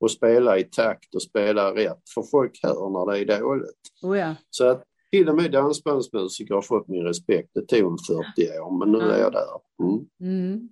och 0.00 0.10
spela 0.10 0.58
i 0.58 0.64
takt 0.64 1.14
och 1.14 1.22
spela 1.22 1.74
rätt. 1.74 2.02
För 2.14 2.22
folk 2.22 2.58
hör 2.62 3.06
när 3.06 3.12
det 3.26 3.34
är 3.34 3.40
dåligt. 3.40 3.80
Oh, 4.02 4.18
ja. 4.18 4.34
Så 4.50 4.68
att 4.68 4.84
till 5.10 5.28
och 5.28 5.36
med 5.36 5.52
dansbandsmusiker 5.52 6.54
har 6.54 6.62
fått 6.62 6.88
min 6.88 7.02
respekt. 7.04 7.50
Det 7.54 7.66
tog 7.66 7.92
en 7.92 7.98
40 7.98 8.60
år 8.60 8.78
men 8.78 8.92
nu 8.92 8.98
är 9.10 9.18
jag 9.20 9.32
där. 9.32 9.46
Mm. 9.82 10.06
Mm. 10.20 10.68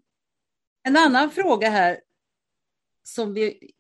En 0.89 0.97
annan 0.97 1.31
fråga 1.31 1.69
här 1.71 1.99
som 3.03 3.35
vi 3.35 3.71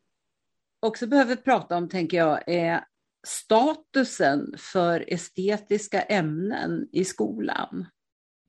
också 0.87 1.07
behöver 1.07 1.37
prata 1.37 1.76
om, 1.76 1.89
tänker 1.89 2.16
jag, 2.16 2.49
är 2.49 2.84
statusen 3.26 4.55
för 4.59 5.05
estetiska 5.12 6.03
ämnen 6.03 6.89
i 6.93 7.05
skolan. 7.05 7.87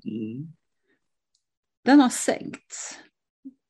Mm. 0.06 0.48
Den 1.86 2.00
har 2.00 2.10
sänkts. 2.10 3.00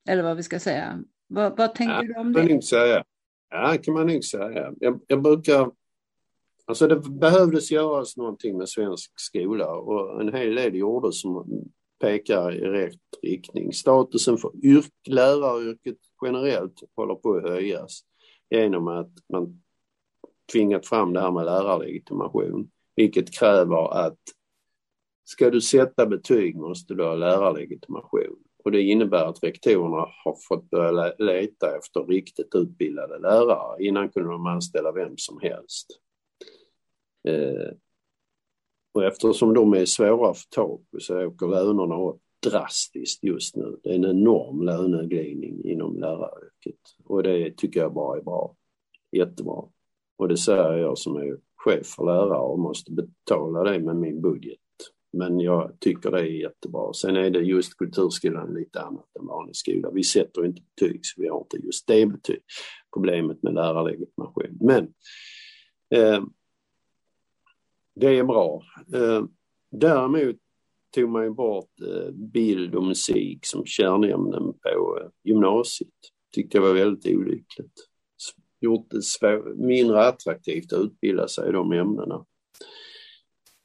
Eller 0.09 0.23
vad 0.23 0.37
vi 0.37 0.43
ska 0.43 0.59
säga. 0.59 1.03
Vad, 1.27 1.57
vad 1.57 1.75
tänker 1.75 1.93
Ja, 1.95 2.01
du 2.03 2.13
om 2.13 2.33
kan 2.33 2.47
det? 2.47 2.53
nog 2.53 2.63
säga. 2.63 3.03
Ja, 3.49 3.77
kan 3.83 3.93
man 3.93 4.07
nog 4.07 4.23
säga. 4.23 4.73
Jag, 4.79 5.01
jag 5.07 5.21
brukar... 5.21 5.71
Alltså 6.65 6.87
det 6.87 6.99
behövdes 6.99 7.71
göras 7.71 8.17
någonting 8.17 8.57
med 8.57 8.69
svensk 8.69 9.11
skola 9.19 9.75
och 9.75 10.21
en 10.21 10.33
hel 10.33 10.55
del 10.55 10.75
gjordes 10.75 11.21
som 11.21 11.63
pekar 11.99 12.55
i 12.55 12.61
rätt 12.61 12.99
riktning. 13.21 13.73
Statusen 13.73 14.37
för 14.37 14.51
yrk, 14.65 14.91
läraryrket 15.07 15.97
generellt 16.25 16.73
håller 16.95 17.15
på 17.15 17.35
att 17.35 17.49
höjas 17.49 18.01
genom 18.49 18.87
att 18.87 19.11
man 19.29 19.61
tvingat 20.51 20.85
fram 20.85 21.13
det 21.13 21.21
här 21.21 21.31
med 21.31 21.45
lärarlegitimation, 21.45 22.71
vilket 22.95 23.33
kräver 23.39 23.93
att 24.07 24.19
ska 25.23 25.49
du 25.49 25.61
sätta 25.61 26.05
betyg 26.05 26.55
måste 26.55 26.93
du 26.93 27.03
ha 27.03 27.15
lärarlegitimation. 27.15 28.37
Och 28.63 28.71
det 28.71 28.81
innebär 28.81 29.25
att 29.25 29.43
rektorerna 29.43 30.07
har 30.23 30.37
fått 30.47 30.69
börja 30.69 31.13
leta 31.17 31.77
efter 31.77 32.03
riktigt 32.03 32.55
utbildade 32.55 33.19
lärare. 33.19 33.83
Innan 33.83 34.09
kunde 34.09 34.29
de 34.29 34.45
anställa 34.45 34.91
vem 34.91 35.17
som 35.17 35.39
helst. 35.41 35.99
Eh, 37.27 37.71
och 38.93 39.03
eftersom 39.03 39.53
de 39.53 39.73
är 39.73 39.85
svåra 39.85 40.29
att 40.29 40.37
få 40.37 40.47
tag 40.49 40.85
på 40.91 40.99
så 40.99 41.25
åker 41.25 41.47
lönerna 41.47 42.01
upp 42.01 42.21
drastiskt 42.39 43.23
just 43.23 43.55
nu. 43.55 43.77
Det 43.83 43.89
är 43.89 43.95
en 43.95 44.05
enorm 44.05 44.61
löneglidning 44.61 45.63
inom 45.63 45.99
läraryrket 45.99 46.79
och 47.03 47.23
det 47.23 47.57
tycker 47.57 47.79
jag 47.79 47.93
bara 47.93 48.17
är 48.17 48.23
bra. 48.23 48.55
Jättebra. 49.11 49.63
Och 50.17 50.27
det 50.27 50.37
säger 50.37 50.73
jag 50.73 50.97
som 50.97 51.15
är 51.15 51.37
chef 51.55 51.87
för 51.87 52.05
lärare 52.05 52.39
och 52.39 52.59
måste 52.59 52.91
betala 52.91 53.63
det 53.63 53.79
med 53.79 53.95
min 53.95 54.21
budget. 54.21 54.59
Men 55.13 55.39
jag 55.39 55.79
tycker 55.79 56.11
det 56.11 56.19
är 56.19 56.41
jättebra. 56.41 56.93
Sen 56.93 57.15
är 57.15 57.29
det 57.29 57.39
just 57.39 57.77
kulturskolan 57.77 58.53
lite 58.53 58.81
annat 58.81 59.15
än 59.19 59.27
vanlig 59.27 59.55
skola. 59.55 59.91
Vi 59.91 60.03
sätter 60.03 60.45
inte 60.45 60.61
betyg 60.61 60.99
så 61.03 61.21
vi 61.21 61.27
har 61.27 61.39
inte 61.39 61.57
just 61.65 61.87
det 61.87 62.05
betyg. 62.05 62.39
Problemet 62.93 63.43
med 63.43 63.53
lärarlegitimation. 63.53 64.57
Men 64.59 64.83
eh, 65.89 66.23
det 67.95 68.17
är 68.17 68.23
bra. 68.23 68.63
Eh, 68.93 69.23
däremot 69.71 70.35
tog 70.97 71.09
man 71.09 71.23
ju 71.23 71.29
bort 71.29 71.81
eh, 71.81 72.11
bild 72.11 72.75
och 72.75 72.83
musik 72.83 73.45
som 73.45 73.65
kärnämnen 73.65 74.53
på 74.53 74.99
eh, 75.01 75.09
gymnasiet. 75.23 75.89
Tyckte 76.33 76.57
jag 76.57 76.61
var 76.63 76.73
väldigt 76.73 77.15
olyckligt. 77.15 77.73
Gjort 78.61 78.89
det 78.89 79.01
svår, 79.01 79.55
mindre 79.55 80.07
attraktivt 80.07 80.73
att 80.73 80.79
utbilda 80.79 81.27
sig 81.27 81.49
i 81.49 81.51
de 81.51 81.71
ämnena. 81.71 82.25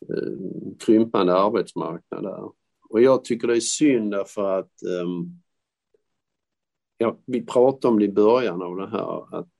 Eh, 0.08 0.38
krympande 0.78 1.34
arbetsmarknad 1.34 2.22
där. 2.22 2.50
Och 2.90 3.02
jag 3.02 3.24
tycker 3.24 3.48
det 3.48 3.56
är 3.56 3.60
synd 3.60 4.10
därför 4.10 4.58
att 4.58 4.82
ehm, 4.82 5.40
ja, 6.98 7.18
vi 7.26 7.46
pratade 7.46 7.92
om 7.92 7.98
det 7.98 8.04
i 8.04 8.12
början 8.12 8.62
av 8.62 8.76
det 8.76 8.88
här, 8.88 9.38
att 9.38 9.52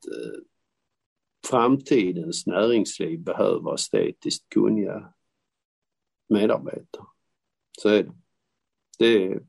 framtidens 1.47 2.47
näringsliv 2.47 3.21
behöver 3.21 3.75
estetiskt 3.75 4.49
kunniga 4.49 5.13
medarbetare. 6.29 7.07
Så 7.79 7.89
är 7.89 8.03
det. 8.03 8.13
Det 8.99 9.25
är, 9.25 9.43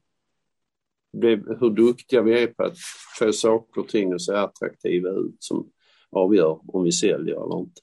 det 1.13 1.27
är 1.31 1.59
hur 1.59 1.69
duktiga 1.69 2.21
vi 2.21 2.43
är 2.43 2.47
på 2.47 2.63
att 2.63 2.77
få 3.19 3.33
saker 3.33 3.81
och 3.81 3.87
ting 3.87 4.13
att 4.13 4.21
se 4.21 4.33
attraktiva 4.33 5.09
ut 5.09 5.35
som 5.39 5.71
avgör 6.11 6.59
om 6.67 6.83
vi 6.83 6.91
säljer 6.91 7.45
eller 7.45 7.59
inte. 7.59 7.81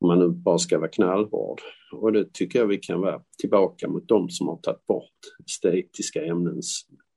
Om 0.00 0.08
man 0.08 0.18
nu 0.18 0.28
bara 0.28 0.58
ska 0.58 0.78
vara 0.78 0.90
knallhård. 0.90 1.60
Och 1.92 2.12
det 2.12 2.32
tycker 2.32 2.58
jag 2.58 2.66
vi 2.66 2.78
kan 2.78 3.00
vara 3.00 3.22
tillbaka 3.38 3.88
mot 3.88 4.08
de 4.08 4.30
som 4.30 4.48
har 4.48 4.56
tagit 4.56 4.86
bort 4.86 5.18
estetiska 5.46 6.24
ämnen. 6.24 6.60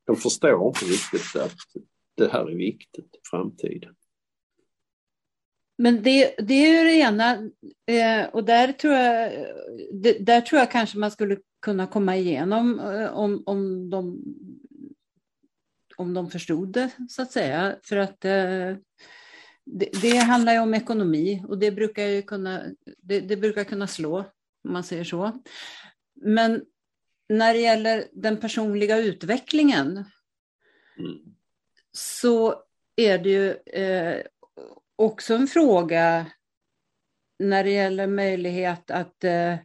De 0.05 0.15
förstår 0.15 0.67
inte 0.67 0.85
riktigt 0.85 1.41
att 1.41 1.83
det 2.15 2.31
här 2.31 2.51
är 2.51 2.55
viktigt 2.55 3.15
i 3.15 3.19
framtiden. 3.29 3.95
Men 5.77 6.03
det, 6.03 6.35
det 6.37 6.53
är 6.53 6.77
ju 6.77 6.83
det 6.83 6.95
ena 6.95 7.33
eh, 7.85 8.29
och 8.33 8.43
där 8.43 8.71
tror, 8.71 8.93
jag, 8.93 9.31
där 10.19 10.41
tror 10.41 10.59
jag 10.59 10.71
kanske 10.71 10.97
man 10.97 11.11
skulle 11.11 11.37
kunna 11.61 11.87
komma 11.87 12.15
igenom 12.15 12.79
eh, 12.79 13.13
om, 13.13 13.43
om, 13.45 13.89
de, 13.89 14.23
om 15.97 16.13
de 16.13 16.31
förstod 16.31 16.73
det, 16.73 16.89
så 17.09 17.21
att 17.21 17.31
säga. 17.31 17.75
För 17.83 17.97
att 17.97 18.25
eh, 18.25 18.75
det, 19.65 19.89
det, 20.01 20.17
handlar 20.17 20.53
ju 20.53 20.59
om 20.59 20.73
ekonomi 20.73 21.43
och 21.47 21.57
det 21.57 21.71
brukar, 21.71 22.03
ju 22.03 22.21
kunna, 22.21 22.63
det, 22.97 23.19
det 23.19 23.37
brukar 23.37 23.63
kunna 23.63 23.87
slå, 23.87 24.17
om 24.63 24.73
man 24.73 24.83
säger 24.83 25.03
så. 25.03 25.41
Men 26.13 26.65
när 27.29 27.53
det 27.53 27.59
gäller 27.59 28.07
den 28.11 28.37
personliga 28.37 28.97
utvecklingen 28.97 30.05
mm. 30.97 31.35
så 31.91 32.63
är 32.95 33.17
det 33.17 33.29
ju 33.29 33.51
eh, 33.81 34.25
också 34.95 35.35
en 35.35 35.47
fråga 35.47 36.25
när 37.39 37.63
det 37.63 37.71
gäller 37.71 38.07
möjlighet 38.07 38.91
att 38.91 39.23
eh, 39.23 39.55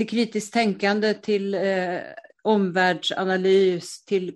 till 0.00 0.08
kritiskt 0.08 0.52
tänkande, 0.52 1.14
till 1.14 1.54
eh, 1.54 1.98
omvärldsanalys, 2.42 4.04
till 4.04 4.34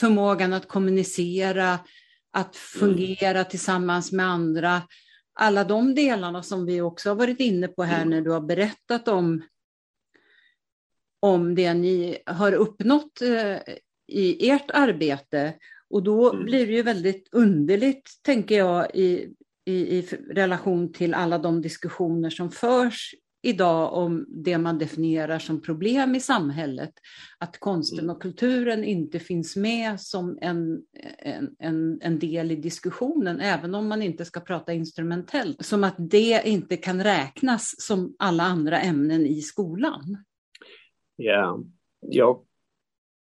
förmågan 0.00 0.52
att 0.52 0.68
kommunicera, 0.68 1.78
att 2.32 2.56
fungera 2.56 3.38
mm. 3.38 3.50
tillsammans 3.50 4.12
med 4.12 4.26
andra. 4.26 4.82
Alla 5.34 5.64
de 5.64 5.94
delarna 5.94 6.42
som 6.42 6.66
vi 6.66 6.80
också 6.80 7.10
har 7.10 7.14
varit 7.14 7.40
inne 7.40 7.68
på 7.68 7.82
här 7.82 8.02
mm. 8.02 8.10
när 8.10 8.20
du 8.20 8.30
har 8.30 8.40
berättat 8.40 9.08
om, 9.08 9.42
om 11.20 11.54
det 11.54 11.74
ni 11.74 12.18
har 12.26 12.52
uppnått 12.52 13.22
eh, 13.22 13.74
i 14.08 14.50
ert 14.50 14.70
arbete. 14.70 15.54
Och 15.90 16.02
då 16.02 16.32
mm. 16.32 16.44
blir 16.44 16.66
det 16.66 16.72
ju 16.72 16.82
väldigt 16.82 17.28
underligt, 17.32 18.10
tänker 18.22 18.58
jag, 18.58 18.94
i, 18.94 19.34
i, 19.64 19.98
i 19.98 20.02
relation 20.30 20.92
till 20.92 21.14
alla 21.14 21.38
de 21.38 21.62
diskussioner 21.62 22.30
som 22.30 22.50
förs 22.50 23.14
idag 23.42 23.92
om 23.92 24.26
det 24.28 24.58
man 24.58 24.78
definierar 24.78 25.38
som 25.38 25.62
problem 25.62 26.14
i 26.14 26.20
samhället, 26.20 26.92
att 27.38 27.60
konsten 27.60 28.10
och 28.10 28.22
kulturen 28.22 28.84
inte 28.84 29.18
finns 29.18 29.56
med 29.56 30.00
som 30.00 30.38
en, 30.40 30.82
en, 31.18 31.56
en, 31.58 32.00
en, 32.02 32.18
del 32.18 32.50
i 32.50 32.56
diskussionen, 32.56 33.40
även 33.40 33.74
om 33.74 33.88
man 33.88 34.02
inte 34.02 34.24
ska 34.24 34.40
prata 34.40 34.72
instrumentellt, 34.72 35.64
som 35.64 35.84
att 35.84 35.96
det 35.98 36.42
inte 36.44 36.76
kan 36.76 37.04
räknas 37.04 37.74
som 37.78 38.14
alla 38.18 38.42
andra 38.42 38.80
ämnen 38.80 39.26
i 39.26 39.40
skolan. 39.40 40.24
Ja, 41.16 41.60
jag, 42.00 42.44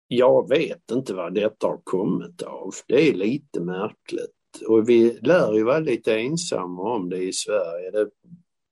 jag 0.09 0.49
vet 0.49 0.91
inte 0.91 1.14
vad 1.14 1.35
detta 1.35 1.66
har 1.66 1.81
kommit 1.85 2.43
av. 2.43 2.71
Det 2.87 3.09
är 3.09 3.14
lite 3.14 3.61
märkligt. 3.61 4.33
Och 4.69 4.89
vi 4.89 5.19
lär 5.23 5.55
ju 5.55 5.64
vara 5.64 5.79
lite 5.79 6.19
ensamma 6.19 6.95
om 6.97 7.09
det 7.09 7.23
i 7.23 7.33
Sverige. 7.33 7.91
Det 7.91 8.11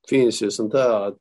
finns 0.08 0.42
ju 0.42 0.50
sånt 0.50 0.72
där 0.72 1.06
att 1.06 1.18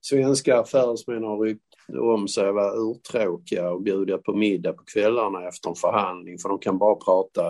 svenska 0.00 0.60
affärsmän 0.60 1.24
har 1.24 1.38
ryckt 1.38 1.64
om 1.98 2.28
sig 2.28 2.48
att 2.48 2.54
vara 2.54 2.74
urtråkiga 2.74 3.70
och 3.70 3.82
bjuda 3.82 4.18
på 4.18 4.36
middag 4.36 4.72
på 4.72 4.84
kvällarna 4.84 5.48
efter 5.48 5.70
en 5.70 5.76
förhandling 5.76 6.38
för 6.38 6.48
de 6.48 6.58
kan 6.58 6.78
bara 6.78 6.94
prata 6.94 7.42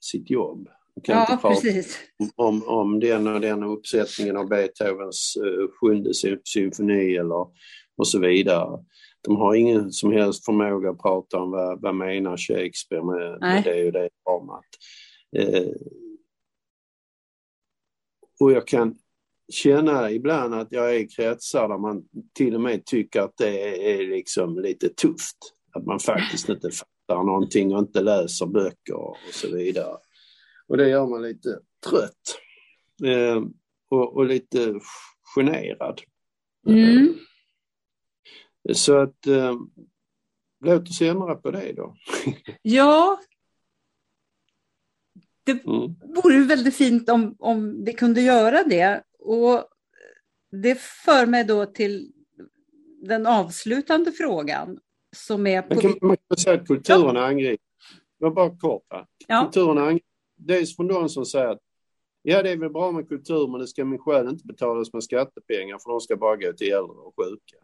sitt 0.00 0.30
jobb. 0.30 0.68
De 0.94 1.00
kan 1.00 1.14
ja, 1.14 1.20
inte 1.20 1.42
prata 1.42 1.60
precis. 1.60 1.98
om, 2.36 2.62
om 2.66 3.00
den 3.00 3.26
och 3.26 3.40
den 3.40 3.62
uppsättningen 3.62 4.36
av 4.36 4.48
Beethovens 4.48 5.36
uh, 5.36 5.68
sjunde 5.80 6.10
symfoni 6.44 7.16
eller 7.16 7.46
och 7.96 8.06
så 8.06 8.18
vidare. 8.18 8.84
De 9.22 9.36
har 9.36 9.54
ingen 9.54 9.92
som 9.92 10.12
helst 10.12 10.44
förmåga 10.44 10.90
att 10.90 11.02
prata 11.02 11.38
om 11.38 11.50
vad, 11.50 11.80
vad 11.80 11.94
menar 11.94 12.36
Shakespeare 12.36 13.04
med, 13.04 13.40
med 13.40 13.64
det 13.64 13.86
och 13.86 13.92
det 13.92 14.08
dramat. 14.24 14.64
Uh, 15.38 15.72
och 18.40 18.52
jag 18.52 18.66
kan 18.66 18.94
känna 19.50 20.10
ibland 20.10 20.54
att 20.54 20.72
jag 20.72 20.94
är 20.94 20.98
i 20.98 21.08
kretsar 21.08 21.68
där 21.68 21.78
man 21.78 22.02
till 22.34 22.54
och 22.54 22.60
med 22.60 22.84
tycker 22.84 23.20
att 23.20 23.36
det 23.36 23.92
är 23.92 24.06
liksom 24.06 24.58
lite 24.58 24.88
tufft. 24.88 25.36
Att 25.72 25.86
man 25.86 26.00
faktiskt 26.00 26.48
inte 26.48 26.70
fattar 26.70 27.24
någonting 27.24 27.74
och 27.74 27.78
inte 27.78 28.00
läser 28.00 28.46
böcker 28.46 28.96
och 28.96 29.16
så 29.32 29.56
vidare. 29.56 29.96
Och 30.68 30.76
det 30.76 30.88
gör 30.88 31.06
man 31.06 31.22
lite 31.22 31.58
trött. 31.88 32.38
Eh, 33.04 33.42
och, 33.88 34.16
och, 34.16 34.26
lite 34.26 34.80
generad. 35.36 36.00
Mm. 36.68 37.14
Eh, 38.68 38.74
så 38.74 38.98
att 38.98 39.26
eh, 39.26 39.54
låt 40.64 40.88
oss 40.88 41.00
ändra 41.00 41.34
på 41.34 41.50
det 41.50 41.72
då. 41.72 41.96
ja. 42.62 43.20
Det 45.44 45.52
mm. 45.52 45.94
vore 46.22 46.44
väldigt 46.44 46.76
fint 46.76 47.08
om, 47.08 47.36
om 47.38 47.84
vi 47.84 47.92
kunde 47.92 48.20
göra 48.20 48.62
det. 48.62 49.02
Och 49.20 49.64
det 50.50 50.80
för 50.80 51.26
mig 51.26 51.44
då 51.44 51.66
till 51.66 52.12
den 53.02 53.26
avslutande 53.26 54.12
frågan 54.12 54.78
som 55.16 55.46
är... 55.46 55.62
På... 55.62 55.74
Man 55.74 55.82
kan, 55.82 55.94
man 56.02 56.16
kan 56.28 56.36
säga 56.36 56.60
att 56.60 56.66
kulturen 56.66 57.38
ja. 57.38 57.56
var 58.18 58.30
bara 58.30 58.56
kort. 58.58 58.86
Ja. 59.26 59.42
Kulturen 59.44 59.78
angrips. 59.78 60.06
Dels 60.36 60.76
från 60.76 60.88
de 60.88 61.08
som 61.08 61.26
säger 61.26 61.46
att 61.46 61.60
ja, 62.22 62.42
det 62.42 62.50
är 62.50 62.56
väl 62.56 62.70
bra 62.70 62.92
med 62.92 63.08
kultur, 63.08 63.48
men 63.48 63.60
det 63.60 63.66
ska 63.66 63.84
min 63.84 63.98
själ 63.98 64.28
inte 64.28 64.46
betalas 64.46 64.92
med 64.92 65.04
skattepengar 65.04 65.78
för 65.78 65.90
de 65.90 66.00
ska 66.00 66.16
bara 66.16 66.36
gå 66.36 66.52
till 66.52 66.72
äldre 66.72 66.96
och 66.96 67.14
sjuka. 67.16 67.56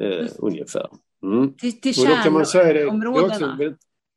Eh, 0.00 0.28
ungefär. 0.38 0.90
Mm. 1.22 1.52
Till, 1.52 1.80
till 1.80 1.94
kärnområdena 1.94 3.74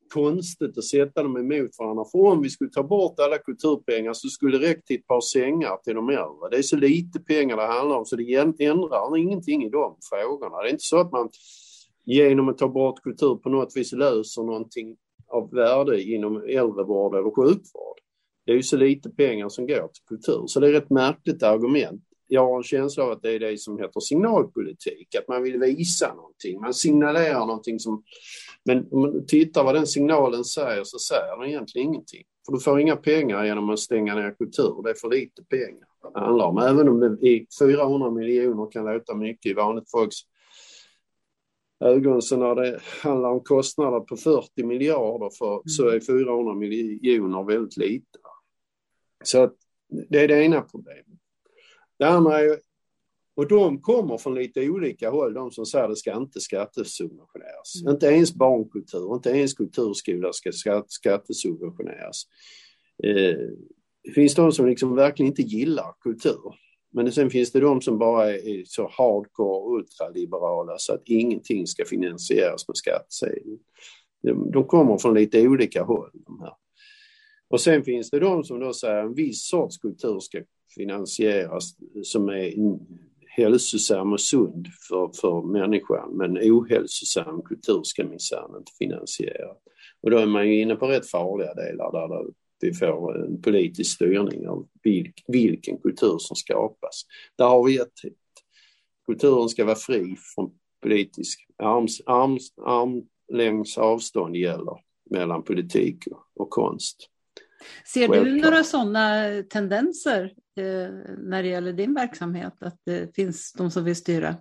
konstigt 0.09 0.77
att 0.77 0.83
sätta 0.83 1.23
dem 1.23 1.37
emot 1.37 1.71
varandra. 1.79 2.05
För 2.11 2.19
om 2.19 2.41
vi 2.41 2.49
skulle 2.49 2.69
ta 2.69 2.83
bort 2.83 3.19
alla 3.19 3.37
kulturpengar 3.37 4.13
så 4.13 4.27
skulle 4.27 4.57
det 4.57 4.69
räcka 4.69 4.81
till 4.81 4.99
ett 4.99 5.07
par 5.07 5.21
sängar 5.21 5.77
till 5.83 5.95
de 5.95 6.09
äldre. 6.09 6.49
Det 6.51 6.57
är 6.57 6.61
så 6.61 6.77
lite 6.77 7.19
pengar 7.19 7.57
det 7.57 7.67
handlar 7.67 7.97
om 7.97 8.05
så 8.05 8.15
det 8.15 8.33
ändrar 8.59 9.17
ingenting 9.17 9.63
i 9.63 9.69
de 9.69 9.97
frågorna. 10.09 10.61
Det 10.61 10.67
är 10.67 10.71
inte 10.71 10.83
så 10.83 10.99
att 10.99 11.11
man 11.11 11.29
genom 12.05 12.49
att 12.49 12.57
ta 12.57 12.67
bort 12.67 13.03
kultur 13.03 13.35
på 13.35 13.49
något 13.49 13.77
vis 13.77 13.93
löser 13.93 14.43
någonting 14.43 14.97
av 15.27 15.51
värde 15.51 16.03
inom 16.03 16.35
äldrevård 16.37 17.15
eller 17.15 17.35
sjukvård. 17.35 17.97
Det 18.45 18.51
är 18.51 18.55
ju 18.55 18.63
så 18.63 18.77
lite 18.77 19.09
pengar 19.09 19.49
som 19.49 19.67
går 19.67 19.87
till 19.87 20.03
kultur, 20.07 20.43
så 20.47 20.59
det 20.59 20.67
är 20.67 20.73
ett 20.73 20.89
märkligt 20.89 21.43
argument. 21.43 22.06
Jag 22.27 22.47
har 22.47 22.57
en 22.57 22.63
känsla 22.63 23.03
av 23.03 23.11
att 23.11 23.21
det 23.21 23.31
är 23.31 23.39
det 23.39 23.57
som 23.57 23.79
heter 23.79 23.99
signalpolitik, 23.99 25.15
att 25.15 25.27
man 25.27 25.43
vill 25.43 25.59
visa 25.59 26.13
någonting. 26.13 26.61
Man 26.61 26.73
signalerar 26.73 27.39
någonting 27.39 27.79
som 27.79 28.03
men 28.63 28.87
om 28.91 29.01
man 29.01 29.25
tittar 29.25 29.63
vad 29.63 29.75
den 29.75 29.87
signalen 29.87 30.43
säger 30.43 30.83
så 30.83 30.99
säger 30.99 31.37
den 31.37 31.49
egentligen 31.49 31.87
ingenting. 31.87 32.23
För 32.45 32.53
du 32.53 32.59
får 32.59 32.79
inga 32.79 32.95
pengar 32.95 33.45
genom 33.45 33.69
att 33.69 33.79
stänga 33.79 34.15
ner 34.15 34.31
kultur. 34.31 34.83
Det 34.83 34.89
är 34.89 34.93
för 34.93 35.09
lite 35.09 35.43
pengar 35.43 35.87
det 36.13 36.19
handlar 36.19 36.45
om. 36.45 36.57
Även 36.57 36.89
om 36.89 36.99
det 36.99 37.27
i 37.27 37.47
400 37.59 38.11
miljoner 38.11 38.71
kan 38.71 38.85
låta 38.85 39.15
mycket 39.15 39.51
i 39.51 39.53
vanligt 39.53 39.91
folks 39.91 40.15
ögon 41.79 42.21
så 42.21 42.37
när 42.37 42.55
det 42.55 42.79
handlar 43.03 43.29
om 43.29 43.43
kostnader 43.43 43.99
på 43.99 44.17
40 44.17 44.63
miljarder 44.63 45.29
för, 45.29 45.61
så 45.65 45.87
är 45.87 45.99
400 45.99 46.53
miljoner 46.53 47.43
väldigt 47.43 47.77
lite. 47.77 48.19
Så 49.23 49.43
att 49.43 49.53
det 50.09 50.19
är 50.19 50.27
det 50.27 50.43
ena 50.43 50.61
problemet. 50.61 51.16
Det 51.97 52.07
andra 52.07 52.39
är 52.39 52.59
och 53.37 53.47
de 53.47 53.81
kommer 53.81 54.17
från 54.17 54.35
lite 54.35 54.69
olika 54.69 55.09
håll, 55.09 55.33
de 55.33 55.51
som 55.51 55.65
säger 55.65 55.85
att 55.85 55.91
det 55.91 55.95
ska 55.95 56.17
inte 56.17 56.39
skattesubventioneras. 56.39 57.81
Mm. 57.81 57.93
Inte 57.93 58.05
ens 58.05 58.33
barnkultur, 58.33 59.15
inte 59.15 59.29
ens 59.29 59.53
kulturskola 59.53 60.33
ska 60.33 60.51
skattesubventioneras. 60.87 62.23
Eh, 63.03 63.37
det 64.03 64.11
finns 64.15 64.35
de 64.35 64.51
som 64.51 64.67
liksom 64.67 64.95
verkligen 64.95 65.31
inte 65.31 65.41
gillar 65.41 65.93
kultur. 66.01 66.55
Men 66.93 67.11
sen 67.11 67.29
finns 67.29 67.51
det 67.51 67.59
de 67.59 67.81
som 67.81 67.97
bara 67.97 68.31
är 68.31 68.63
så 68.65 68.91
hardcore 68.97 69.77
ultraliberala 69.77 70.77
så 70.77 70.93
att 70.93 71.01
ingenting 71.05 71.67
ska 71.67 71.85
finansieras 71.85 72.67
med 72.67 72.77
skattsedeln. 72.77 73.59
De, 74.21 74.51
de 74.51 74.63
kommer 74.63 74.97
från 74.97 75.13
lite 75.13 75.47
olika 75.47 75.83
håll. 75.83 76.09
De 76.13 76.39
här. 76.39 76.53
Och 77.47 77.61
sen 77.61 77.83
finns 77.83 78.09
det 78.09 78.19
de 78.19 78.43
som 78.43 78.59
då 78.59 78.73
säger 78.73 78.97
att 78.97 79.05
en 79.05 79.13
viss 79.13 79.47
sorts 79.47 79.77
kultur 79.77 80.19
ska 80.19 80.41
finansieras 80.75 81.75
som 82.03 82.29
är 82.29 82.53
hälsosam 83.27 84.13
och 84.13 84.21
sund 84.21 84.67
för, 84.87 85.11
för 85.21 85.41
människan 85.41 86.17
men 86.17 86.37
ohälsosam 86.37 87.41
kultur 87.41 87.81
ska 87.83 88.05
minsann 88.05 88.55
inte 88.57 88.71
finansiera. 88.79 89.49
Och 90.01 90.11
då 90.11 90.17
är 90.17 90.25
man 90.25 90.47
ju 90.47 90.61
inne 90.61 90.75
på 90.75 90.87
rätt 90.87 91.09
farliga 91.09 91.53
delar 91.53 91.91
där 91.91 92.25
vi 92.59 92.73
får 92.73 93.25
en 93.25 93.41
politisk 93.41 93.95
styrning 93.95 94.47
av 94.47 94.67
vilk, 94.83 95.23
vilken 95.27 95.77
kultur 95.77 96.17
som 96.19 96.35
skapas. 96.35 97.05
Där 97.37 97.45
har 97.45 97.63
vi 97.63 97.77
ett 97.77 97.93
Kulturen 99.07 99.49
ska 99.49 99.65
vara 99.65 99.75
fri 99.75 100.15
från 100.35 100.51
politisk 100.81 101.47
arms, 101.57 102.01
arms, 102.05 102.53
armlängds 102.57 103.77
avstånd 103.77 104.35
gäller 104.35 104.77
mellan 105.09 105.43
politik 105.43 106.03
och 106.35 106.49
konst. 106.49 107.09
Ser 107.85 108.07
du 108.07 108.41
några 108.41 108.63
sådana 108.63 109.23
tendenser 109.49 110.23
eh, 110.55 110.89
när 111.17 111.43
det 111.43 111.49
gäller 111.49 111.73
din 111.73 111.93
verksamhet, 111.93 112.53
att 112.59 112.81
det 112.85 113.15
finns 113.15 113.53
de 113.53 113.71
som 113.71 113.83
vill 113.83 113.95
styra? 113.95 114.35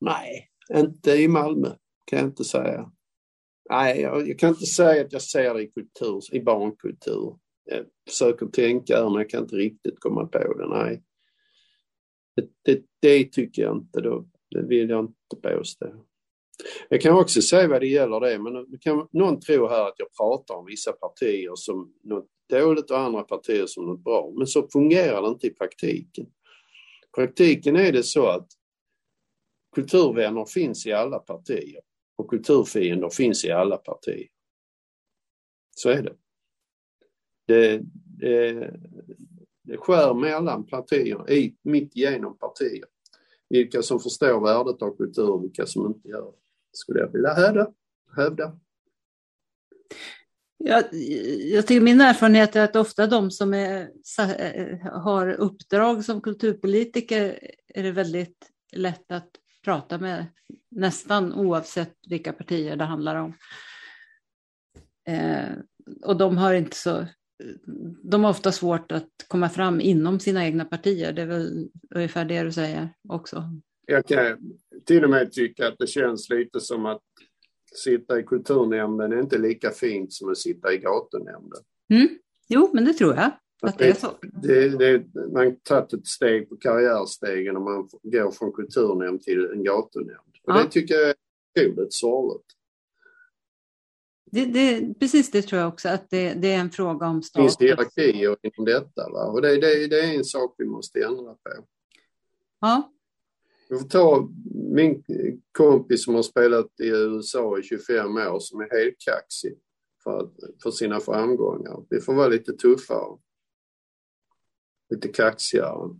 Nej, 0.00 0.48
inte 0.74 1.12
i 1.12 1.28
Malmö 1.28 1.68
kan 2.04 2.18
jag 2.18 2.28
inte 2.28 2.44
säga. 2.44 2.92
Nej, 3.70 4.00
jag, 4.00 4.28
jag 4.28 4.38
kan 4.38 4.48
inte 4.48 4.66
säga 4.66 5.04
att 5.04 5.12
jag 5.12 5.22
ser 5.22 5.54
det 5.54 5.62
i 5.62 5.70
kultur, 5.70 6.20
i 6.32 6.40
barnkultur. 6.40 7.38
Jag 7.64 7.86
försöker 8.08 8.46
tänka 8.46 9.04
men 9.04 9.14
jag 9.14 9.30
kan 9.30 9.42
inte 9.42 9.56
riktigt 9.56 10.00
komma 10.00 10.26
på 10.26 10.54
det. 10.54 10.68
Nej. 10.68 11.02
Det, 12.36 12.48
det, 12.62 12.82
det 13.00 13.32
tycker 13.32 13.62
jag 13.62 13.76
inte. 13.76 14.00
Då, 14.00 14.28
det 14.50 14.62
vill 14.62 14.90
jag 14.90 15.04
inte 15.04 15.36
påstå. 15.42 16.04
Jag 16.88 17.00
kan 17.00 17.18
också 17.18 17.42
säga 17.42 17.68
vad 17.68 17.80
det 17.80 17.86
gäller 17.86 18.20
det, 18.20 18.38
men 18.38 18.78
kan 18.80 19.08
någon 19.12 19.40
tro 19.40 19.68
här 19.68 19.88
att 19.88 19.94
jag 19.96 20.12
pratar 20.16 20.54
om 20.54 20.66
vissa 20.66 20.92
partier 20.92 21.52
som 21.54 21.94
något 22.02 22.26
dåligt 22.50 22.90
och 22.90 22.98
andra 22.98 23.22
partier 23.22 23.66
som 23.66 23.86
något 23.86 24.04
bra. 24.04 24.32
Men 24.36 24.46
så 24.46 24.68
fungerar 24.68 25.22
det 25.22 25.28
inte 25.28 25.46
i 25.46 25.54
praktiken. 25.54 26.24
I 26.24 27.16
praktiken 27.16 27.76
är 27.76 27.92
det 27.92 28.02
så 28.02 28.26
att 28.26 28.48
kulturvänner 29.74 30.44
finns 30.44 30.86
i 30.86 30.92
alla 30.92 31.18
partier 31.18 31.80
och 32.16 32.30
kulturfiender 32.30 33.08
finns 33.08 33.44
i 33.44 33.50
alla 33.50 33.76
partier. 33.76 34.28
Så 35.70 35.90
är 35.90 36.02
det. 36.02 36.16
Det, 37.46 37.80
det, 38.18 38.74
det 39.62 39.76
skär 39.76 40.14
mellan 40.14 40.66
partier, 40.66 41.30
i, 41.30 41.56
mitt 41.62 41.96
igenom 41.96 42.38
partier. 42.38 42.84
Vilka 43.48 43.82
som 43.82 44.00
förstår 44.00 44.40
värdet 44.40 44.82
av 44.82 44.96
kultur 44.96 45.30
och 45.30 45.44
vilka 45.44 45.66
som 45.66 45.86
inte 45.86 46.08
gör 46.08 46.24
det 46.24 46.39
skulle 46.72 47.00
jag 47.00 47.12
vilja 47.12 47.34
hävda. 47.34 47.72
hävda. 48.16 48.58
Jag, 50.64 50.84
jag 51.40 51.66
tycker 51.66 51.80
min 51.80 52.00
erfarenhet 52.00 52.56
är 52.56 52.64
att 52.64 52.76
ofta 52.76 53.06
de 53.06 53.30
som 53.30 53.54
är, 53.54 53.90
har 55.02 55.28
uppdrag 55.32 56.04
som 56.04 56.20
kulturpolitiker 56.20 57.38
är 57.68 57.82
det 57.82 57.92
väldigt 57.92 58.50
lätt 58.72 59.12
att 59.12 59.30
prata 59.64 59.98
med 59.98 60.26
nästan 60.70 61.34
oavsett 61.34 61.94
vilka 62.08 62.32
partier 62.32 62.76
det 62.76 62.84
handlar 62.84 63.16
om. 63.16 63.34
Eh, 65.08 65.48
och 66.02 66.16
de 66.16 66.38
har 66.38 66.54
inte 66.54 66.76
så 66.76 67.06
de 68.02 68.24
har 68.24 68.30
ofta 68.30 68.52
svårt 68.52 68.92
att 68.92 69.10
komma 69.28 69.48
fram 69.48 69.80
inom 69.80 70.20
sina 70.20 70.44
egna 70.44 70.64
partier. 70.64 71.12
Det 71.12 71.22
är 71.22 71.26
väl 71.26 71.68
ungefär 71.94 72.24
det 72.24 72.42
du 72.42 72.52
säger 72.52 72.88
också. 73.08 73.44
Jag 73.86 74.06
kan 74.06 74.38
till 74.84 75.04
och 75.04 75.10
med 75.10 75.32
tycka 75.32 75.68
att 75.68 75.78
det 75.78 75.86
känns 75.86 76.30
lite 76.30 76.60
som 76.60 76.86
att 76.86 77.02
sitta 77.74 78.20
i 78.20 78.22
kulturnämnden 78.22 79.12
är 79.12 79.20
inte 79.20 79.38
lika 79.38 79.70
fint 79.70 80.12
som 80.12 80.30
att 80.30 80.38
sitta 80.38 80.72
i 80.72 80.78
gatunämnden. 80.78 81.62
Mm. 81.90 82.08
Jo, 82.48 82.70
men 82.72 82.84
det 82.84 82.92
tror 82.92 83.14
jag. 83.14 83.30
Att 83.62 83.78
det, 83.78 83.88
är 83.88 83.94
så. 83.94 84.12
Det, 84.22 84.68
det, 84.68 85.14
man 85.14 85.44
har 85.44 85.50
tagit 85.62 85.92
ett 85.92 86.06
steg 86.06 86.48
på 86.48 86.56
karriärstegen 86.56 87.56
och 87.56 87.62
man 87.62 87.88
går 88.02 88.30
från 88.30 88.52
kulturnämnd 88.52 89.22
till 89.22 89.50
en 89.52 89.64
gatunämnd. 89.64 90.34
Och 90.42 90.52
ja. 90.52 90.62
Det 90.62 90.70
tycker 90.70 90.94
jag 90.94 91.08
är 91.08 91.14
otroligt 91.56 91.92
sorgligt. 91.92 92.46
Det, 94.32 94.44
det, 94.44 94.94
precis 95.00 95.30
det 95.30 95.42
tror 95.42 95.60
jag 95.60 95.68
också, 95.68 95.88
att 95.88 96.10
det, 96.10 96.34
det 96.34 96.52
är 96.52 96.58
en 96.58 96.70
fråga 96.70 97.06
om 97.06 97.22
status. 97.22 97.56
Det 97.56 97.66
finns 97.66 97.70
hierarkier 97.70 98.36
inom 98.42 98.64
detta 98.64 99.10
va? 99.10 99.24
och 99.24 99.42
det, 99.42 99.60
det, 99.60 99.86
det 99.86 100.00
är 100.00 100.14
en 100.14 100.24
sak 100.24 100.54
vi 100.58 100.64
måste 100.64 101.04
ändra 101.04 101.34
på. 101.34 101.50
Ja. 102.60 102.92
Vi 103.70 103.78
får 103.78 103.88
ta 103.88 104.28
min 104.52 105.04
kompis 105.52 106.04
som 106.04 106.14
har 106.14 106.22
spelat 106.22 106.80
i 106.80 106.88
USA 106.88 107.58
i 107.58 107.62
25 107.62 108.16
år 108.16 108.38
som 108.40 108.60
är 108.60 108.70
helt 108.70 108.98
kaxig 108.98 109.58
för, 110.04 110.30
för 110.62 110.70
sina 110.70 111.00
framgångar. 111.00 111.84
Vi 111.90 112.00
får 112.00 112.14
vara 112.14 112.28
lite 112.28 112.52
tuffare. 112.52 113.18
Lite 114.90 115.08
kaxigare. 115.08 115.96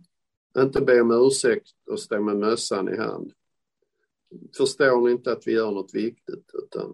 Inte 0.57 0.81
be 0.81 1.01
om 1.01 1.11
ursäkt 1.11 1.69
och 1.91 1.99
stå 1.99 2.21
med 2.21 2.37
mössan 2.37 2.93
i 2.93 2.97
hand. 2.97 3.31
Förstår 4.57 5.05
ni 5.05 5.11
inte 5.11 5.31
att 5.31 5.47
vi 5.47 5.51
gör 5.51 5.71
något 5.71 5.93
viktigt 5.93 6.45
utan 6.53 6.93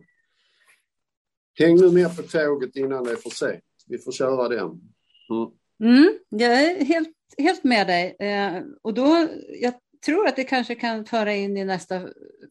häng 1.59 1.75
nu 1.75 1.91
med 1.91 2.17
på 2.17 2.23
tåget 2.23 2.75
innan 2.75 3.03
det 3.03 3.11
är 3.11 3.15
för 3.15 3.29
sent. 3.29 3.63
Vi 3.87 3.97
får 3.97 4.11
köra 4.11 4.49
den. 4.49 4.81
Mm. 5.29 5.51
Mm, 5.79 6.19
jag 6.29 6.63
är 6.63 6.85
helt, 6.85 7.15
helt 7.37 7.63
med 7.63 7.87
dig. 7.87 8.15
Eh, 8.19 8.63
och 8.81 8.93
då, 8.93 9.27
jag 9.61 9.73
tror 10.05 10.27
att 10.27 10.35
det 10.35 10.43
kanske 10.43 10.75
kan 10.75 11.05
föra 11.05 11.33
in 11.33 11.57
i 11.57 11.65
nästa 11.65 12.01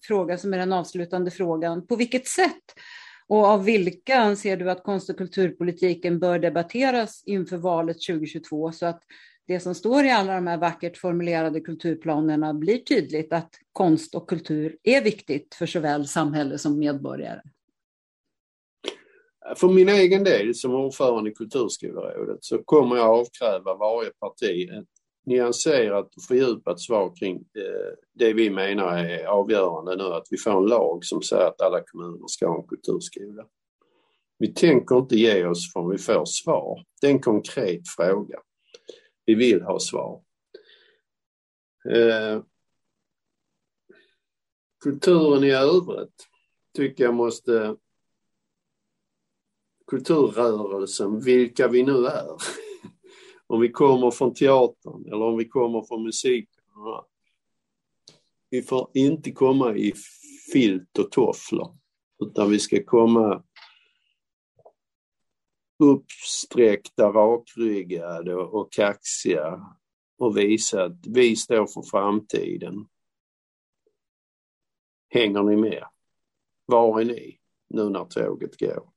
fråga 0.03 0.39
som 0.39 0.55
är 0.55 0.59
den 0.59 0.73
avslutande 0.73 1.31
frågan. 1.31 1.87
På 1.87 1.97
vilket 1.97 2.27
sätt 2.27 2.75
och 3.29 3.45
av 3.45 3.65
vilka 3.65 4.17
anser 4.17 4.57
du 4.57 4.71
att 4.71 4.83
konst 4.83 5.11
och 5.11 5.19
kulturpolitiken 5.19 6.19
bör 6.19 6.39
debatteras 6.39 7.23
inför 7.27 7.57
valet 7.57 7.97
2022 8.07 8.73
så 8.73 8.87
att 8.87 9.03
det 9.47 9.61
som 9.61 9.75
står 9.75 10.05
i 10.05 10.11
alla 10.11 10.35
de 10.35 10.47
här 10.47 10.59
vackert 10.59 10.97
formulerade 10.97 11.61
kulturplanerna 11.61 12.55
blir 12.55 12.79
tydligt 12.79 13.33
att 13.33 13.51
konst 13.73 14.15
och 14.15 14.29
kultur 14.29 14.77
är 14.83 15.03
viktigt 15.03 15.55
för 15.55 15.67
såväl 15.67 16.07
samhälle 16.07 16.59
som 16.59 16.79
medborgare? 16.79 17.41
För 19.57 19.69
min 19.69 19.89
egen 19.89 20.25
del 20.25 20.55
som 20.55 20.75
ordförande 20.75 21.31
i 21.31 21.35
Kulturskolerådet 21.35 22.45
så 22.45 22.59
kommer 22.65 22.97
jag 22.97 23.07
avkräva 23.07 23.75
varje 23.75 24.11
parti 24.11 24.69
ett 24.71 24.96
nyanserat 25.27 26.17
och 26.17 26.23
fördjupat 26.23 26.81
svar 26.81 27.13
kring 27.17 27.37
eh, 27.37 27.95
det 28.13 28.33
vi 28.33 28.51
menar 28.51 28.99
är 28.99 29.25
avgörande 29.25 29.97
nu, 29.97 30.05
att 30.05 30.27
vi 30.31 30.39
får 30.39 30.51
en 30.51 30.67
lag 30.67 31.05
som 31.05 31.23
säger 31.23 31.47
att 31.47 31.61
alla 31.61 31.81
kommuner 31.81 32.27
ska 32.27 32.49
ha 32.49 32.61
en 32.61 32.69
kulturskola. 32.69 33.47
Vi 34.39 34.55
tänker 34.55 34.99
inte 34.99 35.17
ge 35.17 35.47
oss 35.47 35.73
förrän 35.73 35.91
vi 35.91 35.99
får 35.99 36.25
svar. 36.25 36.85
Det 37.01 37.07
är 37.07 37.11
en 37.11 37.21
konkret 37.21 37.83
fråga. 37.97 38.39
Vi 39.25 39.35
vill 39.35 39.63
ha 39.63 39.79
svar. 39.81 40.23
Eh, 41.91 42.43
kulturen 44.85 45.45
i 45.45 45.51
övrigt 45.51 46.27
tycker 46.77 47.05
jag 47.05 47.15
måste 47.15 47.77
kulturrörelsen, 49.87 51.21
vilka 51.21 51.69
vi 51.69 51.83
nu 51.83 52.07
är, 52.07 52.37
om 53.47 53.61
vi 53.61 53.69
kommer 53.69 54.11
från 54.11 54.35
teatern 54.35 55.05
eller 55.07 55.23
om 55.23 55.37
vi 55.37 55.49
kommer 55.49 55.83
från 55.83 56.03
musiken. 56.03 56.63
Vi 58.51 58.63
får 58.63 58.91
inte 58.95 59.33
komma 59.33 59.77
i 59.77 59.93
filt 60.53 60.99
och 60.99 61.11
tofflor, 61.11 61.77
utan 62.25 62.51
vi 62.51 62.59
ska 62.59 62.85
komma 62.85 63.43
uppsträckta, 65.79 67.09
rakryggade 67.09 68.35
och 68.35 68.73
kaxiga 68.73 69.77
och 70.19 70.37
visa 70.37 70.85
att 70.85 71.07
vi 71.07 71.37
står 71.37 71.67
för 71.67 71.83
framtiden. 71.83 72.89
Hänger 75.09 75.43
ni 75.43 75.57
med? 75.57 75.85
Var 76.67 77.01
är 77.01 77.05
ni 77.05 77.41
nu 77.69 77.91
när 77.91 78.05
tåget 78.05 78.59
går? 78.59 78.93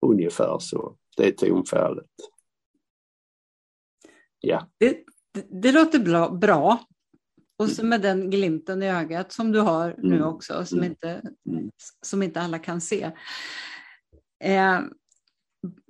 Ungefär 0.00 0.58
så. 0.58 0.96
Det 1.16 1.26
är 1.26 1.32
tonfallet. 1.32 2.10
Ja. 4.40 4.68
Det, 4.78 5.04
det, 5.32 5.46
det 5.62 5.72
låter 5.72 5.98
bra, 5.98 6.30
bra. 6.30 6.84
Och 7.56 7.68
så 7.68 7.86
med 7.86 8.00
den 8.02 8.30
glimten 8.30 8.82
i 8.82 8.90
ögat 8.90 9.32
som 9.32 9.52
du 9.52 9.60
har 9.60 9.94
nu 9.98 10.16
mm. 10.16 10.28
också, 10.28 10.64
som, 10.64 10.78
mm. 10.78 10.90
inte, 10.90 11.22
som 12.02 12.22
inte 12.22 12.40
alla 12.40 12.58
kan 12.58 12.80
se. 12.80 13.10
Eh, 14.44 14.80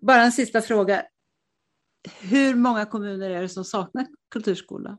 bara 0.02 0.22
en 0.22 0.32
sista 0.32 0.60
fråga. 0.60 1.06
Hur 2.20 2.54
många 2.54 2.86
kommuner 2.86 3.30
är 3.30 3.42
det 3.42 3.48
som 3.48 3.64
saknar 3.64 4.06
kulturskola? 4.30 4.98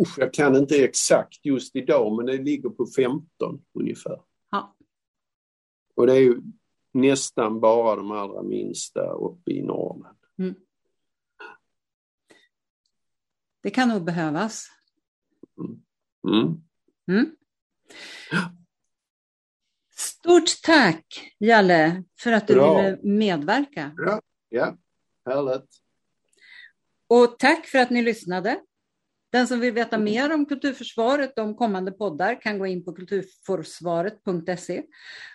Usch, 0.00 0.18
jag 0.18 0.34
kan 0.34 0.56
inte 0.56 0.84
exakt 0.84 1.46
just 1.46 1.76
idag, 1.76 2.16
men 2.16 2.26
det 2.26 2.42
ligger 2.42 2.70
på 2.70 2.86
15 2.86 3.64
ungefär. 3.74 4.20
Ja. 4.50 4.76
Och 5.94 6.06
det 6.06 6.12
är 6.12 6.20
ju 6.20 6.40
nästan 6.94 7.60
bara 7.60 7.96
de 7.96 8.10
allra 8.10 8.42
minsta 8.42 9.00
uppe 9.00 9.50
i 9.50 9.62
Norrland. 9.62 10.18
Mm. 10.38 10.54
Det 13.62 13.70
kan 13.70 13.88
nog 13.88 14.04
behövas. 14.04 14.68
Mm. 15.58 15.82
Mm. 16.28 16.62
mm. 17.08 17.36
Stort 19.96 20.62
tack 20.62 21.34
Jalle 21.38 22.04
för 22.18 22.32
att 22.32 22.46
du 22.46 22.54
Bra. 22.54 22.76
ville 22.76 22.98
medverka. 23.02 23.94
Ja, 23.96 24.20
ja. 24.48 24.76
härligt. 25.24 25.68
Och 27.06 27.38
tack 27.38 27.66
för 27.66 27.78
att 27.78 27.90
ni 27.90 28.02
lyssnade. 28.02 28.60
Den 29.30 29.48
som 29.48 29.60
vill 29.60 29.72
veta 29.72 29.98
mer 29.98 30.34
om 30.34 30.46
kulturförsvaret 30.46 31.38
och 31.38 31.44
om 31.44 31.56
kommande 31.56 31.92
poddar 31.92 32.40
kan 32.40 32.58
gå 32.58 32.66
in 32.66 32.84
på 32.84 32.92
kulturforsvaret.se. 32.92 34.82